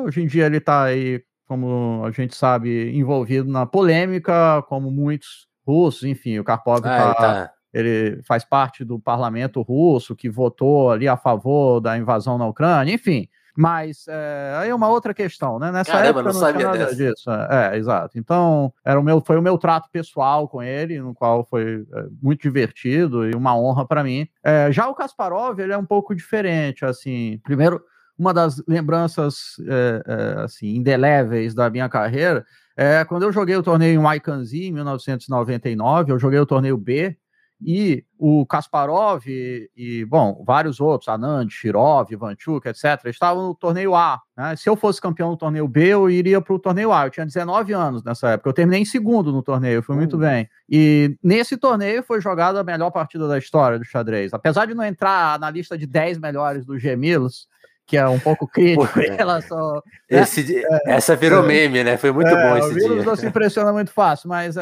Hoje 0.05 0.23
em 0.23 0.27
dia 0.27 0.47
ele 0.47 0.57
está 0.57 0.85
aí, 0.85 1.23
como 1.47 2.03
a 2.05 2.11
gente 2.11 2.35
sabe, 2.35 2.97
envolvido 2.97 3.51
na 3.51 3.67
polêmica, 3.67 4.63
como 4.69 4.91
muitos 4.91 5.47
russos, 5.67 6.05
enfim, 6.05 6.39
o 6.39 6.45
Karpov 6.45 6.79
ah, 6.79 7.15
tá, 7.15 7.15
tá. 7.15 7.53
ele 7.75 8.23
faz 8.23 8.45
parte 8.45 8.85
do 8.85 8.99
parlamento 8.99 9.61
russo 9.63 10.15
que 10.15 10.31
votou 10.31 10.91
ali 10.91 11.09
a 11.09 11.17
favor 11.17 11.81
da 11.81 11.99
invasão 11.99 12.39
na 12.39 12.47
Ucrânia, 12.47 12.95
enfim. 12.95 13.29
Mas 13.57 14.05
é, 14.07 14.55
aí 14.59 14.69
é 14.69 14.75
uma 14.75 14.89
outra 14.89 15.15
questão, 15.15 15.59
né? 15.59 15.73
Nessa 15.73 15.93
Caramba, 15.93 16.21
época 16.21 16.33
não, 16.33 16.41
não 16.41 16.53
tinha 16.53 16.67
nada 16.67 16.79
dessa. 16.79 16.97
disso. 16.97 17.31
É, 17.31 17.73
é, 17.73 17.79
exato. 17.79 18.19
Então, 18.19 18.73
era 18.85 19.01
o 19.01 19.03
meu, 19.03 19.21
foi 19.21 19.39
o 19.39 19.43
meu 19.43 19.57
trato 19.57 19.89
pessoal 19.91 20.47
com 20.47 20.63
ele, 20.63 21.01
no 21.01 21.15
qual 21.15 21.45
foi 21.45 21.87
é, 21.93 22.05
muito 22.23 22.43
divertido 22.43 23.27
e 23.27 23.35
uma 23.35 23.57
honra 23.59 23.87
para 23.87 24.05
mim. 24.05 24.29
É, 24.45 24.71
já 24.71 24.87
o 24.89 24.95
Kasparov, 24.95 25.59
ele 25.59 25.73
é 25.73 25.79
um 25.79 25.87
pouco 25.87 26.15
diferente, 26.15 26.85
assim. 26.85 27.41
Primeiro, 27.43 27.83
uma 28.19 28.33
das 28.35 28.63
lembranças 28.67 29.57
é, 29.67 30.43
assim 30.43 30.77
indeléveis 30.77 31.55
da 31.55 31.69
minha 31.69 31.89
carreira 31.89 32.45
é 32.77 33.05
quando 33.05 33.23
eu 33.23 33.33
joguei 33.33 33.57
o 33.57 33.63
torneio 33.63 33.99
em 33.99 34.03
Waikanzi 34.03 34.67
em 34.67 34.73
1999, 34.73 36.13
eu 36.13 36.19
joguei 36.19 36.39
o 36.39 36.47
torneio 36.47 36.77
B 36.77 37.17
e 37.61 38.05
o 38.19 38.47
Kasparov 38.47 39.23
e, 39.27 39.71
e, 39.77 40.05
bom, 40.05 40.43
vários 40.47 40.81
outros, 40.81 41.09
Anand, 41.09 41.49
Shirov, 41.51 42.15
Vanchuk, 42.17 42.69
etc., 42.69 43.07
estavam 43.07 43.49
no 43.49 43.55
torneio 43.55 43.95
A. 43.95 44.21
Né? 44.37 44.57
Se 44.57 44.69
eu 44.69 44.77
fosse 44.77 45.01
campeão 45.01 45.31
do 45.31 45.37
torneio 45.37 45.67
B, 45.67 45.89
eu 45.89 46.11
iria 46.11 46.41
para 46.41 46.55
o 46.55 46.59
torneio 46.59 46.93
A. 46.93 47.07
Eu 47.07 47.11
tinha 47.11 47.27
19 47.27 47.73
anos 47.73 48.03
nessa 48.03 48.31
época. 48.31 48.49
Eu 48.51 48.55
terminei 48.55 48.81
em 48.81 48.85
segundo 48.85 49.33
no 49.33 49.43
torneio, 49.43 49.83
fui 49.83 49.97
muito 49.97 50.19
bem. 50.19 50.49
E 50.69 51.17
nesse 51.23 51.57
torneio 51.57 52.03
foi 52.03 52.21
jogada 52.21 52.61
a 52.61 52.65
melhor 52.65 52.91
partida 52.91 53.27
da 53.29 53.39
história 53.39 53.79
do 53.79 53.85
xadrez. 53.85 54.33
Apesar 54.35 54.67
de 54.67 54.75
não 54.75 54.85
entrar 54.85 55.39
na 55.39 55.51
lista 55.51 55.77
de 55.77 55.87
10 55.87 56.19
melhores 56.19 56.65
do 56.65 56.79
Gemilos, 56.79 57.49
que 57.87 57.97
é 57.97 58.07
um 58.07 58.19
pouco 58.19 58.49
crítico 58.49 58.99
em 59.01 59.15
relação. 59.15 59.75
Né? 59.75 59.81
Esse, 60.21 60.57
é, 60.57 60.95
essa 60.95 61.15
virou 61.15 61.45
é, 61.45 61.47
meme, 61.47 61.85
né? 61.85 61.97
Foi 61.97 62.11
muito 62.11 62.29
é, 62.29 62.35
bom 62.35 62.57
esse 62.59 62.71
o 62.71 62.95
dia. 62.95 63.05
não 63.05 63.15
se 63.15 63.27
impressiona 63.27 63.73
muito 63.73 63.93
fácil, 63.93 64.29
mas 64.29 64.57
uh, 64.57 64.61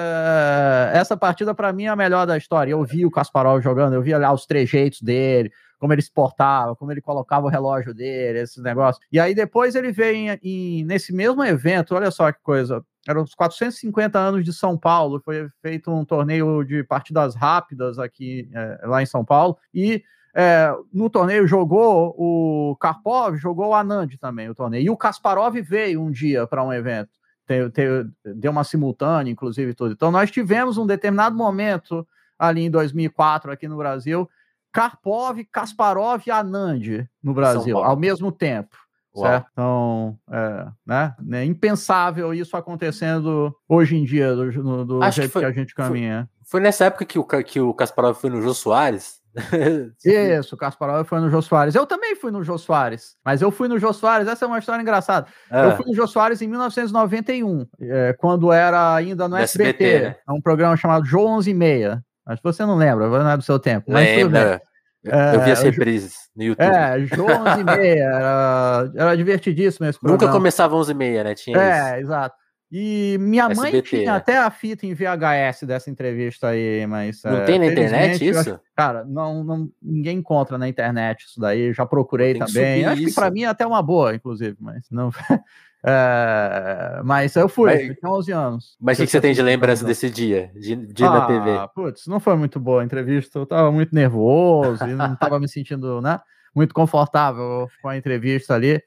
essa 0.92 1.16
partida 1.16 1.54
para 1.54 1.72
mim 1.72 1.84
é 1.84 1.88
a 1.88 1.96
melhor 1.96 2.26
da 2.26 2.36
história. 2.36 2.72
Eu 2.72 2.84
vi 2.84 3.06
o 3.06 3.10
Kasparov 3.10 3.62
jogando, 3.62 3.94
eu 3.94 4.02
vi 4.02 4.14
lá 4.16 4.30
os 4.32 4.44
trejeitos 4.44 5.00
dele, 5.00 5.50
como 5.78 5.92
ele 5.94 6.02
se 6.02 6.12
portava, 6.12 6.76
como 6.76 6.92
ele 6.92 7.00
colocava 7.00 7.46
o 7.46 7.50
relógio 7.50 7.94
dele, 7.94 8.40
esses 8.40 8.62
negócios. 8.62 9.02
E 9.10 9.18
aí 9.18 9.34
depois 9.34 9.74
ele 9.74 9.90
veio 9.90 10.16
em, 10.16 10.38
em, 10.42 10.84
nesse 10.84 11.12
mesmo 11.12 11.42
evento, 11.42 11.94
olha 11.94 12.10
só 12.10 12.30
que 12.30 12.40
coisa. 12.42 12.84
Eram 13.08 13.22
os 13.22 13.34
450 13.34 14.18
anos 14.18 14.44
de 14.44 14.52
São 14.52 14.78
Paulo, 14.78 15.20
foi 15.22 15.48
feito 15.60 15.90
um 15.90 16.04
torneio 16.04 16.62
de 16.64 16.82
partidas 16.84 17.34
rápidas 17.34 17.98
aqui 17.98 18.48
é, 18.54 18.86
lá 18.86 19.02
em 19.02 19.06
São 19.06 19.24
Paulo, 19.24 19.58
e 19.74 20.02
é, 20.34 20.74
no 20.92 21.08
torneio 21.08 21.46
jogou 21.46 22.12
o 22.18 22.76
Karpov, 22.76 23.36
jogou 23.36 23.68
o 23.68 23.74
Anand 23.74 24.08
também, 24.20 24.48
o 24.48 24.54
torneio. 24.54 24.84
E 24.84 24.90
o 24.90 24.96
Kasparov 24.96 25.54
veio 25.62 26.02
um 26.02 26.10
dia 26.10 26.44
para 26.46 26.64
um 26.64 26.72
evento. 26.72 27.10
Te, 27.46 27.70
te, 27.70 28.06
deu 28.34 28.50
uma 28.50 28.64
simultânea, 28.64 29.30
inclusive, 29.30 29.74
tudo. 29.74 29.92
Então, 29.92 30.10
nós 30.10 30.30
tivemos 30.30 30.76
um 30.76 30.86
determinado 30.86 31.36
momento 31.36 32.06
ali 32.36 32.62
em 32.62 32.70
2004, 32.70 33.52
aqui 33.52 33.68
no 33.68 33.76
Brasil, 33.76 34.28
Karpov, 34.72 35.44
Kasparov 35.52 36.22
e 36.26 36.30
Anand 36.32 37.06
no 37.22 37.32
Brasil, 37.32 37.78
ao 37.78 37.96
mesmo 37.96 38.32
tempo. 38.32 38.76
Certo? 39.14 39.46
Então, 39.52 40.18
é, 40.28 40.66
né? 40.84 41.14
é 41.34 41.44
impensável 41.44 42.34
isso 42.34 42.56
acontecendo 42.56 43.54
hoje 43.68 43.94
em 43.94 44.04
dia, 44.04 44.34
do, 44.34 44.84
do 44.84 45.10
jeito 45.12 45.28
que, 45.28 45.32
foi, 45.32 45.42
que, 45.42 45.46
a 45.46 45.52
gente 45.52 45.72
caminha. 45.72 46.28
Foi, 46.42 46.50
foi, 46.50 46.60
nessa 46.60 46.86
época 46.86 47.04
que 47.04 47.16
o, 47.16 47.24
que 47.24 47.60
o 47.60 47.72
Kasparov 47.72 48.16
foi 48.16 48.30
no 48.30 48.42
Jô 48.42 48.52
Soares, 48.52 49.22
Isso, 50.04 50.54
o 50.54 50.58
Kasparov 50.58 51.06
foi 51.06 51.20
no 51.20 51.30
Jô 51.30 51.42
Soares. 51.42 51.74
Eu 51.74 51.86
também 51.86 52.14
fui 52.14 52.30
no 52.30 52.42
Jô 52.44 52.56
Soares, 52.56 53.16
mas 53.24 53.42
eu 53.42 53.50
fui 53.50 53.68
no 53.68 53.78
Jô 53.78 53.92
Soares, 53.92 54.28
essa 54.28 54.44
é 54.44 54.48
uma 54.48 54.58
história 54.58 54.82
engraçada. 54.82 55.26
Ah. 55.50 55.64
Eu 55.64 55.76
fui 55.76 55.86
no 55.86 55.94
Jô 55.94 56.06
Soares 56.06 56.40
em 56.40 56.48
1991, 56.48 57.66
é, 57.80 58.12
quando 58.18 58.52
era 58.52 58.94
ainda 58.94 59.28
no 59.28 59.36
SBT, 59.36 59.84
SBT 59.84 60.08
né? 60.08 60.16
é 60.28 60.32
um 60.32 60.40
programa 60.40 60.76
chamado 60.76 61.04
Jô 61.04 61.26
11 61.26 61.50
e 61.50 61.54
meia. 61.54 62.02
Acho 62.26 62.40
que 62.40 62.52
você 62.52 62.64
não 62.64 62.76
lembra, 62.76 63.08
não 63.08 63.30
é 63.30 63.36
do 63.36 63.42
seu 63.42 63.58
tempo. 63.58 63.92
Lembra. 63.92 64.60
Eu 65.04 65.40
vi 65.42 65.50
as 65.50 65.60
é, 65.60 65.64
reprises 65.64 66.14
no 66.34 66.44
YouTube. 66.44 66.64
É, 66.64 66.98
Jô 67.00 67.26
11 67.26 67.60
e 67.60 67.64
meia, 67.64 68.04
era, 68.04 68.92
era 68.96 69.16
divertidíssimo 69.16 69.86
esse 69.86 70.00
programa. 70.00 70.22
Nunca 70.22 70.32
começava 70.32 70.74
11 70.74 70.90
e 70.90 70.94
meia, 70.94 71.24
né? 71.24 71.34
Tinha 71.34 71.58
é, 71.58 71.90
isso. 71.90 72.06
exato. 72.06 72.43
E 72.76 73.16
minha 73.20 73.44
SBT, 73.44 73.72
mãe 73.72 73.82
tinha 73.82 74.10
né? 74.10 74.16
até 74.16 74.36
a 74.36 74.50
fita 74.50 74.84
em 74.84 74.92
VHS 74.94 75.62
dessa 75.62 75.88
entrevista 75.88 76.48
aí, 76.48 76.84
mas. 76.88 77.22
Não 77.22 77.36
é, 77.36 77.44
tem 77.44 77.56
na 77.56 77.66
internet 77.66 78.28
isso? 78.28 78.40
Acho, 78.40 78.60
cara, 78.74 79.04
não, 79.04 79.44
não, 79.44 79.70
ninguém 79.80 80.18
encontra 80.18 80.58
na 80.58 80.68
internet 80.68 81.24
isso 81.24 81.38
daí. 81.38 81.72
Já 81.72 81.86
procurei 81.86 82.34
também. 82.34 82.84
Acho 82.84 83.02
isso. 83.02 83.10
que 83.10 83.14
para 83.14 83.30
mim 83.30 83.44
é 83.44 83.46
até 83.46 83.64
uma 83.64 83.80
boa, 83.80 84.12
inclusive, 84.12 84.56
mas 84.58 84.90
não. 84.90 85.12
É, 85.86 87.02
mas 87.04 87.36
eu 87.36 87.46
fui, 87.46 87.70
mas, 87.70 87.98
tinha 87.98 88.10
11 88.10 88.32
anos. 88.32 88.76
Mas 88.80 88.96
o 88.96 89.02
que, 89.02 89.06
que, 89.06 89.12
você 89.12 89.20
tem 89.20 89.34
de 89.34 89.42
lembrança 89.42 89.84
desse 89.84 90.08
dia, 90.08 90.50
de, 90.54 90.76
de 90.76 91.04
ah, 91.04 91.10
na 91.10 91.26
TV? 91.26 91.50
Putz, 91.74 92.06
não 92.06 92.18
foi 92.18 92.34
muito 92.36 92.58
boa 92.58 92.80
a 92.80 92.84
entrevista. 92.86 93.38
Eu 93.38 93.44
tava 93.44 93.70
muito 93.70 93.94
nervoso 93.94 94.82
e 94.82 94.94
não 94.94 95.14
tava 95.14 95.38
me 95.38 95.46
sentindo, 95.46 96.00
né? 96.00 96.18
Muito 96.56 96.72
confortável 96.72 97.68
com 97.82 97.88
a 97.90 97.98
entrevista 97.98 98.54
ali. 98.54 98.82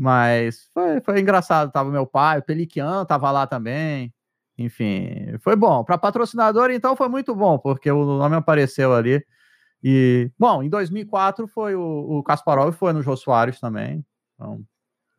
Mas 0.00 0.70
foi, 0.72 0.98
foi 1.02 1.20
engraçado. 1.20 1.70
Tava 1.70 1.90
meu 1.90 2.06
pai, 2.06 2.38
o 2.38 2.42
Peliquian 2.42 3.04
tava 3.04 3.30
lá 3.30 3.46
também. 3.46 4.14
Enfim, 4.56 5.36
foi 5.40 5.54
bom. 5.54 5.84
Para 5.84 5.98
patrocinador, 5.98 6.70
então, 6.70 6.96
foi 6.96 7.06
muito 7.08 7.34
bom, 7.34 7.58
porque 7.58 7.90
o 7.90 8.04
nome 8.06 8.34
apareceu 8.34 8.94
ali. 8.94 9.22
E, 9.84 10.30
bom, 10.38 10.62
em 10.62 10.70
2004 10.70 11.46
foi 11.48 11.74
o, 11.74 11.82
o 11.82 12.22
Kasparov, 12.22 12.72
foi 12.74 12.94
no 12.94 13.02
Jô 13.02 13.14
Soares 13.14 13.60
também. 13.60 14.02
Então, 14.34 14.62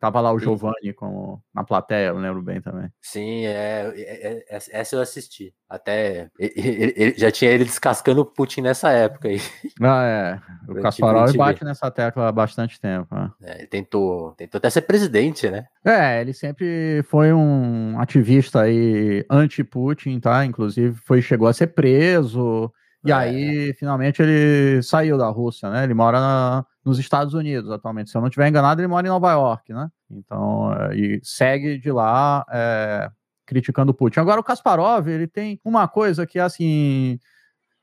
Tava 0.02 0.20
lá 0.20 0.32
o 0.32 0.38
Giovanni 0.40 0.92
como, 0.92 1.40
na 1.54 1.62
plateia, 1.62 2.08
eu 2.08 2.18
lembro 2.18 2.42
bem 2.42 2.60
também. 2.60 2.90
Sim, 3.00 3.46
é, 3.46 3.92
é, 3.96 4.44
é 4.48 4.58
essa 4.72 4.96
eu 4.96 5.00
assisti. 5.00 5.54
Até 5.70 6.28
ele, 6.36 6.92
ele, 6.96 7.14
já 7.16 7.30
tinha 7.30 7.52
ele 7.52 7.62
descascando 7.62 8.22
o 8.22 8.26
Putin 8.26 8.62
nessa 8.62 8.90
época 8.90 9.28
aí. 9.28 9.40
Ah, 9.80 10.04
é. 10.04 10.40
O 10.68 10.82
Kasparov 10.82 11.32
bate 11.36 11.64
nessa 11.64 11.88
tecla 11.88 12.26
há 12.26 12.32
bastante 12.32 12.80
tempo. 12.80 13.14
Né? 13.14 13.30
É, 13.44 13.58
ele 13.58 13.66
tentou, 13.68 14.32
tentou 14.32 14.58
até 14.58 14.70
ser 14.70 14.82
presidente, 14.82 15.48
né? 15.48 15.66
É, 15.84 16.20
ele 16.20 16.32
sempre 16.32 17.04
foi 17.04 17.32
um 17.32 17.96
ativista 18.00 18.62
aí 18.62 19.24
anti-Putin, 19.30 20.18
tá? 20.18 20.44
Inclusive 20.44 20.96
foi, 21.04 21.22
chegou 21.22 21.46
a 21.46 21.52
ser 21.52 21.68
preso. 21.68 22.72
E 23.04 23.10
é. 23.10 23.14
aí, 23.14 23.74
finalmente, 23.74 24.22
ele 24.22 24.82
saiu 24.82 25.18
da 25.18 25.28
Rússia, 25.28 25.68
né? 25.70 25.82
Ele 25.82 25.94
mora 25.94 26.20
na, 26.20 26.64
nos 26.84 26.98
Estados 26.98 27.34
Unidos 27.34 27.70
atualmente. 27.70 28.10
Se 28.10 28.16
eu 28.16 28.20
não 28.20 28.28
estiver 28.28 28.48
enganado, 28.48 28.80
ele 28.80 28.88
mora 28.88 29.06
em 29.06 29.10
Nova 29.10 29.32
York, 29.32 29.72
né? 29.72 29.90
Então, 30.10 30.72
é, 30.74 30.96
e 30.96 31.20
segue 31.22 31.78
de 31.78 31.90
lá 31.90 32.44
é, 32.50 33.10
criticando 33.44 33.90
o 33.90 33.94
Putin. 33.94 34.20
Agora, 34.20 34.40
o 34.40 34.44
Kasparov, 34.44 35.08
ele 35.08 35.26
tem 35.26 35.60
uma 35.64 35.88
coisa 35.88 36.26
que, 36.26 36.38
assim, 36.38 37.18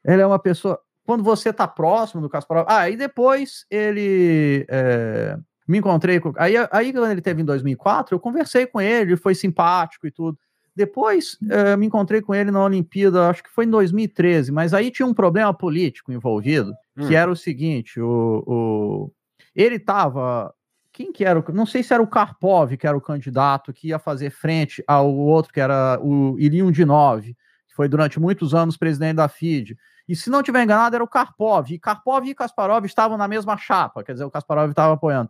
ele 0.06 0.22
é 0.22 0.26
uma 0.26 0.40
pessoa. 0.40 0.80
Quando 1.06 1.24
você 1.24 1.52
tá 1.52 1.68
próximo 1.68 2.22
do 2.22 2.30
Kasparov. 2.30 2.66
Ah, 2.70 2.90
e 2.90 2.96
depois 2.96 3.66
ele. 3.70 4.66
É, 4.70 5.38
me 5.68 5.80
encontrei 5.80 6.20
com. 6.20 6.34
Aí, 6.38 6.56
aí, 6.72 6.94
quando 6.94 7.12
ele 7.12 7.22
teve 7.22 7.42
em 7.42 7.46
2004, 7.46 8.16
eu 8.16 8.20
conversei 8.20 8.66
com 8.66 8.80
ele, 8.80 9.18
foi 9.18 9.36
simpático 9.36 10.08
e 10.08 10.12
tudo. 10.12 10.38
Depois 10.80 11.34
uh, 11.42 11.78
me 11.78 11.88
encontrei 11.88 12.22
com 12.22 12.34
ele 12.34 12.52
na 12.52 12.64
Olimpíada, 12.64 13.28
acho 13.28 13.44
que 13.44 13.50
foi 13.50 13.66
em 13.66 13.70
2013, 13.70 14.50
mas 14.50 14.74
aí 14.74 14.90
tinha 14.90 15.06
um 15.06 15.14
problema 15.14 15.54
político 15.54 16.10
envolvido, 16.10 16.74
hum. 16.96 17.06
que 17.06 17.16
era 17.16 17.30
o 17.30 17.36
seguinte: 17.36 18.00
o, 18.00 18.44
o... 18.48 19.12
ele 19.54 19.76
estava. 19.76 20.54
Quem 20.94 21.12
que 21.12 21.26
era? 21.26 21.44
Não 21.54 21.66
sei 21.66 21.84
se 21.84 21.94
era 21.94 22.02
o 22.02 22.08
Karpov, 22.08 22.78
que 22.78 22.88
era 22.88 22.96
o 22.96 23.02
candidato 23.02 23.74
que 23.74 23.90
ia 23.90 24.00
fazer 24.00 24.30
frente 24.30 24.82
ao 24.88 25.14
outro, 25.14 25.52
que 25.52 25.60
era 25.60 26.00
o 26.02 26.40
Ilium 26.40 26.72
Dinov, 26.72 27.24
que 27.24 27.76
foi 27.76 27.90
durante 27.90 28.18
muitos 28.18 28.56
anos 28.56 28.78
presidente 28.78 29.18
da 29.18 29.28
FIDE. 29.28 29.78
E 30.08 30.16
se 30.16 30.30
não 30.30 30.42
tiver 30.42 30.64
enganado, 30.64 30.96
era 30.96 31.04
o 31.04 31.10
Karpov. 31.10 31.74
E 31.74 31.78
Karpov 31.78 32.26
e 32.26 32.34
Kasparov 32.34 32.86
estavam 32.86 33.18
na 33.18 33.28
mesma 33.28 33.58
chapa, 33.58 34.02
quer 34.02 34.14
dizer, 34.14 34.24
o 34.24 34.32
Kasparov 34.32 34.70
estava 34.70 34.94
apoiando. 34.94 35.30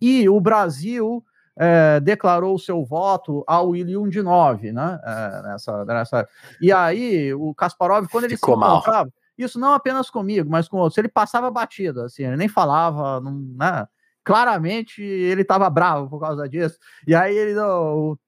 E 0.00 0.28
o 0.28 0.40
Brasil 0.40 1.24
é, 1.62 2.00
declarou 2.00 2.54
o 2.54 2.58
seu 2.58 2.82
voto 2.82 3.44
ao 3.46 3.76
Ilium 3.76 4.08
de 4.08 4.22
9, 4.22 4.72
né? 4.72 4.98
É, 5.04 5.42
nessa, 5.42 5.84
nessa... 5.84 6.28
E 6.58 6.72
aí, 6.72 7.34
o 7.34 7.54
Kasparov, 7.54 8.08
quando 8.08 8.24
ele 8.24 8.36
Ficou 8.36 8.54
se 8.54 8.64
encontrava, 8.64 9.04
mal. 9.04 9.12
isso 9.36 9.60
não 9.60 9.74
apenas 9.74 10.08
comigo, 10.08 10.48
mas 10.50 10.68
com 10.68 10.78
outros, 10.78 10.96
ele 10.96 11.08
passava 11.08 11.50
batida, 11.50 12.06
assim, 12.06 12.24
ele 12.24 12.38
nem 12.38 12.48
falava, 12.48 13.20
não, 13.20 13.32
né? 13.58 13.86
Claramente 14.24 15.02
ele 15.02 15.42
estava 15.42 15.68
bravo 15.68 16.08
por 16.08 16.20
causa 16.20 16.46
disso. 16.48 16.78
E 17.06 17.14
aí 17.14 17.36
ele 17.36 17.58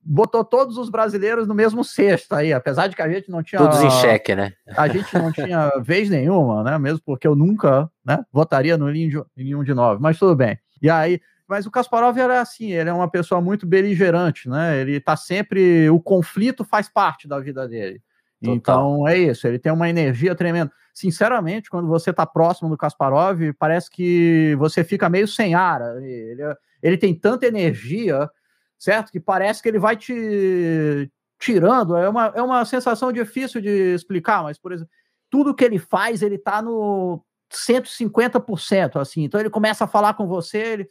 botou 0.02 0.42
todos 0.42 0.76
os 0.78 0.88
brasileiros 0.88 1.46
no 1.46 1.54
mesmo 1.54 1.84
cesto 1.84 2.34
aí, 2.34 2.52
apesar 2.52 2.88
de 2.88 2.96
que 2.96 3.02
a 3.02 3.08
gente 3.08 3.30
não 3.30 3.42
tinha. 3.42 3.60
Todos 3.60 3.80
em 3.82 3.90
xeque, 3.90 4.34
né? 4.34 4.52
A 4.76 4.88
gente 4.88 5.14
não 5.16 5.30
tinha 5.30 5.70
vez 5.80 6.08
nenhuma, 6.08 6.64
né? 6.64 6.78
Mesmo 6.78 7.00
porque 7.04 7.26
eu 7.26 7.36
nunca 7.36 7.90
né, 8.04 8.24
votaria 8.32 8.76
no 8.76 8.90
Ilium 8.90 9.62
de 9.62 9.74
9, 9.74 10.00
mas 10.02 10.18
tudo 10.18 10.34
bem. 10.34 10.58
E 10.80 10.90
aí, 10.90 11.20
mas 11.52 11.66
o 11.66 11.70
Kasparov 11.70 12.16
era 12.16 12.40
assim, 12.40 12.72
ele 12.72 12.88
é 12.88 12.92
uma 12.94 13.10
pessoa 13.10 13.38
muito 13.38 13.66
beligerante, 13.66 14.48
né? 14.48 14.80
Ele 14.80 14.98
tá 14.98 15.14
sempre. 15.18 15.90
O 15.90 16.00
conflito 16.00 16.64
faz 16.64 16.88
parte 16.88 17.28
da 17.28 17.38
vida 17.38 17.68
dele. 17.68 18.00
Total. 18.42 18.56
Então 18.56 19.06
é 19.06 19.18
isso, 19.18 19.46
ele 19.46 19.58
tem 19.58 19.70
uma 19.70 19.86
energia 19.86 20.34
tremenda. 20.34 20.72
Sinceramente, 20.94 21.68
quando 21.68 21.88
você 21.88 22.08
está 22.08 22.24
próximo 22.24 22.70
do 22.70 22.76
Kasparov, 22.78 23.52
parece 23.58 23.90
que 23.90 24.56
você 24.58 24.82
fica 24.82 25.10
meio 25.10 25.28
sem 25.28 25.54
ar. 25.54 25.82
Ele, 25.98 26.56
ele 26.82 26.96
tem 26.96 27.14
tanta 27.14 27.44
energia, 27.44 28.30
certo? 28.78 29.12
Que 29.12 29.20
parece 29.20 29.62
que 29.62 29.68
ele 29.68 29.78
vai 29.78 29.94
te 29.94 31.12
tirando. 31.38 31.98
É 31.98 32.08
uma, 32.08 32.32
é 32.34 32.40
uma 32.40 32.64
sensação 32.64 33.12
difícil 33.12 33.60
de 33.60 33.94
explicar, 33.94 34.42
mas, 34.42 34.58
por 34.58 34.72
exemplo, 34.72 34.90
tudo 35.28 35.54
que 35.54 35.64
ele 35.64 35.78
faz, 35.78 36.22
ele 36.22 36.36
está 36.36 36.62
no 36.62 37.22
150%, 37.52 38.98
assim. 38.98 39.24
Então 39.24 39.38
ele 39.38 39.50
começa 39.50 39.84
a 39.84 39.88
falar 39.88 40.14
com 40.14 40.26
você, 40.26 40.58
ele 40.58 40.88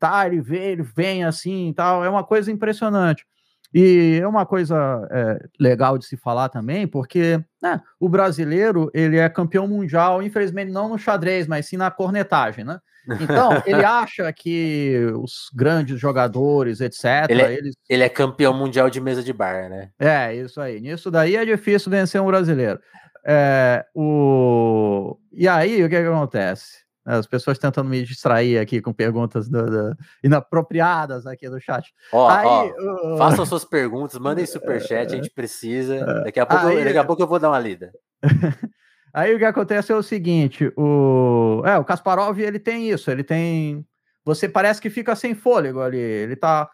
tá, 0.00 0.26
ele 0.26 0.40
vê, 0.40 0.72
ele 0.72 0.82
vem 0.82 1.24
assim, 1.24 1.72
tal. 1.76 2.04
É 2.04 2.08
uma 2.08 2.24
coisa 2.24 2.50
impressionante. 2.50 3.24
E 3.72 4.18
é 4.20 4.26
uma 4.26 4.44
coisa 4.44 5.06
é, 5.12 5.38
legal 5.58 5.96
de 5.96 6.04
se 6.04 6.16
falar 6.16 6.48
também, 6.48 6.88
porque 6.88 7.40
né, 7.62 7.80
o 8.00 8.08
brasileiro 8.08 8.90
ele 8.92 9.16
é 9.16 9.28
campeão 9.28 9.68
mundial, 9.68 10.20
infelizmente 10.22 10.72
não 10.72 10.88
no 10.88 10.98
xadrez, 10.98 11.46
mas 11.46 11.66
sim 11.66 11.76
na 11.76 11.88
cornetagem, 11.88 12.64
né? 12.64 12.80
Então, 13.20 13.50
ele 13.64 13.84
acha 13.84 14.32
que 14.32 15.06
os 15.14 15.50
grandes 15.54 16.00
jogadores, 16.00 16.80
etc. 16.80 17.28
Ele 17.28 17.42
é, 17.42 17.54
eles... 17.54 17.74
ele 17.88 18.02
é 18.02 18.08
campeão 18.08 18.52
mundial 18.52 18.90
de 18.90 19.00
mesa 19.00 19.22
de 19.22 19.32
bar, 19.32 19.70
né? 19.70 19.90
É, 19.98 20.34
isso 20.34 20.60
aí. 20.60 20.80
Nisso 20.80 21.08
daí 21.08 21.36
é 21.36 21.44
difícil 21.44 21.90
vencer 21.90 22.20
um 22.20 22.26
brasileiro. 22.26 22.80
É, 23.24 23.84
o... 23.94 25.16
E 25.32 25.46
aí, 25.46 25.84
o 25.84 25.88
que, 25.88 26.00
que 26.00 26.08
acontece? 26.08 26.89
As 27.04 27.26
pessoas 27.26 27.58
tentando 27.58 27.88
me 27.88 28.02
distrair 28.02 28.58
aqui 28.58 28.80
com 28.80 28.92
perguntas 28.92 29.48
do, 29.48 29.64
do, 29.64 29.96
inapropriadas 30.22 31.26
aqui 31.26 31.48
do 31.48 31.58
chat. 31.58 31.94
Ó, 32.12 32.28
aí, 32.28 32.46
ó, 32.46 33.14
uh... 33.14 33.16
façam 33.16 33.46
suas 33.46 33.64
perguntas, 33.64 34.18
mandem 34.18 34.44
superchat, 34.44 35.12
a 35.12 35.16
gente 35.16 35.30
precisa. 35.30 36.04
Daqui 36.24 36.38
a 36.38 36.44
pouco, 36.44 36.66
aí... 36.66 36.78
eu, 36.78 36.84
daqui 36.84 36.98
a 36.98 37.04
pouco 37.04 37.22
eu 37.22 37.26
vou 37.26 37.38
dar 37.38 37.48
uma 37.48 37.58
lida. 37.58 37.90
aí 39.14 39.34
o 39.34 39.38
que 39.38 39.44
acontece 39.44 39.90
é 39.90 39.96
o 39.96 40.02
seguinte: 40.02 40.70
o, 40.76 41.62
é, 41.64 41.78
o 41.78 41.84
Kasparov 41.84 42.38
ele 42.38 42.58
tem 42.58 42.90
isso, 42.90 43.10
ele 43.10 43.24
tem. 43.24 43.84
Você 44.22 44.46
parece 44.46 44.80
que 44.80 44.90
fica 44.90 45.16
sem 45.16 45.34
fôlego 45.34 45.80
ali. 45.80 45.98
Ele 45.98 46.36
tá. 46.36 46.70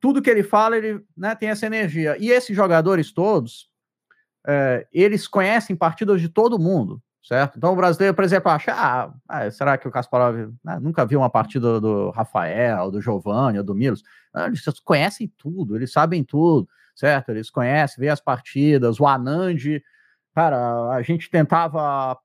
Tudo 0.00 0.22
que 0.22 0.30
ele 0.30 0.42
fala, 0.42 0.76
ele 0.76 1.00
né, 1.16 1.34
tem 1.34 1.50
essa 1.50 1.66
energia. 1.66 2.16
E 2.18 2.30
esses 2.30 2.56
jogadores 2.56 3.12
todos, 3.12 3.68
é, 4.46 4.86
eles 4.92 5.28
conhecem 5.28 5.76
partidas 5.76 6.20
de 6.20 6.28
todo 6.28 6.58
mundo 6.58 7.02
certo? 7.26 7.56
Então 7.56 7.72
o 7.72 7.76
brasileiro, 7.76 8.14
por 8.14 8.22
exemplo, 8.22 8.50
acha, 8.50 8.72
ah, 8.72 9.12
ah 9.28 9.50
será 9.50 9.76
que 9.76 9.88
o 9.88 9.90
Kasparov 9.90 10.52
né, 10.64 10.78
nunca 10.80 11.04
viu 11.04 11.18
uma 11.18 11.28
partida 11.28 11.80
do 11.80 12.10
Rafael, 12.10 12.88
do 12.88 13.00
Giovanni, 13.00 13.58
ou 13.58 13.64
do 13.64 13.74
Milos? 13.74 14.04
Ah, 14.32 14.46
eles 14.46 14.62
conhecem 14.84 15.30
tudo, 15.36 15.74
eles 15.74 15.90
sabem 15.90 16.22
tudo, 16.22 16.68
certo? 16.94 17.30
Eles 17.30 17.50
conhecem, 17.50 17.96
vê 17.98 18.08
as 18.08 18.20
partidas, 18.20 19.00
o 19.00 19.06
Anand, 19.06 19.82
cara, 20.32 20.90
a 20.90 21.02
gente 21.02 21.28
tentava 21.28 22.16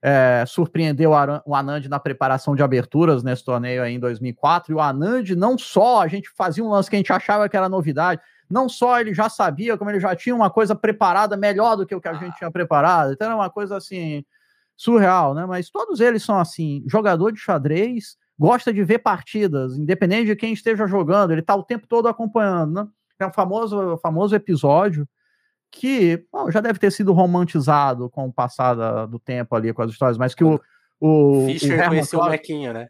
é, 0.00 0.44
surpreender 0.46 1.06
o, 1.06 1.12
o 1.44 1.54
Anand 1.54 1.86
na 1.86 2.00
preparação 2.00 2.56
de 2.56 2.62
aberturas 2.62 3.22
nesse 3.22 3.44
torneio 3.44 3.82
aí 3.82 3.92
em 3.92 4.00
2004, 4.00 4.72
e 4.72 4.74
o 4.74 4.80
Anand 4.80 5.36
não 5.36 5.58
só 5.58 6.00
a 6.00 6.08
gente 6.08 6.30
fazia 6.34 6.64
um 6.64 6.70
lance 6.70 6.88
que 6.88 6.96
a 6.96 6.98
gente 6.98 7.12
achava 7.12 7.50
que 7.50 7.56
era 7.56 7.68
novidade, 7.68 8.22
não 8.48 8.66
só 8.66 8.98
ele 8.98 9.12
já 9.12 9.28
sabia, 9.28 9.76
como 9.76 9.90
ele 9.90 10.00
já 10.00 10.16
tinha 10.16 10.34
uma 10.34 10.48
coisa 10.48 10.74
preparada 10.74 11.36
melhor 11.36 11.76
do 11.76 11.84
que 11.84 11.94
o 11.94 12.00
que 12.00 12.08
a 12.08 12.14
gente 12.14 12.38
tinha 12.38 12.50
preparado. 12.50 13.12
Então 13.12 13.26
era 13.26 13.36
uma 13.36 13.50
coisa 13.50 13.76
assim 13.76 14.24
surreal, 14.78 15.34
né? 15.34 15.44
Mas 15.44 15.68
todos 15.68 16.00
eles 16.00 16.22
são 16.22 16.38
assim, 16.38 16.84
jogador 16.86 17.32
de 17.32 17.40
xadrez, 17.40 18.16
gosta 18.38 18.72
de 18.72 18.84
ver 18.84 19.00
partidas, 19.00 19.76
independente 19.76 20.26
de 20.26 20.36
quem 20.36 20.52
esteja 20.52 20.86
jogando, 20.86 21.32
ele 21.32 21.40
está 21.40 21.56
o 21.56 21.64
tempo 21.64 21.86
todo 21.88 22.06
acompanhando, 22.06 22.72
né? 22.72 22.88
É 23.18 23.26
um 23.26 23.32
famoso, 23.32 23.98
famoso 23.98 24.36
episódio 24.36 25.06
que 25.72 26.24
bom, 26.32 26.50
já 26.50 26.60
deve 26.60 26.78
ter 26.78 26.90
sido 26.92 27.12
romantizado 27.12 28.08
com 28.08 28.26
o 28.26 28.32
passar 28.32 29.06
do 29.06 29.18
tempo 29.18 29.56
ali 29.56 29.72
com 29.72 29.82
as 29.82 29.90
histórias, 29.90 30.16
mas 30.16 30.34
que 30.34 30.44
o, 30.44 30.60
o 31.00 31.46
Fischer 31.46 31.84
o 31.84 31.88
conheceu 31.88 32.20
o 32.20 32.30
Mequinho, 32.30 32.72
né? 32.72 32.88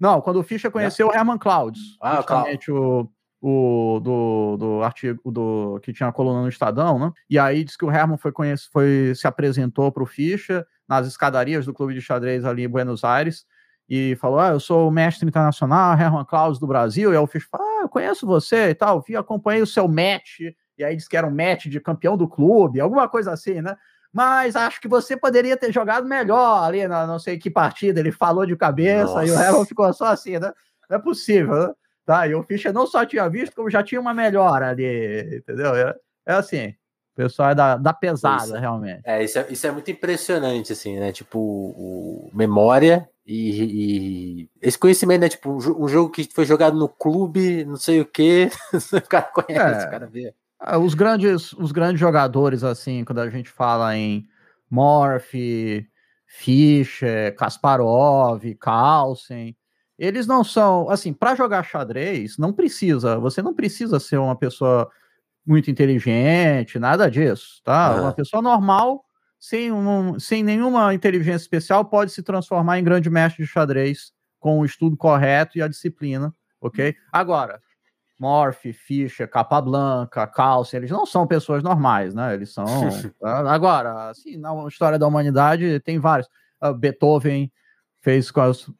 Não, 0.00 0.20
quando 0.22 0.40
o 0.40 0.42
Fischer 0.42 0.70
conheceu 0.70 1.06
Não. 1.06 1.14
o 1.14 1.16
Herman 1.16 1.38
Clouds, 1.38 1.80
ah, 2.02 2.16
justamente 2.16 2.72
o, 2.72 3.08
o 3.40 4.00
do, 4.02 4.56
do 4.56 4.82
artigo 4.82 5.30
do 5.30 5.78
que 5.82 5.92
tinha 5.92 6.08
a 6.08 6.12
coluna 6.12 6.42
no 6.42 6.48
Estadão, 6.48 6.98
né? 6.98 7.12
E 7.28 7.38
aí 7.38 7.64
diz 7.64 7.76
que 7.76 7.84
o 7.84 7.90
Herman 7.90 8.16
foi, 8.16 8.32
conhece, 8.32 8.68
foi 8.72 9.12
se 9.14 9.26
apresentou 9.26 9.92
para 9.92 10.02
o 10.02 10.06
Fischer 10.06 10.66
nas 10.88 11.06
escadarias 11.06 11.66
do 11.66 11.74
clube 11.74 11.94
de 11.94 12.00
xadrez 12.00 12.44
ali 12.44 12.64
em 12.64 12.68
Buenos 12.68 13.04
Aires 13.04 13.44
e 13.88 14.16
falou: 14.16 14.38
Ah, 14.38 14.48
eu 14.48 14.60
sou 14.60 14.88
o 14.88 14.90
mestre 14.90 15.26
internacional, 15.26 15.98
Herman 15.98 16.24
Klaus 16.24 16.58
do 16.58 16.66
Brasil. 16.66 17.12
E 17.12 17.16
aí 17.16 17.22
o 17.22 17.26
Fisch 17.26 17.46
falou: 17.50 17.66
Ah, 17.66 17.82
eu 17.82 17.88
conheço 17.88 18.26
você 18.26 18.70
e 18.70 18.74
tal, 18.74 19.00
vi, 19.00 19.16
acompanhei 19.16 19.62
o 19.62 19.66
seu 19.66 19.86
match. 19.86 20.40
E 20.78 20.84
aí 20.84 20.94
disse 20.96 21.08
que 21.08 21.16
era 21.16 21.26
um 21.26 21.34
match 21.34 21.66
de 21.66 21.80
campeão 21.80 22.16
do 22.16 22.28
clube, 22.28 22.80
alguma 22.80 23.08
coisa 23.08 23.32
assim, 23.32 23.62
né? 23.62 23.76
Mas 24.12 24.56
acho 24.56 24.80
que 24.80 24.88
você 24.88 25.16
poderia 25.16 25.56
ter 25.56 25.72
jogado 25.72 26.06
melhor 26.06 26.62
ali 26.64 26.86
na 26.88 27.06
não 27.06 27.18
sei 27.18 27.38
que 27.38 27.50
partida. 27.50 28.00
Ele 28.00 28.12
falou 28.12 28.46
de 28.46 28.56
cabeça 28.56 29.12
Nossa. 29.12 29.26
e 29.26 29.30
o 29.30 29.34
Herman 29.34 29.64
ficou 29.66 29.92
só 29.92 30.06
assim, 30.06 30.38
né? 30.38 30.52
Não 30.88 30.96
é 30.96 31.00
possível, 31.00 31.54
né? 31.54 31.74
Tá, 32.06 32.24
e 32.28 32.34
o 32.36 32.42
Fischer 32.44 32.72
não 32.72 32.86
só 32.86 33.04
tinha 33.04 33.28
visto, 33.28 33.56
como 33.56 33.68
já 33.68 33.82
tinha 33.82 34.00
uma 34.00 34.14
melhora 34.14 34.68
ali, 34.68 35.38
entendeu? 35.38 35.74
É, 35.74 35.92
é 36.24 36.32
assim. 36.34 36.68
O 36.68 37.16
pessoal 37.16 37.50
é 37.50 37.54
da, 37.54 37.76
da 37.76 37.92
pesada, 37.92 38.44
isso, 38.44 38.54
realmente. 38.54 39.00
É 39.04 39.24
isso, 39.24 39.38
é, 39.40 39.46
isso 39.50 39.66
é 39.66 39.72
muito 39.72 39.90
impressionante, 39.90 40.72
assim, 40.72 41.00
né? 41.00 41.10
Tipo, 41.10 41.40
o, 41.40 42.30
memória 42.32 43.08
e, 43.26 44.42
e, 44.42 44.50
esse 44.62 44.78
conhecimento, 44.78 45.22
né? 45.22 45.28
Tipo, 45.28 45.50
um, 45.50 45.88
jogo 45.88 46.10
que 46.10 46.28
foi 46.32 46.44
jogado 46.44 46.76
no 46.76 46.88
clube, 46.88 47.64
não 47.64 47.76
sei 47.76 48.00
o 48.00 48.06
quê, 48.06 48.50
o 48.92 49.08
cara 49.08 49.24
conhece, 49.24 49.84
é, 49.84 49.88
o 49.88 49.90
cara 49.90 50.06
vê. 50.06 50.32
Ah, 50.60 50.78
os 50.78 50.94
grandes, 50.94 51.52
os 51.54 51.72
grandes 51.72 51.98
jogadores, 51.98 52.62
assim, 52.62 53.04
quando 53.04 53.18
a 53.18 53.28
gente 53.28 53.50
fala 53.50 53.96
em 53.96 54.28
Morph, 54.70 55.34
Fischer, 56.24 57.34
Kasparov, 57.34 58.44
Carlsen, 58.60 59.56
eles 59.98 60.26
não 60.26 60.44
são, 60.44 60.90
assim, 60.90 61.12
para 61.12 61.34
jogar 61.34 61.64
xadrez, 61.64 62.36
não 62.36 62.52
precisa, 62.52 63.18
você 63.18 63.40
não 63.40 63.54
precisa 63.54 63.98
ser 63.98 64.18
uma 64.18 64.36
pessoa 64.36 64.90
muito 65.46 65.70
inteligente, 65.70 66.78
nada 66.78 67.10
disso, 67.10 67.60
tá? 67.64 67.94
Uhum. 67.94 68.02
Uma 68.02 68.12
pessoa 68.12 68.42
normal, 68.42 69.04
sem, 69.38 69.72
um, 69.72 70.18
sem 70.18 70.42
nenhuma 70.42 70.92
inteligência 70.92 71.44
especial, 71.44 71.84
pode 71.84 72.10
se 72.10 72.22
transformar 72.22 72.78
em 72.78 72.84
grande 72.84 73.08
mestre 73.08 73.44
de 73.44 73.50
xadrez 73.50 74.12
com 74.38 74.60
o 74.60 74.64
estudo 74.64 74.96
correto 74.96 75.56
e 75.56 75.62
a 75.62 75.68
disciplina, 75.68 76.34
ok? 76.60 76.94
Agora, 77.12 77.60
Morph, 78.18 78.64
Fischer, 78.72 79.28
Capablanca, 79.28 80.26
Calcium, 80.26 80.78
eles 80.78 80.90
não 80.90 81.06
são 81.06 81.26
pessoas 81.26 81.62
normais, 81.62 82.14
né? 82.14 82.34
Eles 82.34 82.52
são. 82.52 82.66
Tá? 83.20 83.52
Agora, 83.52 84.10
assim, 84.10 84.36
na 84.36 84.52
história 84.66 84.98
da 84.98 85.06
humanidade 85.06 85.80
tem 85.80 85.98
vários. 85.98 86.28
Uh, 86.62 86.72
Beethoven, 86.72 87.52
fez 88.00 88.30
com 88.30 88.40
as 88.40 88.70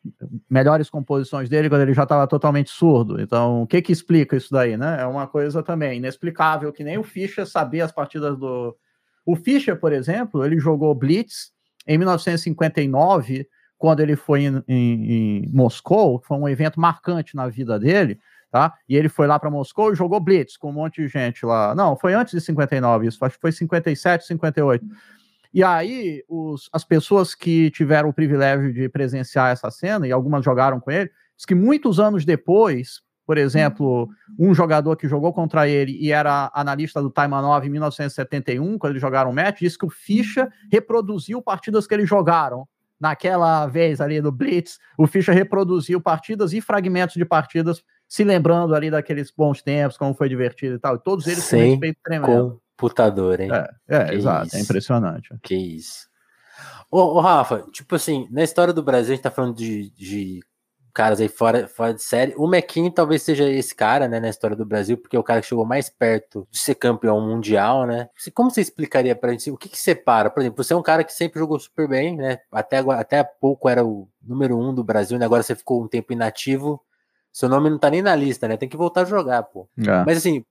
melhores 0.48 0.88
composições 0.88 1.48
dele 1.48 1.68
quando 1.68 1.82
ele 1.82 1.94
já 1.94 2.04
estava 2.04 2.26
totalmente 2.26 2.70
surdo. 2.70 3.20
Então, 3.20 3.62
o 3.62 3.66
que 3.66 3.82
que 3.82 3.92
explica 3.92 4.36
isso 4.36 4.52
daí, 4.52 4.76
né? 4.76 5.00
É 5.00 5.06
uma 5.06 5.26
coisa 5.26 5.62
também 5.62 5.98
inexplicável, 5.98 6.72
que 6.72 6.84
nem 6.84 6.96
o 6.98 7.02
Fischer 7.02 7.46
sabia 7.46 7.84
as 7.84 7.92
partidas 7.92 8.38
do... 8.38 8.76
O 9.24 9.34
Fischer, 9.34 9.78
por 9.78 9.92
exemplo, 9.92 10.44
ele 10.44 10.60
jogou 10.60 10.94
Blitz 10.94 11.50
em 11.86 11.98
1959, 11.98 13.48
quando 13.76 14.00
ele 14.00 14.14
foi 14.14 14.42
em, 14.42 14.62
em, 14.68 15.12
em 15.12 15.50
Moscou, 15.52 16.22
foi 16.24 16.36
um 16.36 16.48
evento 16.48 16.80
marcante 16.80 17.34
na 17.34 17.48
vida 17.48 17.78
dele, 17.78 18.20
tá? 18.50 18.74
E 18.88 18.96
ele 18.96 19.08
foi 19.08 19.26
lá 19.26 19.38
para 19.38 19.50
Moscou 19.50 19.92
e 19.92 19.96
jogou 19.96 20.20
Blitz 20.20 20.56
com 20.56 20.70
um 20.70 20.72
monte 20.72 21.02
de 21.02 21.08
gente 21.08 21.44
lá. 21.44 21.74
Não, 21.74 21.96
foi 21.96 22.14
antes 22.14 22.32
de 22.32 22.40
59, 22.40 23.08
isso 23.08 23.24
acho 23.24 23.34
que 23.34 23.40
foi 23.40 23.52
57, 23.52 24.24
58. 24.24 24.84
E 25.56 25.64
aí, 25.64 26.22
os, 26.28 26.68
as 26.70 26.84
pessoas 26.84 27.34
que 27.34 27.70
tiveram 27.70 28.10
o 28.10 28.12
privilégio 28.12 28.74
de 28.74 28.90
presenciar 28.90 29.50
essa 29.50 29.70
cena, 29.70 30.06
e 30.06 30.12
algumas 30.12 30.44
jogaram 30.44 30.78
com 30.78 30.90
ele, 30.90 31.10
diz 31.34 31.46
que 31.46 31.54
muitos 31.54 31.98
anos 31.98 32.26
depois, 32.26 33.00
por 33.24 33.38
exemplo, 33.38 34.06
um 34.38 34.54
jogador 34.54 34.94
que 34.96 35.08
jogou 35.08 35.32
contra 35.32 35.66
ele 35.66 35.96
e 35.98 36.12
era 36.12 36.50
analista 36.52 37.00
do 37.00 37.08
Taimanov 37.08 37.64
em 37.64 37.70
1971, 37.70 38.76
quando 38.76 38.92
eles 38.92 39.00
jogaram 39.00 39.30
o 39.30 39.34
match, 39.34 39.60
disse 39.60 39.78
que 39.78 39.86
o 39.86 39.88
Ficha 39.88 40.46
reproduziu 40.70 41.40
partidas 41.40 41.86
que 41.86 41.94
eles 41.94 42.06
jogaram. 42.06 42.68
Naquela 43.00 43.66
vez 43.66 43.98
ali 43.98 44.20
do 44.20 44.30
Blitz, 44.30 44.78
o 44.98 45.06
Ficha 45.06 45.32
reproduziu 45.32 46.02
partidas 46.02 46.52
e 46.52 46.60
fragmentos 46.60 47.14
de 47.14 47.24
partidas, 47.24 47.82
se 48.06 48.24
lembrando 48.24 48.74
ali 48.74 48.90
daqueles 48.90 49.30
bons 49.30 49.62
tempos, 49.62 49.96
como 49.96 50.12
foi 50.12 50.28
divertido 50.28 50.74
e 50.74 50.78
tal. 50.78 50.96
E 50.96 51.02
todos 51.02 51.26
eles 51.26 51.48
com 51.48 51.56
respeito 51.56 51.98
tremendo 52.04 52.60
computador, 52.76 53.40
hein? 53.40 53.50
É, 53.52 54.10
é 54.10 54.14
exato, 54.14 54.48
isso? 54.48 54.56
é 54.56 54.60
impressionante. 54.60 55.34
Que 55.42 55.54
isso. 55.54 56.08
Ô, 56.90 56.98
ô, 56.98 57.20
Rafa, 57.20 57.64
tipo 57.72 57.94
assim, 57.94 58.28
na 58.30 58.44
história 58.44 58.72
do 58.72 58.82
Brasil, 58.82 59.12
a 59.12 59.16
gente 59.16 59.22
tá 59.22 59.30
falando 59.30 59.56
de, 59.56 59.90
de 59.90 60.40
caras 60.96 61.20
aí 61.20 61.28
fora, 61.28 61.68
fora 61.68 61.92
de 61.92 62.02
série. 62.02 62.34
O 62.38 62.46
Mequinho 62.46 62.90
talvez 62.90 63.22
seja 63.22 63.46
esse 63.46 63.74
cara, 63.74 64.08
né, 64.08 64.18
na 64.18 64.30
história 64.30 64.56
do 64.56 64.64
Brasil, 64.64 64.96
porque 64.96 65.14
é 65.14 65.18
o 65.18 65.22
cara 65.22 65.42
que 65.42 65.46
chegou 65.46 65.66
mais 65.66 65.90
perto 65.90 66.48
de 66.50 66.58
ser 66.58 66.74
campeão 66.74 67.20
mundial, 67.20 67.86
né? 67.86 68.08
Como 68.32 68.50
você 68.50 68.62
explicaria 68.62 69.14
pra 69.14 69.32
gente 69.32 69.50
o 69.50 69.58
que 69.58 69.68
que 69.68 69.78
separa? 69.78 70.30
Por 70.30 70.40
exemplo, 70.40 70.64
você 70.64 70.72
é 70.72 70.76
um 70.76 70.82
cara 70.82 71.04
que 71.04 71.12
sempre 71.12 71.38
jogou 71.38 71.60
super 71.60 71.86
bem, 71.86 72.16
né? 72.16 72.38
Até, 72.50 72.78
agora, 72.78 73.00
até 73.00 73.18
há 73.18 73.24
pouco 73.24 73.68
era 73.68 73.84
o 73.84 74.08
número 74.22 74.58
um 74.58 74.72
do 74.74 74.82
Brasil, 74.82 75.18
né? 75.18 75.26
Agora 75.26 75.42
você 75.42 75.54
ficou 75.54 75.82
um 75.84 75.88
tempo 75.88 76.14
inativo. 76.14 76.80
Seu 77.30 77.48
nome 77.50 77.68
não 77.68 77.78
tá 77.78 77.90
nem 77.90 78.00
na 78.00 78.16
lista, 78.16 78.48
né? 78.48 78.56
Tem 78.56 78.68
que 78.68 78.76
voltar 78.76 79.02
a 79.02 79.04
jogar, 79.04 79.42
pô. 79.42 79.68
É. 79.78 80.04
Mas 80.06 80.16
assim, 80.16 80.42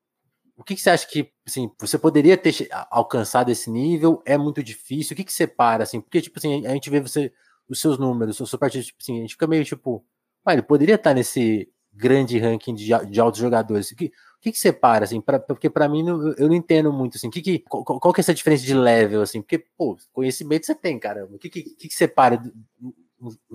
o 0.57 0.63
que, 0.63 0.75
que, 0.75 0.81
você 0.81 0.89
acha 0.89 1.07
que 1.07 1.31
assim, 1.45 1.69
você 1.79 1.97
poderia 1.97 2.37
ter 2.37 2.67
alcançado 2.89 3.51
esse 3.51 3.69
nível? 3.69 4.21
É 4.25 4.37
muito 4.37 4.63
difícil? 4.63 5.13
O 5.13 5.17
que, 5.17 5.23
que 5.23 5.33
separa, 5.33 5.83
assim? 5.83 5.99
Porque, 5.99 6.21
tipo 6.21 6.39
assim, 6.39 6.65
a 6.65 6.71
gente 6.71 6.89
vê 6.89 6.99
você, 7.01 7.31
os 7.67 7.79
seus 7.79 7.97
números, 7.97 8.39
o 8.39 8.47
seu 8.47 8.57
partido, 8.57 8.83
tipo 8.85 8.99
assim, 9.01 9.17
a 9.17 9.21
gente 9.21 9.33
fica 9.33 9.47
meio 9.47 9.65
tipo, 9.65 10.05
ah, 10.45 10.53
ele 10.53 10.61
poderia 10.61 10.95
estar 10.95 11.13
nesse 11.13 11.69
grande 11.91 12.37
ranking 12.37 12.73
de, 12.73 12.85
de 13.09 13.19
altos 13.19 13.39
jogadores. 13.39 13.91
O 13.91 13.95
que, 13.95 14.05
o 14.05 14.11
que, 14.41 14.51
que 14.51 14.59
separa, 14.59 15.05
assim? 15.05 15.19
Pra, 15.21 15.39
porque 15.39 15.69
para 15.69 15.89
mim 15.89 16.07
eu 16.37 16.47
não 16.47 16.55
entendo 16.55 16.91
muito, 16.93 17.17
assim. 17.17 17.29
Que 17.29 17.41
que, 17.41 17.59
qual, 17.59 17.83
qual, 17.83 18.13
que 18.13 18.19
é 18.19 18.23
essa 18.23 18.33
diferença 18.33 18.63
de 18.65 18.73
level, 18.73 19.21
assim? 19.21 19.41
Porque, 19.41 19.59
pô, 19.77 19.97
conhecimento 20.13 20.65
você 20.65 20.75
tem, 20.75 20.99
caramba. 20.99 21.35
O 21.35 21.39
que, 21.39 21.49
que, 21.49 21.63
que, 21.63 21.87
que 21.87 21.93
separa 21.95 22.41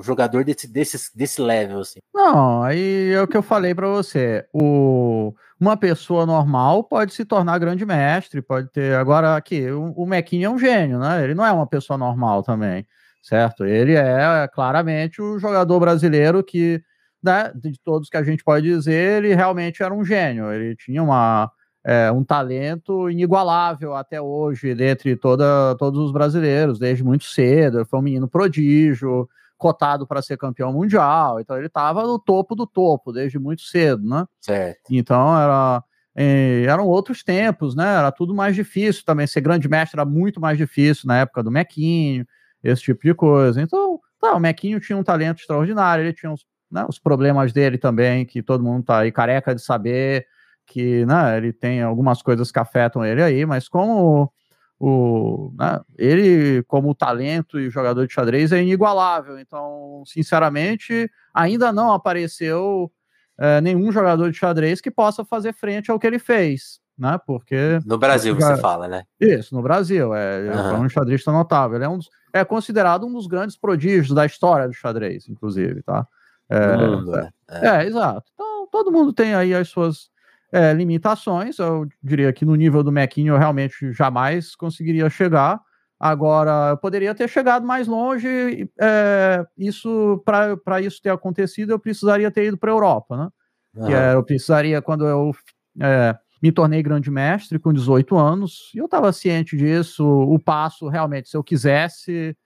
jogador 0.01 0.45
desse, 0.45 0.67
desse, 0.67 1.17
desse 1.17 1.41
level, 1.41 1.81
assim. 1.81 2.01
Não, 2.15 2.63
aí 2.63 3.13
é 3.13 3.23
o 3.23 3.29
que 3.29 3.37
eu 3.37 3.43
falei 3.43 3.75
para 3.75 3.89
você. 3.89 4.47
O, 4.53 5.35
uma 5.61 5.77
pessoa 5.77 6.25
normal 6.25 6.85
pode 6.85 7.13
se 7.13 7.25
tornar 7.25 7.59
grande 7.59 7.85
mestre, 7.85 8.41
pode 8.41 8.69
ter. 8.71 8.97
Agora, 8.97 9.37
aqui, 9.37 9.71
o, 9.71 9.93
o 9.93 10.07
Mequinho 10.07 10.47
é 10.47 10.51
um 10.51 10.59
gênio, 10.59 10.99
né? 10.99 11.23
Ele 11.23 11.35
não 11.35 11.45
é 11.45 11.53
uma 11.53 11.67
pessoa 11.67 11.99
normal 11.99 12.43
também, 12.43 12.87
certo? 13.23 13.67
Ele 13.67 13.95
é 13.95 14.49
claramente 14.55 15.21
o 15.21 15.39
jogador 15.39 15.79
brasileiro 15.79 16.43
que, 16.43 16.83
né, 17.23 17.53
de 17.55 17.79
todos 17.85 18.09
que 18.09 18.17
a 18.17 18.23
gente 18.23 18.43
pode 18.43 18.67
dizer, 18.67 19.19
ele 19.23 19.35
realmente 19.35 19.83
era 19.83 19.93
um 19.93 20.05
gênio. 20.05 20.51
Ele 20.51 20.75
tinha 20.77 21.03
uma. 21.03 21.51
É, 21.83 22.13
um 22.13 22.23
talento 22.23 23.09
inigualável 23.09 23.95
até 23.95 24.21
hoje, 24.21 24.75
dentre 24.75 25.17
toda, 25.17 25.75
todos 25.79 25.99
os 25.99 26.13
brasileiros, 26.13 26.79
desde 26.79 27.03
muito 27.03 27.25
cedo. 27.25 27.87
Foi 27.87 27.99
um 27.99 28.03
menino 28.03 28.29
prodígio, 28.29 29.27
cotado 29.61 30.07
para 30.07 30.23
ser 30.23 30.37
campeão 30.39 30.73
mundial, 30.73 31.39
então 31.39 31.57
ele 31.57 31.67
estava 31.67 32.03
no 32.03 32.19
topo 32.19 32.55
do 32.57 32.67
topo 32.67 33.13
desde 33.13 33.39
muito 33.39 33.63
cedo, 33.63 34.03
né? 34.09 34.25
Certo. 34.41 34.81
Então 34.91 35.39
era 35.39 35.85
eh, 36.17 36.65
eram 36.67 36.87
outros 36.87 37.23
tempos, 37.23 37.77
né? 37.77 37.97
Era 37.99 38.11
tudo 38.11 38.35
mais 38.35 38.57
difícil 38.57 39.05
também. 39.05 39.27
Ser 39.27 39.41
grande 39.43 39.69
mestre 39.69 40.01
era 40.01 40.09
muito 40.09 40.41
mais 40.41 40.59
difícil 40.59 41.07
na 41.07 41.19
época 41.19 41.43
do 41.43 41.51
Mequinho, 41.51 42.27
esse 42.65 42.83
tipo 42.83 43.03
de 43.05 43.15
coisa. 43.15 43.61
Então, 43.61 44.01
tá, 44.21 44.35
o 44.35 44.41
Mequinho 44.41 44.81
tinha 44.81 44.99
um 44.99 45.05
talento 45.05 45.41
extraordinário, 45.41 46.05
ele 46.05 46.13
tinha 46.13 46.33
os, 46.33 46.45
né, 46.71 46.85
os 46.89 46.99
problemas 46.99 47.53
dele 47.53 47.79
também, 47.79 48.25
que 48.25 48.43
todo 48.43 48.65
mundo 48.65 48.85
tá 48.85 49.01
aí 49.01 49.13
careca 49.13 49.55
de 49.55 49.63
saber 49.63 50.27
que 50.67 51.05
né, 51.05 51.37
ele 51.37 51.53
tem 51.53 51.83
algumas 51.83 52.23
coisas 52.23 52.51
que 52.51 52.59
afetam 52.59 53.05
ele 53.05 53.23
aí, 53.23 53.45
mas 53.45 53.69
como 53.69 54.33
o, 54.81 55.53
né, 55.59 55.79
ele, 55.99 56.63
como 56.63 56.95
talento 56.95 57.61
e 57.61 57.69
jogador 57.69 58.07
de 58.07 58.15
xadrez, 58.15 58.51
é 58.51 58.63
inigualável. 58.63 59.39
Então, 59.39 60.03
sinceramente, 60.07 61.09
ainda 61.35 61.71
não 61.71 61.93
apareceu 61.93 62.91
é, 63.39 63.61
nenhum 63.61 63.93
jogador 63.93 64.31
de 64.31 64.39
xadrez 64.39 64.81
que 64.81 64.91
possa 64.91 65.23
fazer 65.23 65.53
frente 65.53 65.91
ao 65.91 65.99
que 65.99 66.07
ele 66.07 66.19
fez. 66.19 66.81
Né, 66.97 67.19
porque. 67.27 67.79
No 67.87 67.99
Brasil, 67.99 68.35
você 68.35 68.57
fala, 68.59 68.87
né? 68.87 69.05
Isso, 69.19 69.55
no 69.55 69.63
Brasil. 69.63 70.15
É, 70.15 70.51
uhum. 70.51 70.77
é 70.77 70.79
um 70.81 70.89
xadrista 70.89 71.31
notável. 71.31 71.77
Ele 71.77 71.85
é, 71.85 71.89
um 71.89 71.99
dos, 71.99 72.11
é 72.33 72.45
considerado 72.45 73.07
um 73.07 73.13
dos 73.13 73.27
grandes 73.27 73.57
prodígios 73.57 74.15
da 74.15 74.27
história 74.27 74.67
do 74.67 74.75
xadrez, 74.75 75.29
inclusive, 75.29 75.83
tá? 75.83 76.07
É, 76.49 76.77
mundo, 76.77 77.17
é, 77.17 77.31
é. 77.51 77.69
é, 77.69 77.87
exato. 77.87 78.31
Então, 78.35 78.67
todo 78.71 78.93
mundo 78.93 79.13
tem 79.13 79.35
aí 79.35 79.55
as 79.55 79.69
suas 79.69 80.11
é, 80.53 80.73
limitações. 80.73 81.59
Eu 81.59 81.87
diria 82.03 82.33
que 82.33 82.45
no 82.45 82.55
nível 82.55 82.83
do 82.83 82.93
Mequinho 82.93 83.35
eu 83.35 83.39
realmente 83.39 83.93
jamais 83.93 84.55
conseguiria 84.55 85.09
chegar. 85.09 85.61
Agora, 85.99 86.71
eu 86.71 86.77
poderia 86.79 87.15
ter 87.15 87.29
chegado 87.29 87.67
mais 87.67 87.87
longe. 87.87 88.69
É, 88.81 89.45
isso 89.59 90.23
para 90.25 90.81
isso 90.81 91.01
ter 91.03 91.11
acontecido, 91.11 91.71
eu 91.73 91.79
precisaria 91.79 92.31
ter 92.31 92.47
ido 92.47 92.57
para 92.57 92.71
a 92.71 92.75
Europa, 92.75 93.17
né? 93.17 93.29
Uhum. 93.77 93.87
Que 93.87 93.93
é, 93.93 94.15
eu 94.15 94.23
precisaria, 94.25 94.81
quando 94.81 95.07
eu 95.07 95.33
é, 95.79 96.17
me 96.43 96.51
tornei 96.51 96.83
grande 96.83 97.11
mestre 97.11 97.59
com 97.59 97.73
18 97.73 98.17
anos, 98.17 98.73
e 98.75 98.79
eu 98.79 98.87
estava 98.87 99.13
ciente 99.13 99.57
disso, 99.57 100.05
o 100.05 100.39
passo 100.39 100.89
realmente, 100.89 101.29
se 101.29 101.37
eu 101.37 101.45
quisesse, 101.45 102.37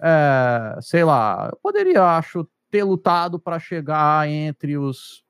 é, 0.00 0.78
sei 0.80 1.04
lá, 1.04 1.50
eu 1.52 1.58
poderia, 1.62 2.02
acho, 2.16 2.48
ter 2.70 2.82
lutado 2.82 3.38
para 3.38 3.58
chegar 3.58 4.26
entre 4.26 4.78
os 4.78 5.22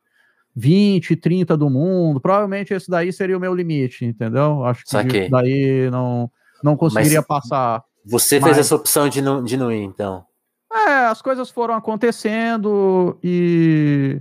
20, 0.55 1.17
30 1.17 1.57
do 1.57 1.71
mundo. 1.71 2.21
Provavelmente 2.21 2.75
esse 2.75 2.91
daí 2.91 3.13
seria 3.13 3.37
o 3.37 3.41
meu 3.41 3.55
limite, 3.55 4.05
entendeu? 4.05 4.65
Acho 4.65 4.85
que 4.85 4.91
Saquei. 4.91 5.29
daí 5.29 5.91
não, 5.91 6.31
não 6.63 6.77
conseguiria 6.77 7.21
Mas 7.21 7.27
passar. 7.27 7.85
Você 8.05 8.39
Mas... 8.39 8.49
fez 8.49 8.67
essa 8.67 8.75
opção 8.75 9.09
de 9.09 9.23
não, 9.23 9.43
de 9.43 9.57
não 9.57 9.71
ir, 9.71 9.83
então? 9.83 10.25
É, 10.73 11.07
as 11.07 11.21
coisas 11.21 11.51
foram 11.51 11.75
acontecendo 11.75 13.19
e 13.23 14.21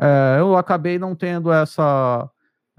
é, 0.00 0.36
eu 0.38 0.56
acabei 0.56 0.98
não 0.98 1.14
tendo 1.14 1.52
essa 1.52 2.30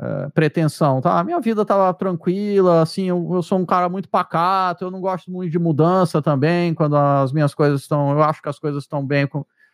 é, 0.02 0.30
pretensão, 0.30 1.02
tá? 1.02 1.20
A 1.20 1.24
minha 1.24 1.40
vida 1.42 1.66
tava 1.66 1.94
tranquila, 1.94 2.82
assim, 2.82 3.10
eu, 3.10 3.30
eu, 3.34 3.44
sou 3.44 3.60
um 3.60 3.66
cara 3.66 3.90
muito 3.90 4.08
pacato, 4.08 4.86
eu 4.86 4.92
não 4.92 5.02
gosto 5.02 5.30
muito 5.30 5.52
de 5.52 5.60
mudança 5.60 6.22
também, 6.22 6.74
quando 6.74 6.96
as 6.96 7.34
minhas 7.34 7.54
coisas 7.54 7.82
estão, 7.82 8.12
eu 8.12 8.24
acho 8.24 8.42
que 8.42 8.48
as 8.48 8.58
coisas 8.58 8.84
estão 8.84 9.06
bem, 9.06 9.26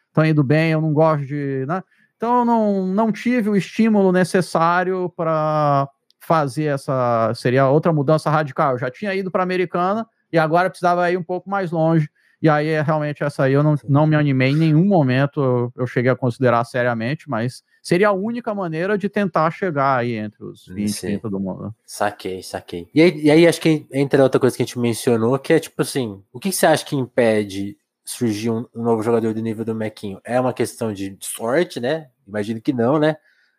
estão 0.08 0.26
indo 0.26 0.44
bem, 0.44 0.72
eu 0.72 0.82
não 0.82 0.92
gosto 0.92 1.28
de, 1.28 1.66
né? 1.68 1.84
Então 2.18 2.40
eu 2.40 2.46
não, 2.46 2.88
não 2.88 3.12
tive 3.12 3.50
o 3.50 3.56
estímulo 3.56 4.12
necessário 4.12 5.10
para 5.16 5.90
fazer 6.20 6.66
essa. 6.66 7.32
Seria 7.36 7.70
outra 7.70 7.94
mudança 7.94 8.30
radical. 8.30 8.74
Eu 8.74 8.80
já 8.80 8.90
tinha 8.90 9.14
ido 9.14 9.32
para 9.32 9.42
a 9.42 9.44
Americana 9.44 10.08
e 10.32 10.38
agora 10.38 10.70
precisava 10.70 11.10
ir 11.12 11.18
um 11.18 11.24
pouco 11.24 11.50
mais 11.50 11.72
longe. 11.72 12.10
E 12.42 12.50
aí, 12.50 12.68
é 12.68 12.82
realmente, 12.82 13.24
essa 13.24 13.44
aí 13.44 13.54
eu 13.54 13.64
não, 13.64 13.76
não 13.88 14.06
me 14.06 14.16
animei 14.16 14.52
em 14.52 14.56
nenhum 14.56 14.86
momento, 14.86 15.72
eu 15.76 15.88
cheguei 15.88 16.12
a 16.12 16.16
considerar 16.16 16.64
seriamente, 16.66 17.30
mas 17.30 17.64
seria 17.82 18.10
a 18.10 18.14
única 18.14 18.54
maneira 18.54 18.98
de 18.98 19.10
tentar 19.10 19.50
chegar 19.52 19.98
aí 19.98 20.14
entre 20.14 20.44
os 20.44 20.68
20 20.68 20.90
e 20.90 21.02
30 21.02 21.30
do 21.30 21.40
mundo. 21.40 21.74
Saquei, 21.86 22.44
saquei. 22.44 22.88
E 22.94 23.02
aí, 23.02 23.22
e 23.24 23.32
aí, 23.32 23.48
acho 23.48 23.62
que 23.62 23.88
entre 23.92 24.22
outra 24.22 24.40
coisa 24.40 24.56
que 24.56 24.62
a 24.62 24.66
gente 24.66 24.78
mencionou, 24.78 25.40
que 25.40 25.54
é 25.54 25.60
tipo 25.60 25.82
assim, 25.82 26.22
o 26.32 26.40
que 26.40 26.52
você 26.52 26.68
acha 26.68 26.86
que 26.86 26.96
impede 26.96 27.78
surgir 28.06 28.52
um, 28.52 28.66
um, 28.74 28.84
novo 28.84 29.02
jogador 29.02 29.34
do 29.34 29.42
nível 29.42 29.66
do 29.66 29.76
Mequinho? 29.76 30.22
É 30.24 30.40
uma 30.40 30.54
questão 30.54 30.94
de 30.94 31.18
sorte, 31.22 31.80
né? 31.80 32.10
Imagino 32.28 32.62
que 32.62 32.72
não, 32.72 33.00
né? 33.00 33.18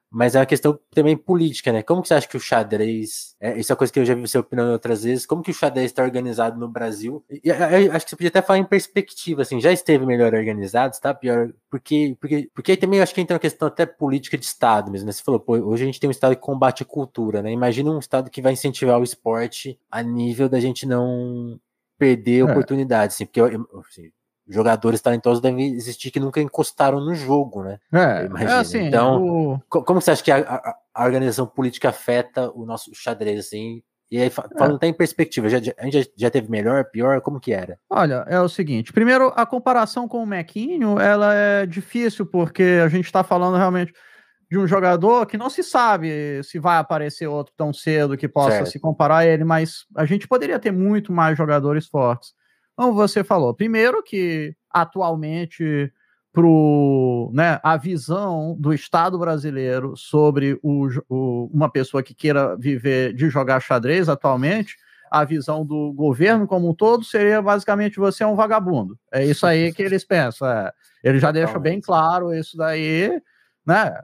Mas 0.08 0.36
é 0.36 0.38
uma 0.38 0.46
questão 0.46 0.78
também 0.94 1.16
política, 1.16 1.72
né? 1.72 1.82
Como 1.82 2.00
que 2.00 2.08
você 2.08 2.14
acha 2.14 2.28
que 2.28 2.36
o 2.36 2.40
xadrez. 2.40 3.34
É, 3.40 3.58
isso 3.58 3.72
é 3.72 3.74
uma 3.74 3.76
coisa 3.76 3.92
que 3.92 3.98
eu 3.98 4.04
já 4.04 4.14
vi 4.14 4.20
você 4.20 4.38
opinando 4.38 4.72
outras 4.72 5.02
vezes. 5.02 5.26
Como 5.26 5.42
que 5.42 5.50
o 5.50 5.54
xadrez 5.54 5.86
está 5.86 6.02
organizado 6.04 6.58
no 6.58 6.68
Brasil? 6.68 7.24
E, 7.28 7.42
e, 7.44 7.50
acho 7.50 8.06
que 8.06 8.10
você 8.10 8.16
podia 8.16 8.28
até 8.28 8.40
falar 8.40 8.60
em 8.60 8.64
perspectiva, 8.64 9.42
assim, 9.42 9.60
já 9.60 9.72
esteve 9.72 10.06
melhor 10.06 10.32
organizado, 10.32 10.94
está 10.94 11.12
pior. 11.12 11.52
Porque, 11.68 12.16
porque, 12.20 12.48
porque 12.54 12.70
aí 12.70 12.76
também 12.76 13.00
acho 13.00 13.12
que 13.14 13.20
entra 13.20 13.34
uma 13.34 13.40
questão 13.40 13.66
até 13.66 13.84
política 13.84 14.38
de 14.38 14.46
Estado 14.46 14.90
mesmo, 14.90 15.06
né? 15.06 15.12
Você 15.12 15.22
falou, 15.22 15.40
pô, 15.40 15.54
hoje 15.54 15.82
a 15.82 15.86
gente 15.86 16.00
tem 16.00 16.08
um 16.08 16.12
Estado 16.12 16.36
que 16.36 16.40
combate 16.40 16.84
a 16.84 16.86
cultura, 16.86 17.42
né? 17.42 17.50
Imagina 17.50 17.90
um 17.90 17.98
Estado 17.98 18.30
que 18.30 18.40
vai 18.40 18.52
incentivar 18.52 19.00
o 19.00 19.04
esporte 19.04 19.78
a 19.90 20.02
nível 20.02 20.48
da 20.48 20.60
gente 20.60 20.86
não 20.86 21.60
perder 21.98 22.40
é. 22.40 22.44
oportunidades, 22.44 23.16
assim, 23.16 23.26
porque 23.26 23.40
assim, 23.40 24.12
jogadores 24.48 25.00
talentosos 25.00 25.40
devem 25.40 25.74
existir 25.74 26.10
que 26.10 26.20
nunca 26.20 26.40
encostaram 26.40 27.00
no 27.00 27.14
jogo, 27.14 27.62
né? 27.62 27.78
É, 27.92 28.44
é 28.44 28.52
assim, 28.52 28.86
então, 28.86 29.24
o... 29.24 29.60
como 29.68 30.00
você 30.00 30.12
acha 30.12 30.22
que 30.22 30.30
a, 30.30 30.76
a, 30.94 31.04
organização 31.04 31.46
política 31.46 31.88
afeta 31.88 32.50
o 32.52 32.64
nosso 32.64 32.94
xadrez, 32.94 33.40
assim? 33.40 33.82
E 34.08 34.20
aí, 34.20 34.30
falando 34.30 34.74
é. 34.74 34.76
até 34.76 34.86
em 34.86 34.92
perspectiva, 34.92 35.48
já, 35.48 35.58
a 35.58 35.84
gente 35.84 36.02
já, 36.02 36.10
já, 36.16 36.30
teve 36.30 36.48
melhor, 36.48 36.84
pior, 36.84 37.20
como 37.20 37.40
que 37.40 37.52
era? 37.52 37.76
Olha, 37.90 38.24
é 38.28 38.40
o 38.40 38.48
seguinte, 38.48 38.92
primeiro, 38.92 39.32
a 39.34 39.44
comparação 39.44 40.06
com 40.06 40.22
o 40.22 40.26
Mequinho, 40.26 41.00
ela 41.00 41.34
é 41.34 41.66
difícil, 41.66 42.24
porque 42.24 42.80
a 42.84 42.88
gente 42.88 43.06
está 43.06 43.24
falando 43.24 43.56
realmente 43.56 43.92
de 44.48 44.56
um 44.56 44.66
jogador 44.66 45.26
que 45.26 45.36
não 45.36 45.50
se 45.50 45.64
sabe 45.64 46.40
se 46.44 46.60
vai 46.60 46.78
aparecer 46.78 47.26
outro 47.26 47.52
tão 47.56 47.72
cedo 47.72 48.16
que 48.16 48.28
possa 48.28 48.58
certo. 48.58 48.70
se 48.70 48.78
comparar 48.78 49.18
a 49.18 49.26
ele, 49.26 49.42
mas 49.42 49.86
a 49.96 50.04
gente 50.04 50.28
poderia 50.28 50.58
ter 50.60 50.70
muito 50.70 51.12
mais 51.12 51.36
jogadores 51.36 51.86
fortes. 51.86 52.32
Como 52.76 52.92
você 52.92 53.24
falou, 53.24 53.54
primeiro 53.54 54.02
que 54.02 54.54
atualmente 54.70 55.90
pro, 56.30 57.30
né, 57.32 57.58
a 57.62 57.78
visão 57.78 58.54
do 58.58 58.74
Estado 58.74 59.18
brasileiro 59.18 59.96
sobre 59.96 60.60
o, 60.62 60.86
o, 61.08 61.50
uma 61.50 61.70
pessoa 61.70 62.02
que 62.02 62.14
queira 62.14 62.54
viver 62.58 63.14
de 63.14 63.30
jogar 63.30 63.58
xadrez 63.60 64.06
atualmente, 64.06 64.76
a 65.10 65.24
visão 65.24 65.64
do 65.64 65.94
governo 65.94 66.46
como 66.46 66.68
um 66.68 66.74
todo 66.74 67.04
seria 67.04 67.40
basicamente 67.40 67.98
você 67.98 68.22
é 68.22 68.26
um 68.26 68.36
vagabundo. 68.36 68.98
É 69.10 69.24
isso 69.24 69.46
aí 69.46 69.72
que 69.72 69.82
eles 69.82 70.04
pensam. 70.04 70.46
É. 70.46 70.70
Ele 71.02 71.18
já 71.18 71.32
deixa 71.32 71.58
bem 71.58 71.80
claro 71.80 72.34
isso 72.34 72.54
daí, 72.54 73.18
né? 73.64 73.98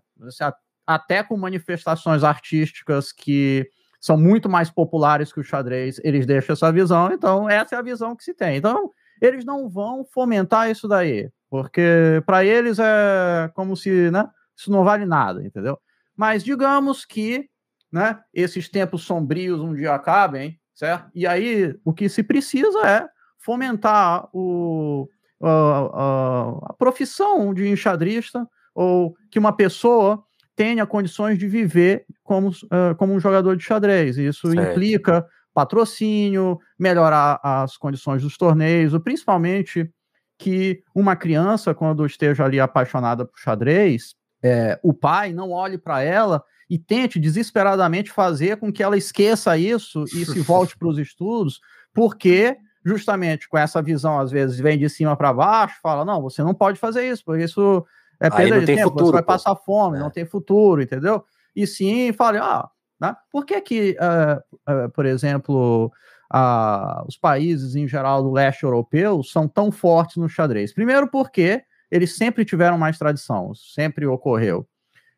Até 0.87 1.23
com 1.23 1.37
manifestações 1.37 2.25
artísticas 2.25 3.13
que 3.13 3.69
são 4.03 4.19
muito 4.19 4.51
mais 4.51 4.69
populares 4.69 5.33
que 5.33 5.39
o 5.39 5.45
xadrez, 5.45 6.01
eles 6.03 6.27
deixam 6.27 6.55
essa 6.55 6.73
visão, 6.73 7.13
então 7.13 7.49
essa 7.49 7.77
é 7.77 7.79
a 7.79 7.83
visão 7.83 8.17
que 8.17 8.25
se 8.25 8.35
tem. 8.35 8.57
Então, 8.57 8.91
eles 9.21 9.45
não 9.45 9.71
vão 9.71 10.05
fomentar 10.05 10.69
isso 10.69 10.89
daí, 10.89 11.31
porque 11.49 12.21
para 12.27 12.45
eles 12.45 12.81
é 12.81 13.49
como 13.55 13.77
se, 13.77 14.11
né, 14.11 14.29
isso 14.57 14.73
não 14.73 14.83
vale 14.83 15.07
nada, 15.07 15.41
entendeu? 15.47 15.79
Mas 16.17 16.43
digamos 16.43 17.05
que, 17.05 17.49
né, 17.93 18.19
esses 18.35 18.69
tempos 18.69 19.05
sombrios 19.05 19.61
um 19.61 19.73
dia 19.73 19.95
acabem, 19.95 20.59
certo? 20.75 21.09
E 21.15 21.25
aí 21.25 21.73
o 21.85 21.93
que 21.93 22.09
se 22.09 22.25
precisa 22.25 22.85
é 22.85 23.09
fomentar 23.39 24.29
o, 24.33 25.09
a, 25.41 25.49
a, 25.49 26.71
a 26.71 26.73
profissão 26.73 27.55
de 27.55 27.69
enxadrista 27.69 28.49
ou 28.75 29.15
que 29.31 29.39
uma 29.39 29.53
pessoa 29.53 30.25
tenha 30.55 30.87
condições 30.87 31.39
de 31.39 31.47
viver 31.47 32.05
como, 32.23 32.49
uh, 32.49 32.95
como 32.99 33.13
um 33.13 33.21
jogador 33.21 33.57
de 33.57 33.65
xadrez. 33.65 34.19
Isso 34.19 34.51
certo. 34.51 34.71
implica 34.71 35.27
patrocínio, 35.55 36.59
melhorar 36.79 37.39
as 37.43 37.77
condições 37.77 38.23
dos 38.23 38.37
torneios, 38.37 38.97
principalmente 39.03 39.91
que 40.39 40.83
uma 40.95 41.15
criança, 41.15 41.75
quando 41.75 42.05
esteja 42.07 42.45
ali 42.45 42.59
apaixonada 42.59 43.25
por 43.25 43.39
xadrez, 43.39 44.15
é, 44.43 44.79
o 44.83 44.93
pai 44.93 45.33
não 45.33 45.51
olhe 45.51 45.79
para 45.79 46.03
ela 46.03 46.43
e 46.69 46.79
tente 46.79 47.21
desesperadamente 47.21 48.11
fazer 48.11 48.57
com 48.57 48.73
que 48.73 48.83
ela 48.83 48.97
esqueça 48.97 49.57
isso 49.57 50.05
e 50.05 50.25
se 50.25 50.41
volte 50.43 50.77
para 50.77 50.89
os 50.89 50.99
estudos, 50.99 51.61
porque 51.95 52.57
justamente 52.85 53.49
com 53.49 53.57
essa 53.57 53.81
visão, 53.81 54.19
às 54.19 54.31
vezes, 54.31 54.59
vem 54.59 54.79
de 54.79 54.89
cima 54.89 55.17
para 55.17 55.33
baixo, 55.33 55.79
fala: 55.83 56.05
não, 56.05 56.21
você 56.21 56.43
não 56.43 56.55
pode 56.55 56.79
fazer 56.79 57.09
isso, 57.09 57.23
porque 57.25 57.45
isso 57.45 57.85
é 58.27 58.31
perda 58.31 58.61
de 58.61 58.67
tempo, 58.67 58.91
futuro, 58.91 59.07
você 59.07 59.13
vai 59.13 59.23
passar 59.23 59.55
fome, 59.57 59.97
é. 59.97 60.01
não 60.01 60.11
tem 60.11 60.25
futuro, 60.25 60.83
entendeu? 60.83 61.25
E 61.55 61.67
sim, 61.67 62.13
fale, 62.13 62.39
ah, 62.39 62.69
né? 63.01 63.15
por 63.31 63.45
que 63.45 63.61
que, 63.61 63.97
uh, 64.01 64.61
uh, 64.73 64.91
por 64.91 65.05
exemplo, 65.05 65.93
uh, 66.33 67.07
os 67.07 67.17
países 67.17 67.75
em 67.75 67.87
geral 67.87 68.23
do 68.23 68.31
leste 68.31 68.63
europeu 68.63 69.23
são 69.23 69.49
tão 69.49 69.71
fortes 69.71 70.17
no 70.17 70.29
xadrez? 70.29 70.73
Primeiro 70.73 71.09
porque 71.09 71.63
eles 71.91 72.17
sempre 72.17 72.45
tiveram 72.45 72.79
mais 72.79 72.99
tradição, 72.99 73.55
sempre 73.55 74.07
ocorreu. 74.07 74.67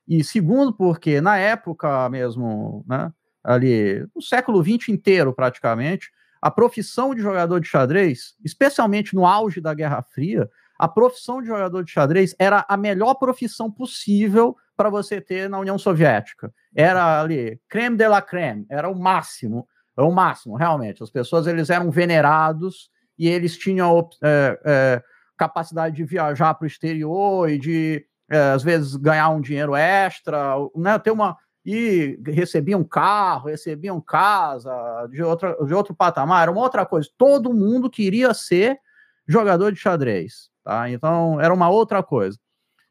E 0.09 0.25
segundo 0.25 0.73
porque 0.73 1.21
na 1.21 1.37
época 1.39 2.09
mesmo, 2.09 2.85
né, 2.89 3.13
ali, 3.43 4.07
no 4.15 4.21
século 4.21 4.63
XX 4.63 4.89
inteiro 4.89 5.33
praticamente, 5.33 6.11
a 6.43 6.51
profissão 6.51 7.15
de 7.15 7.23
jogador 7.23 7.61
de 7.61 7.69
xadrez, 7.69 8.35
especialmente 8.45 9.15
no 9.15 9.25
auge 9.25 9.61
da 9.61 9.73
Guerra 9.73 10.03
Fria, 10.03 10.51
a 10.79 10.89
profissão 10.89 11.41
de 11.41 11.49
jogador 11.49 11.85
de 11.85 11.91
xadrez 11.91 12.35
era 12.39 12.65
a 12.69 12.77
melhor 12.77 13.15
profissão 13.15 13.71
possível 13.71 14.57
para 14.77 14.91
você 14.91 15.21
ter 15.21 15.49
na 15.49 15.59
União 15.59 15.79
Soviética. 15.79 16.53
Era 16.75 17.21
ali, 17.21 17.61
creme 17.69 17.97
de 17.97 18.09
la 18.09 18.21
creme, 18.21 18.67
era 18.69 18.89
o 18.89 18.99
máximo, 18.99 19.69
é 19.97 20.03
o 20.03 20.11
máximo, 20.11 20.57
realmente. 20.57 21.03
As 21.03 21.11
pessoas 21.11 21.47
eles 21.47 21.71
eram 21.71 21.91
venerados 21.91 22.91
e 23.19 23.29
eles 23.29 23.57
tinham 23.57 24.09
é, 24.23 24.61
é, 24.65 25.03
capacidade 25.37 25.95
de 25.95 26.05
viajar 26.05 26.55
para 26.55 26.65
o 26.65 26.69
exterior 26.69 27.49
e 27.49 27.59
de, 27.59 28.05
é, 28.29 28.53
às 28.53 28.63
vezes, 28.63 28.97
ganhar 28.97 29.29
um 29.29 29.41
dinheiro 29.41 29.77
extra, 29.77 30.57
né, 30.75 30.99
ter 30.99 31.13
uma, 31.13 31.37
e 31.65 32.19
recebiam 32.27 32.85
carro, 32.85 33.49
recebiam 33.49 34.01
casa 34.01 35.09
de, 35.11 35.23
outra, 35.23 35.57
de 35.65 35.73
outro 35.73 35.95
patamar, 35.95 36.43
era 36.43 36.51
uma 36.53 36.61
outra 36.61 36.85
coisa. 36.85 37.09
Todo 37.17 37.55
mundo 37.55 37.89
queria 37.89 38.35
ser 38.35 38.79
jogador 39.27 39.73
de 39.73 39.79
xadrez, 39.79 40.51
tá? 40.65 40.91
Então 40.91 41.41
era 41.41 41.53
uma 41.53 41.69
outra 41.69 42.03
coisa. 42.03 42.39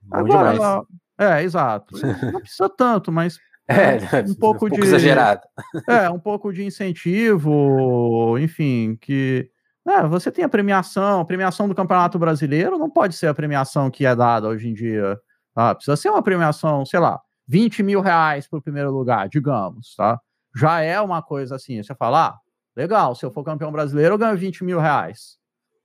Bom 0.01 0.17
Agora, 0.17 0.53
demais. 0.53 0.85
é, 1.17 1.43
exato. 1.43 1.95
Não 2.31 2.39
precisa 2.39 2.69
tanto, 2.69 3.11
mas 3.11 3.39
é, 3.67 3.95
um, 4.27 4.31
um 4.31 4.35
pouco, 4.35 4.65
um 4.65 4.69
pouco 4.69 4.69
de 4.69 4.81
exagerado. 4.81 5.41
É, 5.87 6.09
um 6.09 6.19
pouco 6.19 6.53
de 6.53 6.63
incentivo, 6.63 8.37
enfim, 8.37 8.97
que 9.01 9.49
é, 9.87 10.05
você 10.07 10.31
tem 10.31 10.45
a 10.45 10.49
premiação, 10.49 11.21
a 11.21 11.25
premiação 11.25 11.67
do 11.67 11.75
Campeonato 11.75 12.17
Brasileiro 12.17 12.77
não 12.77 12.89
pode 12.89 13.15
ser 13.15 13.27
a 13.27 13.33
premiação 13.33 13.89
que 13.91 14.05
é 14.05 14.15
dada 14.15 14.47
hoje 14.47 14.69
em 14.69 14.73
dia. 14.73 15.17
Tá? 15.53 15.75
Precisa 15.75 15.95
ser 15.95 16.09
uma 16.09 16.23
premiação, 16.23 16.85
sei 16.85 16.99
lá, 16.99 17.19
20 17.47 17.83
mil 17.83 18.01
reais 18.01 18.47
para 18.47 18.59
o 18.59 18.61
primeiro 18.61 18.91
lugar, 18.91 19.27
digamos, 19.27 19.93
tá? 19.95 20.19
Já 20.55 20.81
é 20.81 20.99
uma 21.01 21.21
coisa 21.21 21.55
assim, 21.55 21.81
você 21.81 21.93
fala, 21.95 22.27
ah, 22.27 22.37
legal, 22.75 23.15
se 23.15 23.25
eu 23.25 23.31
for 23.31 23.43
campeão 23.43 23.71
brasileiro, 23.71 24.13
eu 24.15 24.17
ganho 24.17 24.37
20 24.37 24.63
mil 24.63 24.79
reais. 24.79 25.37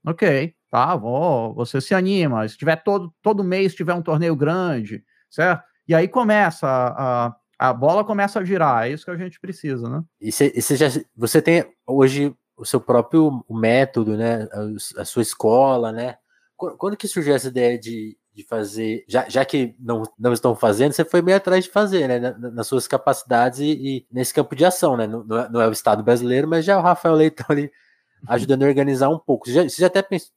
Ok, 0.06 0.54
tá, 0.70 0.96
vou, 0.96 1.54
você 1.54 1.80
se 1.80 1.94
anima, 1.94 2.46
se 2.48 2.56
tiver 2.56 2.76
todo, 2.76 3.12
todo 3.22 3.44
mês 3.44 3.74
tiver 3.74 3.94
um 3.94 4.02
torneio 4.02 4.36
grande, 4.36 5.02
certo? 5.30 5.62
E 5.86 5.94
aí 5.94 6.06
começa 6.06 6.66
a, 6.66 7.34
a 7.58 7.72
bola 7.72 8.04
começa 8.04 8.38
a 8.38 8.44
girar, 8.44 8.86
é 8.86 8.92
isso 8.92 9.04
que 9.04 9.10
a 9.10 9.16
gente 9.16 9.40
precisa, 9.40 9.88
né? 9.88 10.02
E 10.20 10.30
você, 10.30 10.76
já, 10.76 10.86
você 11.16 11.42
tem 11.42 11.64
hoje 11.86 12.34
o 12.56 12.64
seu 12.64 12.80
próprio 12.80 13.44
método, 13.48 14.16
né? 14.16 14.48
A, 14.52 15.00
a 15.02 15.04
sua 15.04 15.22
escola, 15.22 15.90
né? 15.92 16.16
Quando 16.56 16.96
que 16.96 17.06
surgiu 17.06 17.34
essa 17.34 17.48
ideia 17.48 17.78
de, 17.78 18.16
de 18.34 18.44
fazer, 18.44 19.04
já, 19.08 19.28
já 19.28 19.44
que 19.44 19.76
não, 19.78 20.02
não 20.18 20.32
estão 20.32 20.54
fazendo, 20.54 20.92
você 20.92 21.04
foi 21.04 21.22
meio 21.22 21.36
atrás 21.36 21.64
de 21.64 21.70
fazer, 21.70 22.08
né? 22.08 22.18
Na, 22.18 22.50
nas 22.50 22.66
suas 22.66 22.86
capacidades 22.86 23.60
e, 23.60 23.70
e, 23.70 24.06
nesse 24.10 24.34
campo 24.34 24.54
de 24.54 24.64
ação, 24.64 24.96
né? 24.96 25.06
Não, 25.06 25.24
não, 25.24 25.60
é, 25.60 25.64
é 25.64 25.68
o 25.68 25.72
Estado 25.72 26.02
brasileiro, 26.02 26.48
mas 26.48 26.64
já 26.64 26.74
é 26.74 26.76
o 26.76 26.82
Rafael 26.82 27.14
Leitão 27.14 27.46
ali. 27.48 27.70
Ajudando 28.26 28.62
a 28.62 28.66
organizar 28.66 29.08
um 29.08 29.18
pouco. 29.18 29.46
Você 29.46 29.52
já, 29.52 29.62
você 29.62 29.80
já 29.80 29.86
até 29.86 30.02
pensou. 30.02 30.30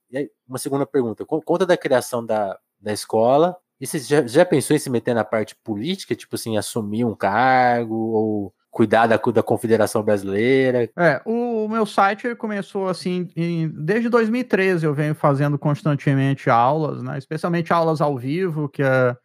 Uma 0.48 0.58
segunda 0.58 0.86
pergunta: 0.86 1.26
conta 1.26 1.66
da 1.66 1.78
criação 1.78 2.26
da, 2.26 2.58
da 2.80 2.92
escola. 2.92 3.56
E 3.80 3.88
você 3.88 3.98
já, 3.98 4.26
já 4.28 4.46
pensou 4.46 4.76
em 4.76 4.80
se 4.80 4.92
meter 4.92 5.16
na 5.16 5.24
parte 5.24 5.56
política, 5.64 6.16
tipo 6.16 6.36
assim, 6.36 6.56
assumir 6.56 7.04
um 7.04 7.16
cargo 7.16 7.96
ou 7.96 8.54
cuidar 8.70 9.08
da, 9.08 9.18
da 9.18 9.44
Confederação 9.44 10.04
Brasileira? 10.04 10.88
É, 10.96 11.20
o, 11.26 11.66
o 11.66 11.70
meu 11.70 11.86
site 11.86 12.36
começou 12.36 12.88
assim, 12.88 13.28
em, 13.36 13.68
desde 13.70 14.08
2013 14.08 14.86
eu 14.86 14.94
venho 14.94 15.16
fazendo 15.16 15.58
constantemente 15.58 16.50
aulas, 16.50 17.02
né? 17.02 17.18
Especialmente 17.18 17.74
aulas 17.74 18.02
ao 18.02 18.18
vivo, 18.18 18.70
que 18.70 18.84
é 18.84 19.16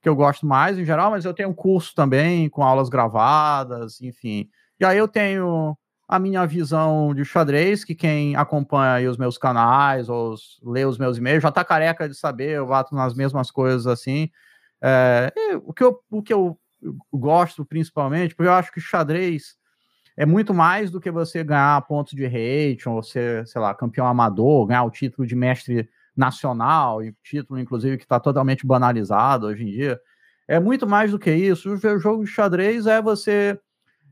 que 0.00 0.08
eu 0.08 0.14
gosto 0.14 0.44
mais 0.44 0.78
em 0.78 0.84
geral, 0.84 1.10
mas 1.10 1.24
eu 1.24 1.32
tenho 1.32 1.48
um 1.48 1.54
curso 1.54 1.94
também 1.94 2.46
com 2.50 2.62
aulas 2.62 2.90
gravadas, 2.90 4.02
enfim. 4.02 4.50
E 4.78 4.84
aí 4.84 4.98
eu 4.98 5.08
tenho 5.08 5.74
a 6.06 6.18
minha 6.18 6.46
visão 6.46 7.14
de 7.14 7.24
xadrez, 7.24 7.84
que 7.84 7.94
quem 7.94 8.36
acompanha 8.36 9.10
os 9.10 9.16
meus 9.16 9.38
canais 9.38 10.08
ou 10.08 10.34
lê 10.62 10.84
os 10.84 10.98
meus 10.98 11.16
e-mails 11.16 11.42
já 11.42 11.50
tá 11.50 11.64
careca 11.64 12.08
de 12.08 12.14
saber, 12.14 12.50
eu 12.50 12.66
bato 12.66 12.94
nas 12.94 13.14
mesmas 13.14 13.50
coisas 13.50 13.86
assim. 13.86 14.30
É, 14.82 15.32
o, 15.64 15.72
que 15.72 15.82
eu, 15.82 15.98
o 16.10 16.22
que 16.22 16.34
eu 16.34 16.58
gosto 17.12 17.64
principalmente, 17.64 18.34
porque 18.34 18.48
eu 18.48 18.52
acho 18.52 18.72
que 18.72 18.80
xadrez 18.80 19.56
é 20.16 20.24
muito 20.24 20.54
mais 20.54 20.90
do 20.90 21.00
que 21.00 21.10
você 21.10 21.42
ganhar 21.42 21.80
pontos 21.86 22.12
de 22.12 22.24
rating, 22.26 22.88
ou 22.88 23.02
ser, 23.02 23.46
sei 23.46 23.60
lá, 23.60 23.74
campeão 23.74 24.06
amador, 24.06 24.66
ganhar 24.66 24.84
o 24.84 24.90
título 24.90 25.26
de 25.26 25.34
mestre 25.34 25.88
nacional, 26.16 27.02
e 27.02 27.12
título, 27.22 27.58
inclusive, 27.58 27.96
que 27.96 28.04
está 28.04 28.20
totalmente 28.20 28.64
banalizado 28.66 29.46
hoje 29.46 29.64
em 29.64 29.70
dia. 29.70 30.00
É 30.46 30.60
muito 30.60 30.86
mais 30.86 31.10
do 31.10 31.18
que 31.18 31.34
isso. 31.34 31.72
O 31.72 31.98
jogo 31.98 32.24
de 32.24 32.30
xadrez 32.30 32.86
é 32.86 33.02
você 33.02 33.58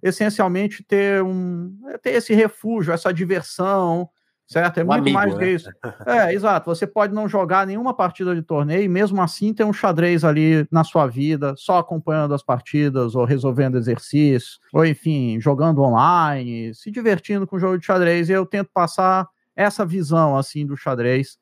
essencialmente 0.03 0.83
ter 0.83 1.23
um 1.23 1.79
é 1.89 1.99
ter 1.99 2.11
esse 2.11 2.35
refúgio, 2.35 2.93
essa 2.93 3.13
diversão, 3.13 4.09
certo? 4.47 4.79
É 4.79 4.83
um 4.83 4.87
muito 4.87 5.01
amigo, 5.01 5.15
mais 5.15 5.33
do 5.33 5.39
que 5.39 5.45
né? 5.45 5.53
isso. 5.53 5.71
É, 6.05 6.33
exato. 6.35 6.67
Você 6.67 6.87
pode 6.87 7.15
não 7.15 7.29
jogar 7.29 7.67
nenhuma 7.67 7.95
partida 7.95 8.35
de 8.35 8.43
torneio 8.43 8.83
e 8.83 8.89
mesmo 8.89 9.23
assim 9.23 9.55
ter 9.55 9.65
um 9.65 9.73
xadrez 9.73 10.25
ali 10.25 10.67
na 10.71 10.83
sua 10.83 11.07
vida, 11.07 11.55
só 11.57 11.79
acompanhando 11.79 12.35
as 12.35 12.43
partidas 12.43 13.15
ou 13.15 13.25
resolvendo 13.25 13.79
exercícios, 13.79 14.59
ou 14.73 14.85
enfim, 14.85 15.41
jogando 15.41 15.83
online, 15.83 16.75
se 16.75 16.91
divertindo 16.91 17.47
com 17.47 17.57
o 17.57 17.61
jogo 17.61 17.79
de 17.79 17.87
xadrez. 17.87 18.29
E 18.29 18.33
eu 18.33 18.45
tento 18.45 18.71
passar 18.75 19.29
essa 19.55 19.87
visão 19.87 20.37
assim 20.37 20.67
do 20.67 20.77
xadrez, 20.77 21.39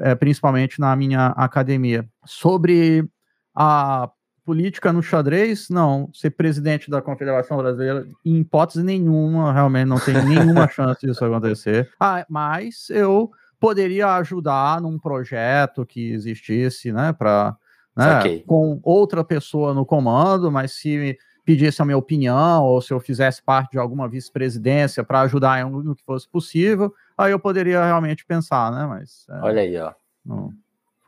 é, 0.00 0.14
principalmente 0.14 0.80
na 0.80 0.94
minha 0.96 1.28
academia. 1.28 2.06
Sobre 2.24 3.08
a 3.54 4.10
política 4.50 4.92
no 4.92 5.00
xadrez, 5.00 5.70
não. 5.70 6.10
Ser 6.12 6.30
presidente 6.30 6.90
da 6.90 7.00
Confederação 7.00 7.56
Brasileira, 7.56 8.04
em 8.24 8.40
hipótese 8.40 8.82
nenhuma, 8.82 9.52
realmente 9.52 9.86
não 9.86 10.00
tem 10.00 10.12
nenhuma 10.24 10.66
chance 10.68 11.06
disso 11.06 11.24
acontecer. 11.24 11.88
Ah, 12.00 12.26
mas 12.28 12.90
eu 12.90 13.30
poderia 13.60 14.16
ajudar 14.16 14.80
num 14.80 14.98
projeto 14.98 15.86
que 15.86 16.10
existisse, 16.10 16.90
né, 16.90 17.12
para 17.12 17.56
né, 17.96 18.18
okay. 18.18 18.40
com 18.40 18.80
outra 18.82 19.22
pessoa 19.22 19.72
no 19.72 19.86
comando, 19.86 20.50
mas 20.50 20.72
se 20.72 21.16
pedisse 21.44 21.80
a 21.80 21.84
minha 21.84 21.96
opinião 21.96 22.64
ou 22.64 22.82
se 22.82 22.92
eu 22.92 22.98
fizesse 22.98 23.40
parte 23.40 23.70
de 23.70 23.78
alguma 23.78 24.08
vice-presidência 24.08 25.04
para 25.04 25.20
ajudar 25.20 25.60
em 25.60 25.70
no 25.70 25.94
que 25.94 26.02
fosse 26.02 26.28
possível, 26.28 26.92
aí 27.16 27.30
eu 27.30 27.38
poderia 27.38 27.84
realmente 27.84 28.26
pensar, 28.26 28.72
né? 28.72 28.84
Mas 28.84 29.26
é, 29.30 29.40
olha 29.44 29.62
aí, 29.62 29.78
ó. 29.78 29.92
Não. 30.26 30.52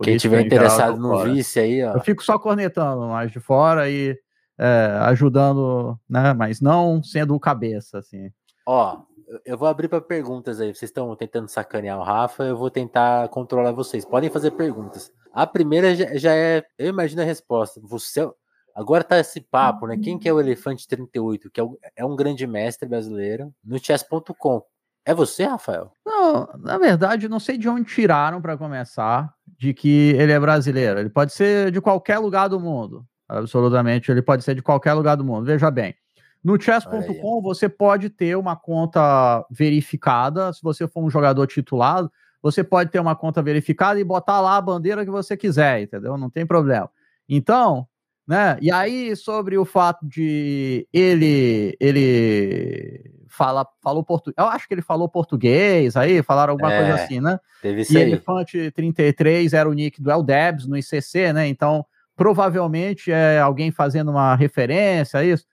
Quem 0.03 0.17
tiver 0.17 0.41
interessado 0.41 0.99
no 0.99 1.11
fora. 1.11 1.33
vice 1.33 1.61
aí, 1.61 1.85
ó. 1.85 1.95
Eu 1.95 2.01
fico 2.01 2.23
só 2.23 2.39
cornetando 2.39 3.07
mais 3.09 3.31
de 3.31 3.41
fora 3.41 3.89
e 3.89 4.19
é, 4.59 4.99
ajudando, 5.03 5.99
né? 6.09 6.33
Mas 6.35 6.61
não 6.61 7.03
sendo 7.03 7.35
o 7.35 7.41
cabeça, 7.41 7.99
assim. 7.99 8.31
Ó, 8.67 9.01
eu 9.45 9.57
vou 9.57 9.69
abrir 9.69 9.89
para 9.89 10.01
perguntas 10.01 10.61
aí. 10.61 10.75
Vocês 10.75 10.91
estão 10.91 11.15
tentando 11.17 11.49
sacanear 11.49 11.99
o 11.99 12.03
Rafa, 12.03 12.45
eu 12.45 12.57
vou 12.57 12.71
tentar 12.71 13.29
controlar 13.29 13.73
vocês. 13.73 14.05
Podem 14.05 14.31
fazer 14.31 14.51
perguntas. 14.53 15.13
A 15.33 15.47
primeira 15.47 15.95
já, 15.95 16.15
já 16.17 16.35
é, 16.35 16.63
eu 16.79 16.89
imagino 16.89 17.23
a 17.23 17.25
resposta. 17.25 17.81
Você 17.83 18.29
Agora 18.75 19.05
tá 19.05 19.19
esse 19.19 19.41
papo, 19.41 19.87
né? 19.87 19.99
Quem 19.99 20.19
que 20.19 20.29
é 20.29 20.33
o 20.33 20.41
Elefante 20.41 20.89
38, 20.89 21.51
que 21.51 21.61
é, 21.61 21.65
é 21.97 22.05
um 22.05 22.17
grande 22.17 22.47
mestre 22.47 22.89
brasileiro, 22.89 23.55
no 23.63 23.79
chess.com. 23.79 24.63
É 25.05 25.13
você, 25.13 25.45
Rafael? 25.45 25.93
Não, 26.07 26.49
na 26.59 26.79
verdade, 26.79 27.29
não 27.29 27.41
sei 27.41 27.59
de 27.59 27.69
onde 27.69 27.93
tiraram 27.93 28.41
para 28.41 28.57
começar 28.57 29.35
de 29.63 29.73
que 29.73 30.11
ele 30.19 30.33
é 30.33 30.41
brasileiro. 30.41 30.99
Ele 30.99 31.09
pode 31.09 31.33
ser 31.33 31.71
de 31.71 31.81
qualquer 31.81 32.19
lugar 32.19 32.49
do 32.49 32.59
mundo. 32.59 33.07
Absolutamente, 33.29 34.11
ele 34.11 34.21
pode 34.21 34.43
ser 34.43 34.57
de 34.57 34.61
qualquer 34.61 34.93
lugar 34.93 35.15
do 35.15 35.25
mundo. 35.25 35.47
Veja 35.47 35.71
bem, 35.71 35.95
no 36.43 36.61
chess.com 36.61 37.41
você 37.41 37.69
pode 37.69 38.11
ter 38.11 38.37
uma 38.37 38.57
conta 38.57 39.47
verificada. 39.49 40.53
Se 40.53 40.61
você 40.61 40.89
for 40.89 41.05
um 41.05 41.09
jogador 41.09 41.47
titulado, 41.47 42.11
você 42.43 42.65
pode 42.65 42.91
ter 42.91 42.99
uma 42.99 43.15
conta 43.15 43.41
verificada 43.41 44.01
e 44.01 44.05
botar 44.05 44.41
lá 44.41 44.57
a 44.57 44.61
bandeira 44.61 45.05
que 45.05 45.11
você 45.13 45.37
quiser, 45.37 45.83
entendeu? 45.83 46.19
Não 46.19 46.29
tem 46.29 46.45
problema. 46.45 46.91
Então, 47.29 47.87
né? 48.27 48.59
E 48.61 48.73
aí, 48.73 49.15
sobre 49.15 49.57
o 49.57 49.65
fato 49.65 50.05
de 50.09 50.89
ele 50.93 51.77
ele 51.79 53.22
fala, 53.33 53.67
falou 53.83 54.05
português, 54.05 54.35
eu 54.39 54.45
acho 54.45 54.69
que 54.69 54.75
ele 54.75 54.83
falou 54.83 55.09
português, 55.09 55.97
aí 55.97 56.23
falaram 56.23 56.53
alguma 56.53 56.73
é, 56.73 56.79
coisa 56.79 56.95
assim, 56.95 57.21
né? 57.21 57.41
Teve 57.63 57.81
isso 57.81 57.95
e 57.95 57.97
aí. 57.97 58.03
Elefante 58.03 58.71
33 58.73 59.53
era 59.55 59.69
o 59.69 59.73
nick 59.73 60.01
do 60.03 60.11
Eldebs 60.11 60.67
no 60.67 60.77
ICC, 60.77 61.33
né? 61.33 61.49
Então, 61.49 61.85
provavelmente 62.15 63.11
é 63.11 63.41
alguém 63.41 63.71
fazendo 63.71 64.11
uma 64.11 64.35
referência 64.35 65.21
a 65.21 65.25
isso. 65.25 65.47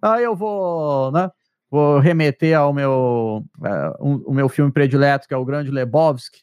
Aí 0.00 0.22
eu 0.22 0.36
vou, 0.36 1.10
né? 1.10 1.30
Vou 1.70 1.98
remeter 1.98 2.56
ao 2.56 2.72
meu, 2.72 3.44
é, 3.64 3.96
um, 4.00 4.22
o 4.26 4.32
meu 4.32 4.48
filme 4.48 4.70
predileto, 4.70 5.26
que 5.26 5.34
é 5.34 5.36
o 5.36 5.44
Grande 5.44 5.72
Lebowski, 5.72 6.40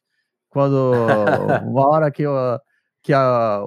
quando 0.49 0.91
uma 1.65 1.87
hora 1.87 2.11
que 2.11 2.23
eu 2.23 2.33
que 3.03 3.13
a, 3.13 3.63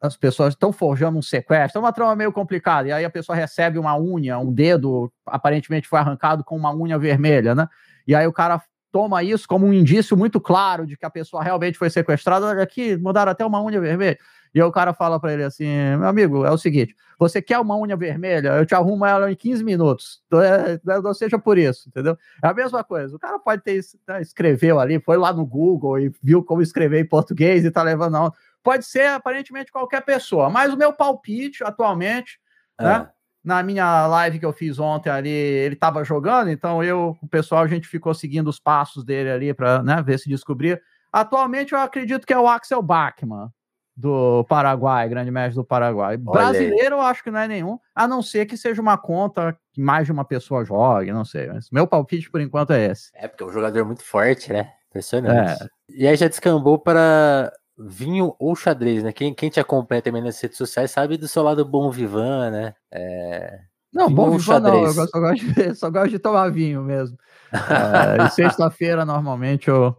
as 0.00 0.16
pessoas 0.16 0.54
estão 0.54 0.72
forjando 0.72 1.18
um 1.18 1.22
sequestro, 1.22 1.78
é 1.78 1.80
uma 1.80 1.92
trama 1.92 2.14
meio 2.16 2.32
complicada, 2.32 2.88
e 2.88 2.92
aí 2.92 3.04
a 3.04 3.10
pessoa 3.10 3.36
recebe 3.36 3.78
uma 3.78 3.98
unha, 3.98 4.38
um 4.38 4.52
dedo 4.52 5.12
aparentemente 5.26 5.88
foi 5.88 5.98
arrancado 5.98 6.44
com 6.44 6.56
uma 6.56 6.74
unha 6.74 6.98
vermelha, 6.98 7.54
né? 7.54 7.68
E 8.06 8.14
aí 8.14 8.26
o 8.26 8.32
cara 8.32 8.60
toma 8.92 9.22
isso 9.22 9.48
como 9.48 9.66
um 9.66 9.72
indício 9.72 10.16
muito 10.16 10.38
claro 10.38 10.86
de 10.86 10.96
que 10.96 11.06
a 11.06 11.10
pessoa 11.10 11.42
realmente 11.42 11.78
foi 11.78 11.88
sequestrada. 11.88 12.46
Olha 12.46 12.62
aqui, 12.62 12.96
mudaram 12.98 13.32
até 13.32 13.44
uma 13.44 13.62
unha 13.62 13.80
vermelha. 13.80 14.18
E 14.54 14.60
aí 14.60 14.66
o 14.66 14.70
cara 14.70 14.92
fala 14.92 15.18
para 15.18 15.32
ele 15.32 15.42
assim: 15.42 15.64
meu 15.98 16.06
amigo, 16.06 16.44
é 16.44 16.50
o 16.50 16.58
seguinte, 16.58 16.94
você 17.18 17.40
quer 17.40 17.58
uma 17.58 17.76
unha 17.76 17.96
vermelha? 17.96 18.50
Eu 18.50 18.66
te 18.66 18.74
arrumo 18.74 19.06
ela 19.06 19.32
em 19.32 19.34
15 19.34 19.64
minutos. 19.64 20.20
Então, 20.26 20.42
é, 20.42 20.78
não 21.02 21.14
seja 21.14 21.38
por 21.38 21.56
isso, 21.56 21.88
entendeu? 21.88 22.18
É 22.44 22.48
a 22.48 22.54
mesma 22.54 22.84
coisa. 22.84 23.16
O 23.16 23.18
cara 23.18 23.38
pode 23.38 23.62
ter 23.62 23.80
né, 24.06 24.20
escreveu 24.20 24.78
ali, 24.78 25.00
foi 25.00 25.16
lá 25.16 25.32
no 25.32 25.46
Google 25.46 25.98
e 25.98 26.12
viu 26.22 26.44
como 26.44 26.60
escrever 26.60 27.00
em 27.00 27.08
português 27.08 27.64
e 27.64 27.70
tá 27.70 27.82
levando 27.82 28.16
a 28.16 28.32
pode 28.62 28.84
ser 28.84 29.08
aparentemente 29.08 29.72
qualquer 29.72 30.02
pessoa, 30.02 30.48
mas 30.48 30.72
o 30.72 30.76
meu 30.76 30.92
palpite 30.92 31.64
atualmente, 31.64 32.38
é. 32.78 32.84
né? 32.84 33.10
Na 33.44 33.60
minha 33.60 34.06
live 34.06 34.38
que 34.38 34.46
eu 34.46 34.52
fiz 34.52 34.78
ontem 34.78 35.10
ali, 35.10 35.28
ele 35.28 35.74
estava 35.74 36.04
jogando, 36.04 36.48
então 36.48 36.82
eu, 36.82 37.16
o 37.20 37.26
pessoal, 37.26 37.64
a 37.64 37.66
gente 37.66 37.88
ficou 37.88 38.14
seguindo 38.14 38.46
os 38.46 38.60
passos 38.60 39.04
dele 39.04 39.30
ali 39.30 39.52
para 39.52 39.82
né, 39.82 40.00
ver 40.00 40.18
se 40.18 40.28
descobrir. 40.28 40.80
Atualmente 41.12 41.72
eu 41.72 41.80
acredito 41.80 42.24
que 42.24 42.32
é 42.32 42.38
o 42.38 42.46
Axel 42.46 42.80
Bachmann, 42.80 43.50
do 43.96 44.44
Paraguai, 44.44 45.08
grande 45.08 45.30
mestre 45.30 45.56
do 45.56 45.64
Paraguai. 45.64 46.14
Olha 46.14 46.18
Brasileiro 46.18 46.96
eu 46.96 47.00
acho 47.00 47.22
que 47.22 47.30
não 47.30 47.40
é 47.40 47.48
nenhum, 47.48 47.78
a 47.94 48.08
não 48.08 48.22
ser 48.22 48.46
que 48.46 48.56
seja 48.56 48.80
uma 48.80 48.96
conta 48.96 49.56
que 49.72 49.80
mais 49.80 50.06
de 50.06 50.12
uma 50.12 50.24
pessoa 50.24 50.64
jogue, 50.64 51.12
não 51.12 51.24
sei. 51.24 51.48
Mas 51.48 51.68
meu 51.70 51.86
palpite 51.86 52.30
por 52.30 52.40
enquanto 52.40 52.72
é 52.72 52.86
esse. 52.86 53.10
É, 53.14 53.28
porque 53.28 53.42
é 53.42 53.46
um 53.46 53.52
jogador 53.52 53.84
muito 53.84 54.02
forte, 54.04 54.52
né? 54.52 54.72
Impressionante. 54.88 55.62
É. 55.62 55.66
E 55.88 56.06
aí 56.06 56.16
já 56.16 56.28
descambou 56.28 56.78
para 56.78 57.52
vinho 57.78 58.34
ou 58.38 58.54
xadrez, 58.54 59.02
né? 59.02 59.12
Quem, 59.12 59.34
quem 59.34 59.50
te 59.50 59.60
acompanha 59.60 60.02
também 60.02 60.22
nas 60.22 60.40
redes 60.40 60.58
sociais 60.58 60.90
sabe 60.90 61.16
do 61.16 61.28
seu 61.28 61.42
lado 61.42 61.64
bom 61.64 61.90
vivan, 61.90 62.50
né? 62.50 62.74
É... 62.90 63.60
Não, 63.92 64.06
vinho 64.06 64.16
bom 64.16 64.30
vivan 64.38 64.60
não, 64.60 64.84
eu 64.84 64.92
só 64.92 65.20
gosto, 65.20 65.44
de, 65.44 65.74
só 65.74 65.90
gosto 65.90 66.10
de 66.10 66.18
tomar 66.18 66.50
vinho 66.50 66.82
mesmo. 66.82 67.16
É, 67.52 68.28
sexta-feira, 68.30 69.04
normalmente, 69.04 69.68
eu, 69.68 69.96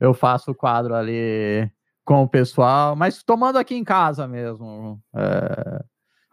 eu 0.00 0.14
faço 0.14 0.50
o 0.50 0.54
quadro 0.54 0.94
ali 0.94 1.70
com 2.04 2.22
o 2.22 2.28
pessoal, 2.28 2.96
mas 2.96 3.22
tomando 3.22 3.58
aqui 3.58 3.74
em 3.74 3.84
casa 3.84 4.26
mesmo, 4.26 5.00
é, 5.14 5.84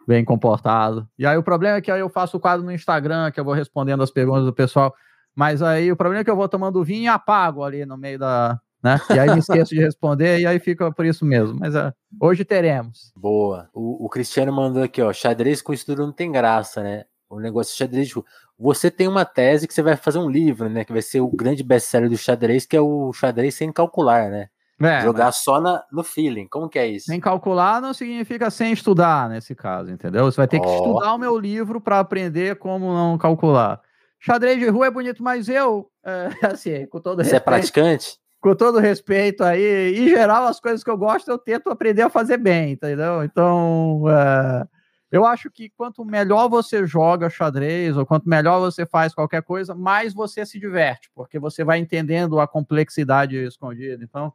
bem 0.06 0.24
comportado. 0.24 1.08
E 1.18 1.24
aí 1.24 1.36
o 1.36 1.42
problema 1.42 1.76
é 1.76 1.80
que 1.80 1.90
aí 1.90 2.00
eu 2.00 2.08
faço 2.08 2.36
o 2.36 2.40
quadro 2.40 2.64
no 2.64 2.72
Instagram, 2.72 3.30
que 3.30 3.38
eu 3.38 3.44
vou 3.44 3.54
respondendo 3.54 4.02
as 4.02 4.10
perguntas 4.10 4.44
do 4.44 4.52
pessoal, 4.52 4.92
mas 5.34 5.62
aí 5.62 5.90
o 5.92 5.96
problema 5.96 6.22
é 6.22 6.24
que 6.24 6.30
eu 6.30 6.36
vou 6.36 6.48
tomando 6.48 6.82
vinho 6.82 7.04
e 7.04 7.08
apago 7.08 7.62
ali 7.62 7.86
no 7.86 7.96
meio 7.96 8.18
da, 8.18 8.60
né? 8.82 8.98
E 9.10 9.18
aí 9.18 9.30
me 9.30 9.38
esqueço 9.38 9.74
de 9.74 9.80
responder 9.80 10.40
e 10.40 10.46
aí 10.46 10.58
fica 10.58 10.90
por 10.90 11.04
isso 11.04 11.24
mesmo. 11.24 11.58
Mas 11.58 11.74
uh, 11.74 11.92
hoje 12.20 12.44
teremos. 12.44 13.12
Boa. 13.16 13.68
O, 13.74 14.06
o, 14.06 14.08
Cristiano 14.08 14.52
mandou 14.52 14.82
aqui, 14.82 15.02
ó, 15.02 15.12
xadrez 15.12 15.60
com 15.60 15.72
estudo 15.72 16.06
não 16.06 16.12
tem 16.12 16.32
graça, 16.32 16.82
né? 16.82 17.04
O 17.28 17.38
negócio 17.38 17.72
de 17.72 17.78
xadrez. 17.78 18.12
Você 18.58 18.90
tem 18.90 19.06
uma 19.06 19.24
tese 19.24 19.66
que 19.68 19.74
você 19.74 19.82
vai 19.82 19.96
fazer 19.96 20.18
um 20.18 20.28
livro, 20.28 20.68
né? 20.68 20.84
Que 20.84 20.92
vai 20.92 21.02
ser 21.02 21.20
o 21.20 21.28
grande 21.28 21.62
best-seller 21.62 22.08
do 22.08 22.16
xadrez, 22.16 22.66
que 22.66 22.76
é 22.76 22.80
o 22.80 23.12
xadrez 23.12 23.54
sem 23.54 23.72
calcular, 23.72 24.30
né? 24.30 24.48
É, 24.82 25.02
Jogar 25.02 25.26
mas... 25.26 25.36
só 25.36 25.60
na, 25.60 25.84
no 25.92 26.02
feeling. 26.02 26.48
Como 26.48 26.68
que 26.68 26.78
é 26.78 26.86
isso? 26.86 27.06
Sem 27.06 27.20
calcular 27.20 27.82
não 27.82 27.92
significa 27.92 28.50
sem 28.50 28.72
estudar, 28.72 29.28
nesse 29.28 29.54
caso, 29.54 29.90
entendeu? 29.90 30.24
Você 30.24 30.38
vai 30.38 30.48
ter 30.48 30.58
oh. 30.58 30.62
que 30.62 30.68
estudar 30.70 31.14
o 31.14 31.18
meu 31.18 31.38
livro 31.38 31.80
para 31.80 32.00
aprender 32.00 32.56
como 32.56 32.92
não 32.94 33.18
calcular. 33.18 33.80
Xadrez 34.18 34.58
de 34.58 34.68
rua 34.68 34.86
é 34.86 34.90
bonito, 34.90 35.22
mas 35.22 35.48
eu, 35.48 35.90
é, 36.04 36.28
assim, 36.46 36.86
com 36.86 37.00
todo 37.00 37.22
Você 37.22 37.30
é 37.30 37.32
respeito, 37.34 37.42
é 37.42 37.44
praticante? 37.44 38.19
Com 38.40 38.54
todo 38.54 38.78
respeito 38.78 39.44
aí, 39.44 39.94
em 39.96 40.08
geral, 40.08 40.46
as 40.46 40.58
coisas 40.58 40.82
que 40.82 40.90
eu 40.90 40.96
gosto, 40.96 41.30
eu 41.30 41.38
tento 41.38 41.68
aprender 41.68 42.02
a 42.02 42.10
fazer 42.10 42.38
bem, 42.38 42.72
entendeu? 42.72 43.22
Então, 43.22 44.04
é, 44.08 44.66
eu 45.12 45.26
acho 45.26 45.50
que 45.50 45.68
quanto 45.70 46.04
melhor 46.04 46.48
você 46.48 46.86
joga 46.86 47.28
xadrez, 47.28 47.96
ou 47.96 48.06
quanto 48.06 48.28
melhor 48.28 48.58
você 48.60 48.86
faz 48.86 49.14
qualquer 49.14 49.42
coisa, 49.42 49.74
mais 49.74 50.14
você 50.14 50.46
se 50.46 50.58
diverte, 50.58 51.10
porque 51.14 51.38
você 51.38 51.62
vai 51.62 51.78
entendendo 51.78 52.40
a 52.40 52.48
complexidade 52.48 53.36
escondida. 53.36 54.02
Então, 54.02 54.32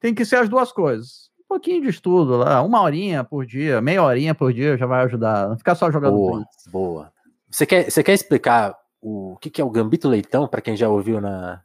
tem 0.00 0.14
que 0.14 0.24
ser 0.24 0.36
as 0.36 0.48
duas 0.48 0.72
coisas. 0.72 1.30
Um 1.40 1.48
pouquinho 1.48 1.82
de 1.82 1.90
estudo 1.90 2.38
lá, 2.38 2.62
uma 2.62 2.80
horinha 2.80 3.22
por 3.22 3.44
dia, 3.44 3.80
meia 3.80 4.02
horinha 4.02 4.34
por 4.34 4.52
dia 4.52 4.78
já 4.78 4.86
vai 4.86 5.04
ajudar. 5.04 5.48
Não 5.48 5.58
ficar 5.58 5.74
só 5.74 5.90
jogando. 5.90 6.14
Boa, 6.14 6.44
boa. 6.68 7.12
Você 7.50 7.66
quer, 7.66 7.90
você 7.90 8.02
quer 8.02 8.14
explicar 8.14 8.74
o, 9.02 9.34
o 9.34 9.36
que, 9.36 9.50
que 9.50 9.60
é 9.60 9.64
o 9.64 9.70
Gambito 9.70 10.08
Leitão, 10.08 10.48
para 10.48 10.62
quem 10.62 10.76
já 10.76 10.88
ouviu 10.88 11.20
na, 11.20 11.62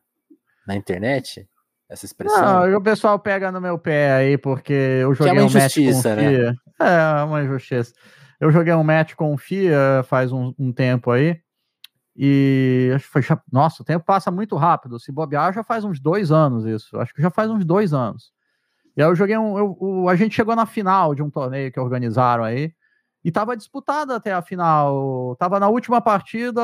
na 0.67 0.75
internet? 0.75 1.47
Essa 1.89 2.05
expressão? 2.05 2.67
Não, 2.67 2.77
o 2.77 2.81
pessoal 2.81 3.17
pega 3.17 3.51
no 3.51 3.59
meu 3.59 3.77
pé 3.77 4.13
aí, 4.13 4.37
porque 4.37 4.73
eu 4.73 5.13
joguei 5.15 5.33
que 5.33 5.39
é 5.39 5.41
uma 5.41 5.49
um 5.49 5.53
match 5.53 5.75
com 5.75 6.09
né? 6.09 6.29
FIA. 6.29 6.55
É, 6.79 7.23
uma 7.23 7.43
injustiça. 7.43 7.93
Eu 8.39 8.51
joguei 8.51 8.73
um 8.73 8.83
match 8.83 9.15
com 9.15 9.33
o 9.33 9.37
FIA 9.37 10.03
faz 10.07 10.31
um, 10.31 10.53
um 10.57 10.71
tempo 10.71 11.11
aí. 11.11 11.41
E 12.15 12.91
acho 12.95 13.05
que 13.05 13.11
foi. 13.11 13.37
Nossa, 13.51 13.81
o 13.81 13.85
tempo 13.85 14.05
passa 14.05 14.29
muito 14.29 14.55
rápido. 14.55 14.99
Se 14.99 15.11
bobear, 15.11 15.53
já 15.53 15.63
faz 15.63 15.83
uns 15.83 15.99
dois 15.99 16.31
anos 16.31 16.65
isso. 16.65 16.97
Acho 16.99 17.13
que 17.13 17.21
já 17.21 17.29
faz 17.29 17.49
uns 17.49 17.65
dois 17.65 17.93
anos. 17.93 18.31
E 18.95 19.01
aí 19.01 19.07
eu 19.07 19.15
joguei 19.15 19.37
um. 19.37 19.57
Eu, 19.57 20.09
a 20.09 20.15
gente 20.15 20.35
chegou 20.35 20.55
na 20.55 20.65
final 20.65 21.15
de 21.15 21.23
um 21.23 21.29
torneio 21.29 21.71
que 21.71 21.79
organizaram 21.79 22.43
aí. 22.43 22.73
E 23.23 23.31
tava 23.31 23.57
disputada 23.57 24.15
até 24.15 24.33
a 24.33 24.41
final. 24.41 25.35
Tava 25.37 25.59
na 25.59 25.67
última 25.67 25.99
partida, 25.99 26.61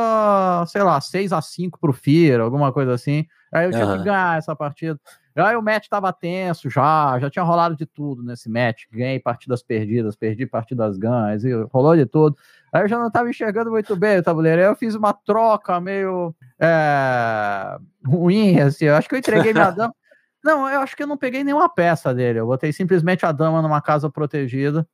sei 0.68 0.84
lá, 0.84 1.02
6 1.02 1.34
a 1.34 1.42
5 1.42 1.80
pro 1.80 1.92
FIA, 1.92 2.42
alguma 2.42 2.72
coisa 2.72 2.94
assim. 2.94 3.26
Aí 3.54 3.66
eu 3.66 3.72
tinha 3.72 3.86
uhum. 3.86 3.98
que 3.98 4.04
ganhar 4.06 4.38
essa 4.38 4.56
partida. 4.56 5.00
Aí 5.36 5.56
o 5.58 5.62
match 5.62 5.88
tava 5.90 6.14
tenso 6.14 6.70
já, 6.70 7.20
já 7.20 7.30
tinha 7.30 7.44
rolado 7.44 7.76
de 7.76 7.86
tudo 7.86 8.24
nesse 8.24 8.50
match. 8.50 8.84
Ganhei 8.90 9.20
partidas 9.20 9.62
perdidas, 9.62 10.16
perdi 10.16 10.46
partidas 10.46 10.98
ganhas, 10.98 11.44
e 11.44 11.52
rolou 11.74 11.96
de 11.96 12.06
tudo. 12.06 12.38
Aí 12.72 12.84
eu 12.84 12.88
já 12.88 12.98
não 12.98 13.12
tava 13.12 13.30
enxergando 13.30 13.70
muito 13.70 13.94
bem 13.98 14.20
o 14.20 14.24
tabuleiro. 14.24 14.62
Aí 14.62 14.68
eu 14.68 14.76
fiz 14.76 14.96
uma 14.96 15.12
troca 15.12 15.80
meio 15.82 16.34
é, 16.58 17.78
ruim, 18.06 18.62
assim. 18.62 18.86
Eu 18.86 18.96
acho 18.96 19.10
que 19.10 19.16
eu 19.16 19.20
entreguei 19.20 19.52
minha 19.52 19.72
dama. 19.72 19.94
Não, 20.42 20.70
eu 20.70 20.80
acho 20.80 20.96
que 20.96 21.04
eu 21.04 21.08
não 21.08 21.18
peguei 21.18 21.44
nenhuma 21.44 21.68
peça 21.68 22.14
dele. 22.14 22.40
Eu 22.40 22.46
botei 22.46 22.72
simplesmente 22.72 23.26
a 23.26 23.32
dama 23.34 23.62
numa 23.62 23.82
casa 23.82 24.10
protegida. 24.10 24.88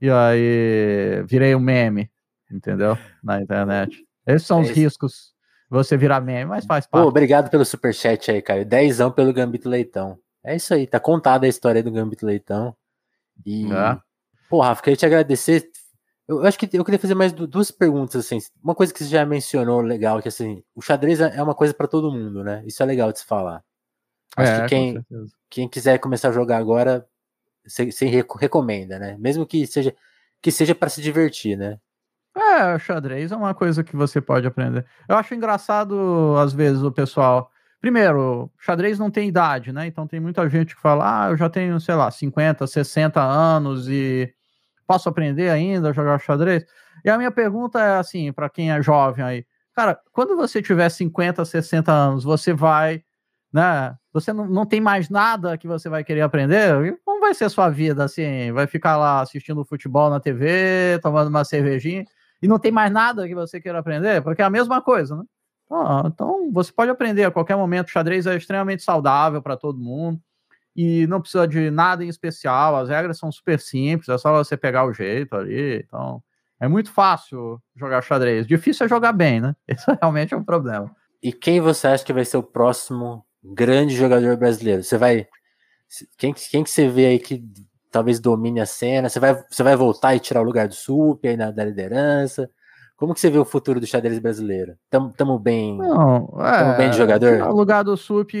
E 0.00 0.10
aí 0.10 1.22
virei 1.26 1.54
um 1.54 1.60
meme, 1.60 2.10
entendeu? 2.50 2.98
Na 3.22 3.40
internet. 3.40 4.04
Esses 4.26 4.46
são 4.46 4.60
os 4.60 4.70
riscos 4.70 5.34
você 5.68 5.96
virar 5.96 6.20
meme, 6.20 6.44
mas 6.44 6.64
faz 6.64 6.86
parte. 6.86 7.02
Pô, 7.02 7.08
obrigado 7.08 7.50
pelo 7.50 7.64
superchat 7.64 8.30
aí, 8.30 8.42
Caio. 8.42 8.64
Dezão 8.64 9.10
pelo 9.10 9.32
Gambito 9.32 9.68
Leitão. 9.68 10.18
É 10.44 10.54
isso 10.54 10.72
aí, 10.72 10.86
tá 10.86 11.00
contada 11.00 11.46
a 11.46 11.48
história 11.48 11.82
do 11.82 11.90
Gambito 11.90 12.24
Leitão. 12.24 12.76
E, 13.44 13.66
é. 13.72 13.98
pô, 14.48 14.60
Rafa, 14.60 14.82
queria 14.82 14.96
te 14.96 15.06
agradecer. 15.06 15.68
Eu, 16.28 16.44
acho 16.44 16.58
que 16.58 16.68
eu 16.72 16.84
queria 16.84 17.00
fazer 17.00 17.14
mais 17.14 17.32
duas 17.32 17.70
perguntas, 17.70 18.24
assim. 18.24 18.38
Uma 18.62 18.74
coisa 18.74 18.92
que 18.92 19.02
você 19.02 19.10
já 19.10 19.24
mencionou 19.26 19.80
legal, 19.80 20.22
que 20.22 20.28
assim, 20.28 20.62
o 20.74 20.80
xadrez 20.80 21.20
é 21.20 21.42
uma 21.42 21.54
coisa 21.54 21.74
para 21.74 21.88
todo 21.88 22.12
mundo, 22.12 22.44
né? 22.44 22.62
Isso 22.66 22.82
é 22.82 22.86
legal 22.86 23.12
de 23.12 23.20
se 23.20 23.24
falar. 23.24 23.62
Acho 24.36 24.52
é, 24.52 24.62
que 24.62 24.68
quem, 24.68 25.06
quem 25.48 25.68
quiser 25.68 25.98
começar 25.98 26.28
a 26.28 26.32
jogar 26.32 26.58
agora, 26.58 27.06
você, 27.66 28.06
recomenda, 28.06 28.98
né? 28.98 29.16
Mesmo 29.18 29.46
que 29.46 29.66
seja 29.66 29.94
que 30.42 30.52
seja 30.52 30.74
para 30.74 30.88
se 30.88 31.02
divertir, 31.02 31.56
né? 31.56 31.78
É, 32.36 32.78
xadrez 32.78 33.32
é 33.32 33.36
uma 33.36 33.54
coisa 33.54 33.82
que 33.82 33.96
você 33.96 34.20
pode 34.20 34.46
aprender. 34.46 34.84
Eu 35.08 35.16
acho 35.16 35.34
engraçado, 35.34 36.34
às 36.38 36.52
vezes, 36.52 36.82
o 36.82 36.92
pessoal. 36.92 37.50
Primeiro, 37.80 38.50
xadrez 38.58 38.98
não 38.98 39.10
tem 39.10 39.28
idade, 39.28 39.72
né? 39.72 39.86
Então 39.86 40.06
tem 40.06 40.20
muita 40.20 40.48
gente 40.48 40.74
que 40.74 40.80
fala, 40.80 41.26
ah, 41.26 41.30
eu 41.30 41.36
já 41.36 41.48
tenho, 41.48 41.80
sei 41.80 41.94
lá, 41.94 42.10
50, 42.10 42.66
60 42.66 43.22
anos 43.22 43.88
e 43.88 44.32
posso 44.86 45.08
aprender 45.08 45.50
ainda 45.50 45.90
a 45.90 45.92
jogar 45.92 46.20
xadrez? 46.20 46.64
E 47.04 47.10
a 47.10 47.16
minha 47.18 47.30
pergunta 47.30 47.80
é 47.80 47.98
assim, 47.98 48.32
para 48.32 48.50
quem 48.50 48.70
é 48.70 48.82
jovem 48.82 49.24
aí, 49.24 49.46
cara, 49.74 49.98
quando 50.12 50.36
você 50.36 50.62
tiver 50.62 50.88
50, 50.88 51.44
60 51.44 51.92
anos, 51.92 52.24
você 52.24 52.52
vai, 52.52 53.02
né? 53.52 53.96
Você 54.12 54.32
não, 54.32 54.46
não 54.46 54.66
tem 54.66 54.80
mais 54.80 55.08
nada 55.08 55.56
que 55.58 55.68
você 55.68 55.88
vai 55.88 56.04
querer 56.04 56.22
aprender? 56.22 56.98
Como 57.04 57.20
vai 57.20 57.34
ser 57.34 57.44
a 57.44 57.50
sua 57.50 57.68
vida 57.68 58.04
assim? 58.04 58.52
Vai 58.52 58.66
ficar 58.66 58.96
lá 58.96 59.20
assistindo 59.20 59.64
futebol 59.64 60.10
na 60.10 60.20
TV, 60.20 60.98
tomando 61.02 61.28
uma 61.28 61.44
cervejinha? 61.44 62.04
e 62.40 62.48
não 62.48 62.58
tem 62.58 62.70
mais 62.70 62.92
nada 62.92 63.26
que 63.26 63.34
você 63.34 63.60
queira 63.60 63.78
aprender, 63.78 64.22
porque 64.22 64.42
é 64.42 64.44
a 64.44 64.50
mesma 64.50 64.80
coisa, 64.82 65.16
né? 65.16 65.24
Ah, 65.70 66.04
então 66.06 66.50
você 66.52 66.72
pode 66.72 66.90
aprender 66.90 67.24
a 67.24 67.30
qualquer 67.30 67.56
momento. 67.56 67.88
O 67.88 67.90
xadrez 67.90 68.26
é 68.26 68.36
extremamente 68.36 68.82
saudável 68.84 69.42
para 69.42 69.56
todo 69.56 69.78
mundo. 69.78 70.20
e 70.76 71.06
não 71.08 71.20
precisa 71.20 71.48
de 71.48 71.70
nada 71.70 72.04
em 72.04 72.08
especial, 72.08 72.76
as 72.76 72.88
regras 72.90 73.18
são 73.18 73.32
super 73.32 73.58
simples, 73.60 74.08
é 74.10 74.18
só 74.18 74.32
você 74.32 74.56
pegar 74.56 74.84
o 74.86 74.92
jeito 74.92 75.34
ali, 75.34 75.78
então 75.78 76.22
é 76.60 76.68
muito 76.68 76.92
fácil 76.92 77.60
jogar 77.74 78.02
xadrez. 78.02 78.46
Difícil 78.46 78.86
é 78.86 78.88
jogar 78.88 79.12
bem, 79.12 79.40
né? 79.40 79.56
Esse 79.66 79.86
realmente 80.00 80.34
é 80.34 80.36
um 80.36 80.44
problema. 80.44 80.94
E 81.22 81.32
quem 81.32 81.60
você 81.60 81.88
acha 81.88 82.04
que 82.04 82.12
vai 82.12 82.24
ser 82.24 82.36
o 82.36 82.42
próximo 82.42 83.25
grande 83.54 83.94
jogador 83.94 84.36
brasileiro? 84.36 84.82
Você 84.82 84.98
vai. 84.98 85.26
Quem, 86.16 86.32
quem 86.32 86.64
que 86.64 86.70
você 86.70 86.88
vê 86.88 87.06
aí 87.06 87.18
que 87.18 87.42
talvez 87.90 88.20
domine 88.20 88.60
a 88.60 88.66
cena? 88.66 89.08
Você 89.08 89.20
vai, 89.20 89.42
você 89.48 89.62
vai 89.62 89.76
voltar 89.76 90.14
e 90.14 90.20
tirar 90.20 90.40
o 90.40 90.44
lugar 90.44 90.68
do 90.68 90.74
Sup 90.74 91.26
aí 91.26 91.36
na, 91.36 91.50
da 91.50 91.64
liderança? 91.64 92.50
Como 92.96 93.12
que 93.12 93.20
você 93.20 93.28
vê 93.28 93.38
o 93.38 93.44
futuro 93.44 93.78
do 93.78 93.86
xadrez 93.86 94.18
brasileiro? 94.18 94.74
Tamo, 94.88 95.12
tamo 95.12 95.38
bem. 95.38 95.76
Não, 95.76 96.28
é, 96.40 96.64
tamo 96.64 96.76
bem 96.78 96.90
de 96.90 96.96
jogador? 96.96 97.42
O 97.42 97.54
lugar 97.54 97.84
do 97.84 97.94
SUP 97.94 98.32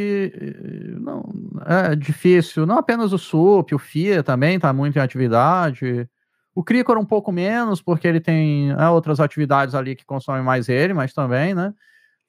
não, 0.98 1.22
é 1.66 1.94
difícil. 1.94 2.64
Não 2.64 2.78
apenas 2.78 3.12
o 3.12 3.18
SUP, 3.18 3.74
o 3.74 3.78
FIA 3.78 4.22
também 4.22 4.56
está 4.56 4.72
muito 4.72 4.96
em 4.96 5.02
atividade. 5.02 6.08
O 6.54 6.64
Cricor 6.64 6.96
um 6.96 7.04
pouco 7.04 7.30
menos, 7.30 7.82
porque 7.82 8.08
ele 8.08 8.18
tem 8.18 8.70
é, 8.70 8.88
outras 8.88 9.20
atividades 9.20 9.74
ali 9.74 9.94
que 9.94 10.06
consomem 10.06 10.42
mais 10.42 10.70
ele, 10.70 10.94
mas 10.94 11.12
também, 11.12 11.54
né? 11.54 11.74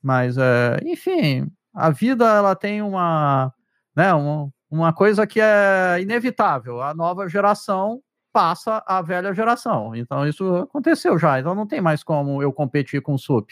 Mas, 0.03 0.37
é, 0.37 0.81
enfim, 0.83 1.49
a 1.77 1.91
vida 1.91 2.25
ela 2.25 2.55
tem 2.55 2.81
uma, 2.81 3.53
né, 3.95 4.11
uma, 4.11 4.49
uma 4.69 4.91
coisa 4.91 5.27
que 5.27 5.39
é 5.39 5.97
inevitável. 6.01 6.81
A 6.81 6.91
nova 6.91 7.29
geração 7.29 8.01
passa 8.33 8.83
a 8.87 8.99
velha 8.99 9.31
geração. 9.31 9.95
Então 9.95 10.27
isso 10.27 10.55
aconteceu 10.55 11.19
já. 11.19 11.39
Então 11.39 11.53
não 11.53 11.67
tem 11.67 11.79
mais 11.79 12.03
como 12.03 12.41
eu 12.41 12.51
competir 12.51 12.99
com 12.99 13.13
o 13.13 13.19
SUP. 13.19 13.51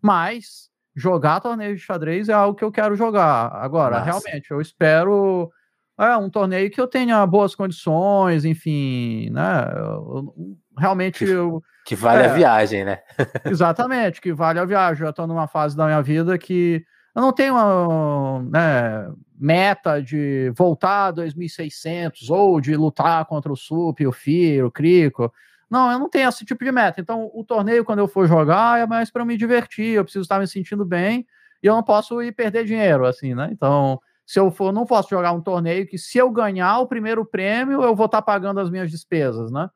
Mas 0.00 0.70
jogar 0.94 1.40
torneio 1.40 1.74
de 1.74 1.82
xadrez 1.82 2.28
é 2.28 2.32
algo 2.32 2.56
que 2.56 2.62
eu 2.62 2.70
quero 2.70 2.94
jogar. 2.94 3.52
Agora, 3.56 3.98
Nossa. 3.98 4.04
realmente, 4.04 4.52
eu 4.52 4.60
espero 4.60 5.50
é, 5.98 6.16
um 6.16 6.30
torneio 6.30 6.70
que 6.70 6.80
eu 6.80 6.86
tenha 6.86 7.26
boas 7.26 7.56
condições, 7.56 8.44
enfim, 8.44 9.30
né? 9.30 9.66
Eu, 9.76 10.32
realmente 10.78 11.24
que, 11.24 11.30
eu, 11.30 11.60
que 11.84 11.96
vale 11.96 12.22
é, 12.22 12.26
a 12.26 12.32
viagem, 12.34 12.84
né? 12.84 13.00
exatamente, 13.44 14.20
que 14.20 14.32
vale 14.32 14.60
a 14.60 14.64
viagem. 14.64 15.04
Eu 15.04 15.10
estou 15.10 15.26
numa 15.26 15.48
fase 15.48 15.76
da 15.76 15.86
minha 15.86 16.02
vida 16.02 16.38
que 16.38 16.84
eu 17.14 17.22
não 17.22 17.32
tenho 17.32 17.54
uma 17.54 18.42
né, 18.50 19.12
meta 19.38 20.02
de 20.02 20.52
voltar 20.56 21.06
a 21.06 21.10
2600 21.12 22.30
ou 22.30 22.60
de 22.60 22.76
lutar 22.76 23.24
contra 23.26 23.52
o 23.52 23.56
Sup, 23.56 24.00
o 24.06 24.12
Firo, 24.12 24.66
o 24.66 24.70
Crico. 24.70 25.32
Não, 25.70 25.90
eu 25.90 25.98
não 25.98 26.08
tenho 26.08 26.28
esse 26.28 26.44
tipo 26.44 26.64
de 26.64 26.72
meta. 26.72 27.00
Então, 27.00 27.30
o 27.32 27.44
torneio, 27.44 27.84
quando 27.84 28.00
eu 28.00 28.08
for 28.08 28.26
jogar, 28.26 28.80
é 28.80 28.86
mais 28.86 29.10
para 29.10 29.24
me 29.24 29.36
divertir. 29.36 29.94
Eu 29.94 30.04
preciso 30.04 30.22
estar 30.22 30.38
me 30.38 30.46
sentindo 30.46 30.84
bem 30.84 31.26
e 31.62 31.66
eu 31.66 31.74
não 31.74 31.82
posso 31.82 32.20
ir 32.22 32.32
perder 32.32 32.64
dinheiro, 32.64 33.06
assim, 33.06 33.34
né? 33.34 33.48
Então, 33.52 34.00
se 34.26 34.38
eu 34.38 34.50
for, 34.50 34.72
não 34.72 34.84
posso 34.86 35.10
jogar 35.10 35.32
um 35.32 35.40
torneio 35.40 35.86
que, 35.86 35.98
se 35.98 36.18
eu 36.18 36.30
ganhar 36.30 36.78
o 36.78 36.86
primeiro 36.86 37.24
prêmio, 37.24 37.82
eu 37.82 37.94
vou 37.94 38.06
estar 38.06 38.22
pagando 38.22 38.60
as 38.60 38.70
minhas 38.70 38.90
despesas, 38.90 39.50
né? 39.50 39.68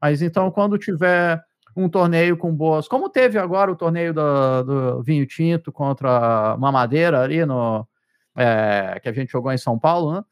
Mas 0.00 0.22
então, 0.22 0.50
quando 0.50 0.78
tiver 0.78 1.42
um 1.76 1.88
torneio 1.88 2.36
com 2.38 2.52
boas. 2.54 2.88
Como 2.88 3.10
teve 3.10 3.38
agora 3.38 3.70
o 3.70 3.76
torneio 3.76 4.14
do, 4.14 4.62
do 4.62 5.02
vinho 5.02 5.26
tinto 5.26 5.70
contra 5.70 6.56
Mamadeira 6.56 7.20
ali 7.20 7.44
no. 7.44 7.86
É, 8.34 8.98
que 9.02 9.08
a 9.08 9.12
gente 9.12 9.30
jogou 9.30 9.52
em 9.52 9.58
São 9.58 9.78
Paulo, 9.78 10.12
né? 10.12 10.24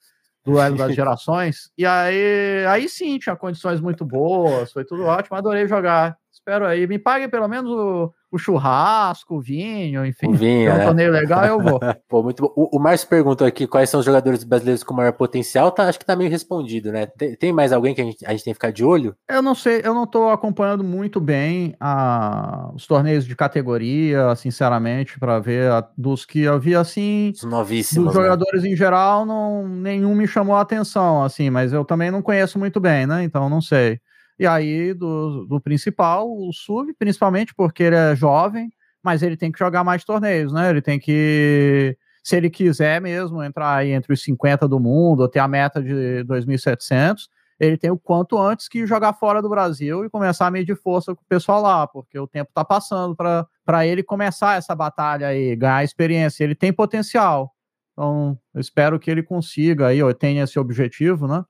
Duelo 0.44 0.76
das 0.78 0.94
gerações. 0.94 1.70
E 1.76 1.84
aí, 1.84 2.64
aí 2.66 2.88
sim, 2.88 3.18
tinha 3.18 3.36
condições 3.36 3.80
muito 3.80 4.04
boas, 4.04 4.72
foi 4.72 4.84
tudo 4.84 5.04
ótimo, 5.04 5.36
adorei 5.36 5.68
jogar. 5.68 6.16
Espero 6.46 6.66
aí. 6.66 6.86
Me 6.86 6.98
paguem 6.98 7.26
pelo 7.26 7.48
menos 7.48 7.70
o, 7.70 8.12
o 8.30 8.36
churrasco, 8.36 9.36
o 9.36 9.40
vinho, 9.40 10.04
enfim. 10.04 10.28
O 10.28 10.34
vinho, 10.34 10.68
é 10.68 10.74
um 10.74 10.84
torneio 10.84 11.10
legal, 11.10 11.46
eu 11.46 11.58
vou. 11.58 11.80
Pô, 12.06 12.22
muito 12.22 12.42
bom. 12.42 12.52
O, 12.54 12.76
o 12.76 12.78
Márcio 12.78 13.08
perguntou 13.08 13.46
aqui 13.46 13.66
quais 13.66 13.88
são 13.88 14.00
os 14.00 14.04
jogadores 14.04 14.44
brasileiros 14.44 14.84
com 14.84 14.92
maior 14.92 15.14
potencial. 15.14 15.72
Tá, 15.72 15.88
acho 15.88 15.98
que 15.98 16.04
tá 16.04 16.14
meio 16.14 16.28
respondido, 16.28 16.92
né? 16.92 17.06
Tem, 17.06 17.34
tem 17.34 17.50
mais 17.50 17.72
alguém 17.72 17.94
que 17.94 18.02
a 18.02 18.04
gente, 18.04 18.26
a 18.26 18.32
gente 18.32 18.44
tem 18.44 18.52
que 18.52 18.56
ficar 18.56 18.72
de 18.72 18.84
olho? 18.84 19.16
Eu 19.26 19.40
não 19.40 19.54
sei, 19.54 19.80
eu 19.82 19.94
não 19.94 20.06
tô 20.06 20.28
acompanhando 20.28 20.84
muito 20.84 21.18
bem 21.18 21.74
a, 21.80 22.70
os 22.74 22.86
torneios 22.86 23.24
de 23.24 23.34
categoria, 23.34 24.36
sinceramente, 24.36 25.18
para 25.18 25.38
ver 25.38 25.70
a, 25.70 25.88
dos 25.96 26.26
que 26.26 26.42
eu 26.42 26.60
vi 26.60 26.76
assim. 26.76 27.32
Os 27.34 27.44
novíssimos. 27.44 28.08
Dos 28.08 28.16
né? 28.16 28.22
jogadores 28.22 28.64
né? 28.64 28.68
em 28.68 28.76
geral, 28.76 29.24
não, 29.24 29.66
nenhum 29.66 30.14
me 30.14 30.26
chamou 30.26 30.56
a 30.56 30.60
atenção, 30.60 31.22
assim, 31.22 31.48
mas 31.48 31.72
eu 31.72 31.86
também 31.86 32.10
não 32.10 32.20
conheço 32.20 32.58
muito 32.58 32.78
bem, 32.80 33.06
né? 33.06 33.24
Então 33.24 33.48
não 33.48 33.62
sei. 33.62 33.98
E 34.38 34.46
aí, 34.46 34.92
do, 34.92 35.46
do 35.46 35.60
principal, 35.60 36.28
o 36.28 36.52
sub, 36.52 36.92
principalmente 36.94 37.54
porque 37.54 37.84
ele 37.84 37.96
é 37.96 38.16
jovem, 38.16 38.70
mas 39.02 39.22
ele 39.22 39.36
tem 39.36 39.52
que 39.52 39.58
jogar 39.58 39.84
mais 39.84 40.04
torneios, 40.04 40.52
né? 40.52 40.70
Ele 40.70 40.82
tem 40.82 40.98
que, 40.98 41.96
se 42.22 42.36
ele 42.36 42.50
quiser 42.50 43.00
mesmo 43.00 43.42
entrar 43.42 43.76
aí 43.76 43.90
entre 43.90 44.12
os 44.12 44.22
50 44.22 44.66
do 44.66 44.80
mundo, 44.80 45.20
ou 45.20 45.28
ter 45.28 45.38
a 45.38 45.46
meta 45.46 45.82
de 45.82 46.24
2.700, 46.24 47.28
ele 47.60 47.76
tem 47.76 47.90
o 47.90 47.98
quanto 47.98 48.38
antes 48.38 48.68
que 48.68 48.86
jogar 48.86 49.12
fora 49.12 49.40
do 49.40 49.48
Brasil 49.48 50.04
e 50.04 50.10
começar 50.10 50.46
a 50.46 50.50
medir 50.50 50.76
força 50.76 51.14
com 51.14 51.22
o 51.22 51.28
pessoal 51.28 51.62
lá, 51.62 51.86
porque 51.86 52.18
o 52.18 52.26
tempo 52.26 52.50
está 52.50 52.64
passando 52.64 53.14
para 53.14 53.86
ele 53.86 54.02
começar 54.02 54.56
essa 54.58 54.74
batalha 54.74 55.28
aí, 55.28 55.54
ganhar 55.54 55.84
experiência. 55.84 56.42
Ele 56.42 56.54
tem 56.54 56.72
potencial. 56.72 57.52
Então, 57.92 58.36
eu 58.52 58.60
espero 58.60 58.98
que 58.98 59.10
ele 59.10 59.22
consiga 59.22 59.88
aí, 59.88 60.02
ou 60.02 60.12
tenha 60.12 60.42
esse 60.42 60.58
objetivo, 60.58 61.28
né? 61.28 61.44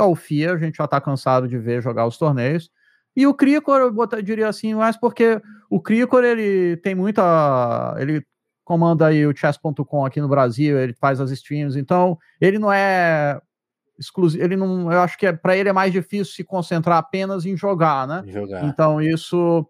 É 0.00 0.06
o 0.06 0.14
FIA, 0.14 0.54
a 0.54 0.58
gente 0.58 0.76
já 0.76 0.84
está 0.84 1.00
cansado 1.00 1.46
de 1.46 1.58
ver 1.58 1.82
jogar 1.82 2.06
os 2.06 2.16
torneios. 2.16 2.70
E 3.14 3.26
o 3.26 3.34
Cricor, 3.34 3.80
eu 3.80 4.22
diria 4.22 4.48
assim, 4.48 4.74
mais 4.74 4.96
porque 4.96 5.40
o 5.68 5.80
Cricor, 5.80 6.24
ele 6.24 6.76
tem 6.78 6.94
muita... 6.94 7.94
Ele 7.98 8.24
comanda 8.64 9.08
aí 9.08 9.26
o 9.26 9.36
chess.com 9.36 10.06
aqui 10.06 10.20
no 10.20 10.28
Brasil, 10.28 10.78
ele 10.78 10.92
faz 10.94 11.20
as 11.20 11.32
streams, 11.32 11.76
então 11.76 12.16
ele 12.40 12.56
não 12.56 12.72
é 12.72 13.40
exclusivo, 13.98 14.44
ele 14.44 14.54
não, 14.54 14.92
eu 14.92 15.00
acho 15.00 15.18
que 15.18 15.26
é, 15.26 15.32
para 15.32 15.56
ele 15.56 15.68
é 15.68 15.72
mais 15.72 15.92
difícil 15.92 16.32
se 16.32 16.44
concentrar 16.44 16.96
apenas 16.96 17.44
em 17.44 17.56
jogar, 17.56 18.06
né? 18.06 18.22
Jogar. 18.28 18.64
Então 18.64 19.00
isso 19.00 19.66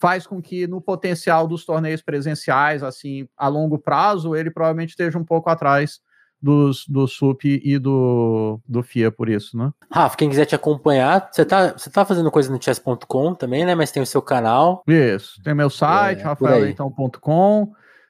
faz 0.00 0.24
com 0.24 0.40
que 0.40 0.66
no 0.68 0.80
potencial 0.80 1.48
dos 1.48 1.64
torneios 1.64 2.00
presenciais, 2.00 2.84
assim, 2.84 3.28
a 3.36 3.48
longo 3.48 3.76
prazo, 3.78 4.36
ele 4.36 4.50
provavelmente 4.50 4.90
esteja 4.90 5.18
um 5.18 5.24
pouco 5.24 5.50
atrás 5.50 6.00
dos, 6.44 6.86
do 6.86 7.08
SUP 7.08 7.62
e 7.64 7.78
do, 7.78 8.60
do 8.68 8.82
FIA 8.82 9.10
por 9.10 9.30
isso, 9.30 9.56
né? 9.56 9.72
Rafa, 9.90 10.14
quem 10.14 10.28
quiser 10.28 10.44
te 10.44 10.54
acompanhar, 10.54 11.30
você 11.32 11.42
tá, 11.42 11.72
você 11.72 11.88
tá 11.88 12.04
fazendo 12.04 12.30
coisa 12.30 12.52
no 12.52 12.62
chess.com 12.62 13.34
também, 13.34 13.64
né? 13.64 13.74
Mas 13.74 13.90
tem 13.90 14.02
o 14.02 14.06
seu 14.06 14.20
canal. 14.20 14.84
Isso, 14.86 15.42
tem 15.42 15.54
meu 15.54 15.70
site, 15.70 16.20
é, 16.20 16.28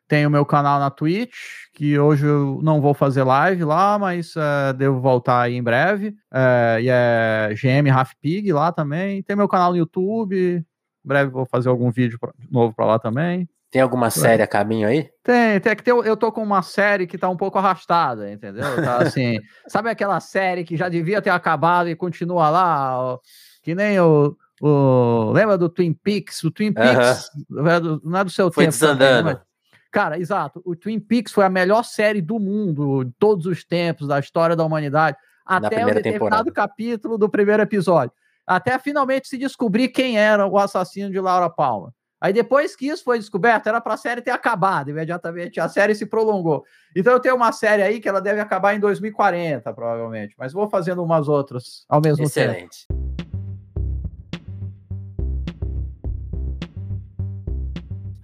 tem 0.08 0.26
o 0.26 0.30
meu 0.30 0.44
canal 0.44 0.80
na 0.80 0.90
Twitch, 0.90 1.34
que 1.72 1.96
hoje 1.96 2.26
eu 2.26 2.60
não 2.60 2.80
vou 2.80 2.92
fazer 2.92 3.22
live 3.22 3.64
lá, 3.64 3.98
mas 3.98 4.34
é, 4.36 4.72
devo 4.72 5.00
voltar 5.00 5.42
aí 5.42 5.54
em 5.54 5.62
breve. 5.62 6.14
É, 6.32 6.78
e 6.82 6.88
é 6.90 7.54
GM 7.54 7.88
Pig 8.20 8.52
lá 8.52 8.72
também. 8.72 9.22
Tem 9.22 9.36
meu 9.36 9.48
canal 9.48 9.70
no 9.70 9.78
YouTube, 9.78 10.36
em 10.56 10.64
breve 11.08 11.30
vou 11.30 11.46
fazer 11.46 11.68
algum 11.68 11.90
vídeo 11.92 12.18
novo 12.50 12.74
para 12.74 12.84
lá 12.84 12.98
também. 12.98 13.48
Tem 13.74 13.82
alguma 13.82 14.08
série 14.08 14.40
a 14.40 14.46
caminho 14.46 14.86
aí? 14.86 15.10
Tem, 15.20 15.58
tem 15.58 15.74
que 15.74 15.82
ter, 15.82 15.90
eu 15.90 16.16
tô 16.16 16.30
com 16.30 16.40
uma 16.40 16.62
série 16.62 17.08
que 17.08 17.18
tá 17.18 17.28
um 17.28 17.36
pouco 17.36 17.58
arrastada, 17.58 18.30
entendeu? 18.30 18.62
Tá 18.76 18.98
assim, 19.02 19.40
sabe 19.66 19.90
aquela 19.90 20.20
série 20.20 20.62
que 20.62 20.76
já 20.76 20.88
devia 20.88 21.20
ter 21.20 21.30
acabado 21.30 21.88
e 21.88 21.96
continua 21.96 22.50
lá, 22.50 22.96
ó, 22.96 23.18
que 23.64 23.74
nem 23.74 23.98
o, 23.98 24.36
o 24.62 25.32
lembra 25.32 25.58
do 25.58 25.68
Twin 25.68 25.92
Peaks? 25.92 26.44
O 26.44 26.52
Twin 26.52 26.72
Peaks 26.72 27.24
uh 27.50 27.62
-huh. 27.64 28.00
não 28.04 28.20
é 28.20 28.22
do 28.22 28.30
seu 28.30 28.48
foi 28.52 28.66
tempo. 28.66 28.74
Desandando. 28.74 29.30
Também. 29.30 29.42
Cara, 29.90 30.20
exato. 30.20 30.62
O 30.64 30.76
Twin 30.76 31.00
Peaks 31.00 31.32
foi 31.32 31.44
a 31.44 31.50
melhor 31.50 31.82
série 31.82 32.20
do 32.22 32.38
mundo, 32.38 33.02
de 33.02 33.12
todos 33.18 33.44
os 33.44 33.64
tempos, 33.64 34.06
da 34.06 34.20
história 34.20 34.54
da 34.54 34.62
humanidade, 34.62 35.16
até 35.44 35.84
o 35.84 35.92
determinado 35.92 36.02
temporada. 36.02 36.52
capítulo 36.52 37.18
do 37.18 37.28
primeiro 37.28 37.64
episódio. 37.64 38.12
Até 38.46 38.78
finalmente 38.78 39.26
se 39.26 39.36
descobrir 39.36 39.88
quem 39.88 40.16
era 40.16 40.46
o 40.46 40.56
assassino 40.58 41.10
de 41.10 41.18
Laura 41.18 41.50
Palmer. 41.50 41.90
Aí 42.24 42.32
depois 42.32 42.74
que 42.74 42.86
isso 42.86 43.04
foi 43.04 43.18
descoberto, 43.18 43.66
era 43.66 43.82
para 43.82 43.92
a 43.92 43.96
série 43.98 44.22
ter 44.22 44.30
acabado 44.30 44.88
imediatamente. 44.88 45.60
A 45.60 45.68
série 45.68 45.94
se 45.94 46.06
prolongou. 46.06 46.64
Então 46.96 47.12
eu 47.12 47.20
tenho 47.20 47.36
uma 47.36 47.52
série 47.52 47.82
aí 47.82 48.00
que 48.00 48.08
ela 48.08 48.18
deve 48.18 48.40
acabar 48.40 48.74
em 48.74 48.80
2040, 48.80 49.70
provavelmente. 49.74 50.34
Mas 50.38 50.50
vou 50.50 50.66
fazendo 50.66 51.04
umas 51.04 51.28
outras 51.28 51.84
ao 51.86 52.00
mesmo 52.00 52.24
Excelente. 52.24 52.86
tempo. 52.88 53.04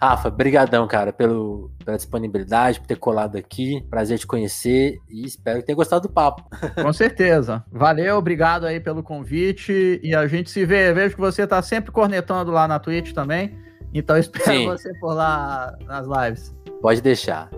Rafa, 0.00 0.30
brigadão, 0.30 0.88
cara, 0.88 1.12
pelo, 1.12 1.70
pela 1.84 1.98
disponibilidade, 1.98 2.80
por 2.80 2.86
ter 2.86 2.96
colado 2.96 3.36
aqui. 3.36 3.86
Prazer 3.90 4.18
te 4.18 4.26
conhecer 4.26 4.98
e 5.10 5.26
espero 5.26 5.60
que 5.60 5.66
tenha 5.66 5.76
gostado 5.76 6.08
do 6.08 6.14
papo. 6.14 6.42
Com 6.82 6.92
certeza. 6.94 7.62
Valeu, 7.70 8.16
obrigado 8.16 8.64
aí 8.64 8.80
pelo 8.80 9.02
convite 9.02 10.00
e 10.02 10.14
a 10.14 10.26
gente 10.26 10.50
se 10.50 10.64
vê. 10.64 10.90
Vejo 10.90 11.16
que 11.16 11.20
você 11.20 11.42
está 11.42 11.60
sempre 11.60 11.92
cornetando 11.92 12.50
lá 12.50 12.66
na 12.66 12.78
Twitch 12.78 13.12
também. 13.12 13.68
Então 13.92 14.16
espero 14.16 14.44
Sim. 14.44 14.66
você 14.66 14.92
por 14.98 15.14
lá 15.14 15.76
nas 15.86 16.06
lives. 16.06 16.54
Pode 16.80 17.00
deixar. 17.00 17.50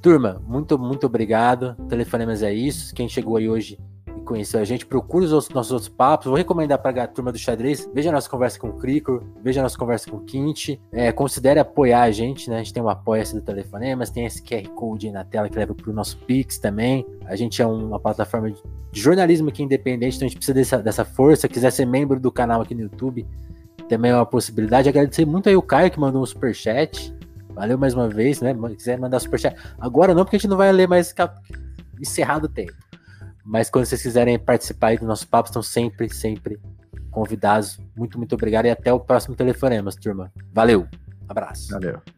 Turma, 0.00 0.40
muito, 0.46 0.78
muito 0.78 1.06
obrigado. 1.06 1.74
Telefonemas 1.88 2.42
é 2.42 2.52
isso. 2.52 2.94
Quem 2.94 3.08
chegou 3.08 3.36
aí 3.36 3.48
hoje 3.48 3.78
e 4.16 4.20
conheceu 4.20 4.60
a 4.60 4.64
gente, 4.64 4.86
procure 4.86 5.24
os 5.24 5.32
outros, 5.32 5.52
nossos 5.52 5.72
outros 5.72 5.88
papos. 5.88 6.26
Vou 6.26 6.36
recomendar 6.36 6.78
para 6.78 7.02
a 7.02 7.06
turma 7.06 7.32
do 7.32 7.38
xadrez. 7.38 7.88
Veja 7.92 8.10
a 8.10 8.12
nossa 8.12 8.30
conversa 8.30 8.58
com 8.60 8.68
o 8.68 8.74
Cricor, 8.74 9.22
veja 9.42 9.60
a 9.60 9.62
nossa 9.62 9.76
conversa 9.76 10.08
com 10.10 10.18
o 10.18 10.20
Quint. 10.20 10.78
É, 10.92 11.10
considere 11.10 11.58
apoiar 11.58 12.02
a 12.02 12.10
gente, 12.10 12.48
né? 12.48 12.56
A 12.56 12.58
gente 12.58 12.72
tem 12.72 12.82
um 12.82 12.88
apoia-se 12.88 13.34
do 13.34 13.42
Telefonemas, 13.42 14.10
tem 14.10 14.24
esse 14.24 14.42
QR 14.42 14.68
Code 14.70 15.08
aí 15.08 15.12
na 15.12 15.24
tela 15.24 15.48
que 15.48 15.58
leva 15.58 15.74
para 15.74 15.90
o 15.90 15.92
nosso 15.92 16.16
Pix 16.18 16.58
também. 16.58 17.04
A 17.26 17.34
gente 17.34 17.60
é 17.60 17.66
uma 17.66 17.98
plataforma 17.98 18.50
de 18.50 18.62
jornalismo 18.92 19.48
aqui 19.48 19.62
independente, 19.62 20.16
então 20.16 20.26
a 20.26 20.28
gente 20.28 20.38
precisa 20.38 20.54
dessa, 20.54 20.78
dessa 20.78 21.04
força. 21.04 21.48
Quiser 21.48 21.72
ser 21.72 21.86
membro 21.86 22.20
do 22.20 22.30
canal 22.30 22.62
aqui 22.62 22.74
no 22.74 22.82
YouTube, 22.82 23.26
também 23.88 24.10
é 24.10 24.14
uma 24.14 24.26
possibilidade. 24.26 24.88
Agradecer 24.88 25.24
muito 25.24 25.48
aí 25.48 25.56
o 25.56 25.62
Caio 25.62 25.90
que 25.90 25.98
mandou 25.98 26.22
um 26.22 26.26
superchat. 26.26 27.14
Valeu 27.54 27.76
mais 27.76 27.94
uma 27.94 28.08
vez, 28.08 28.40
né? 28.40 28.54
Se 28.54 28.76
quiser 28.76 28.98
mandar 28.98 29.18
superchat. 29.18 29.56
Agora 29.78 30.14
não, 30.14 30.24
porque 30.24 30.36
a 30.36 30.38
gente 30.38 30.48
não 30.48 30.56
vai 30.56 30.70
ler 30.70 30.88
mais 30.88 31.14
encerrado 32.00 32.44
o 32.44 32.48
tempo. 32.48 32.74
Mas 33.44 33.70
quando 33.70 33.86
vocês 33.86 34.02
quiserem 34.02 34.38
participar 34.38 34.88
aí 34.88 34.98
do 34.98 35.06
nosso 35.06 35.26
papo, 35.26 35.48
estão 35.48 35.62
sempre, 35.62 36.12
sempre 36.12 36.60
convidados. 37.10 37.80
Muito, 37.96 38.18
muito 38.18 38.34
obrigado 38.34 38.66
e 38.66 38.70
até 38.70 38.92
o 38.92 39.00
próximo 39.00 39.34
telefonema, 39.34 39.90
turma. 39.92 40.30
Valeu. 40.52 40.86
Abraço. 41.28 41.72
Valeu. 41.72 42.17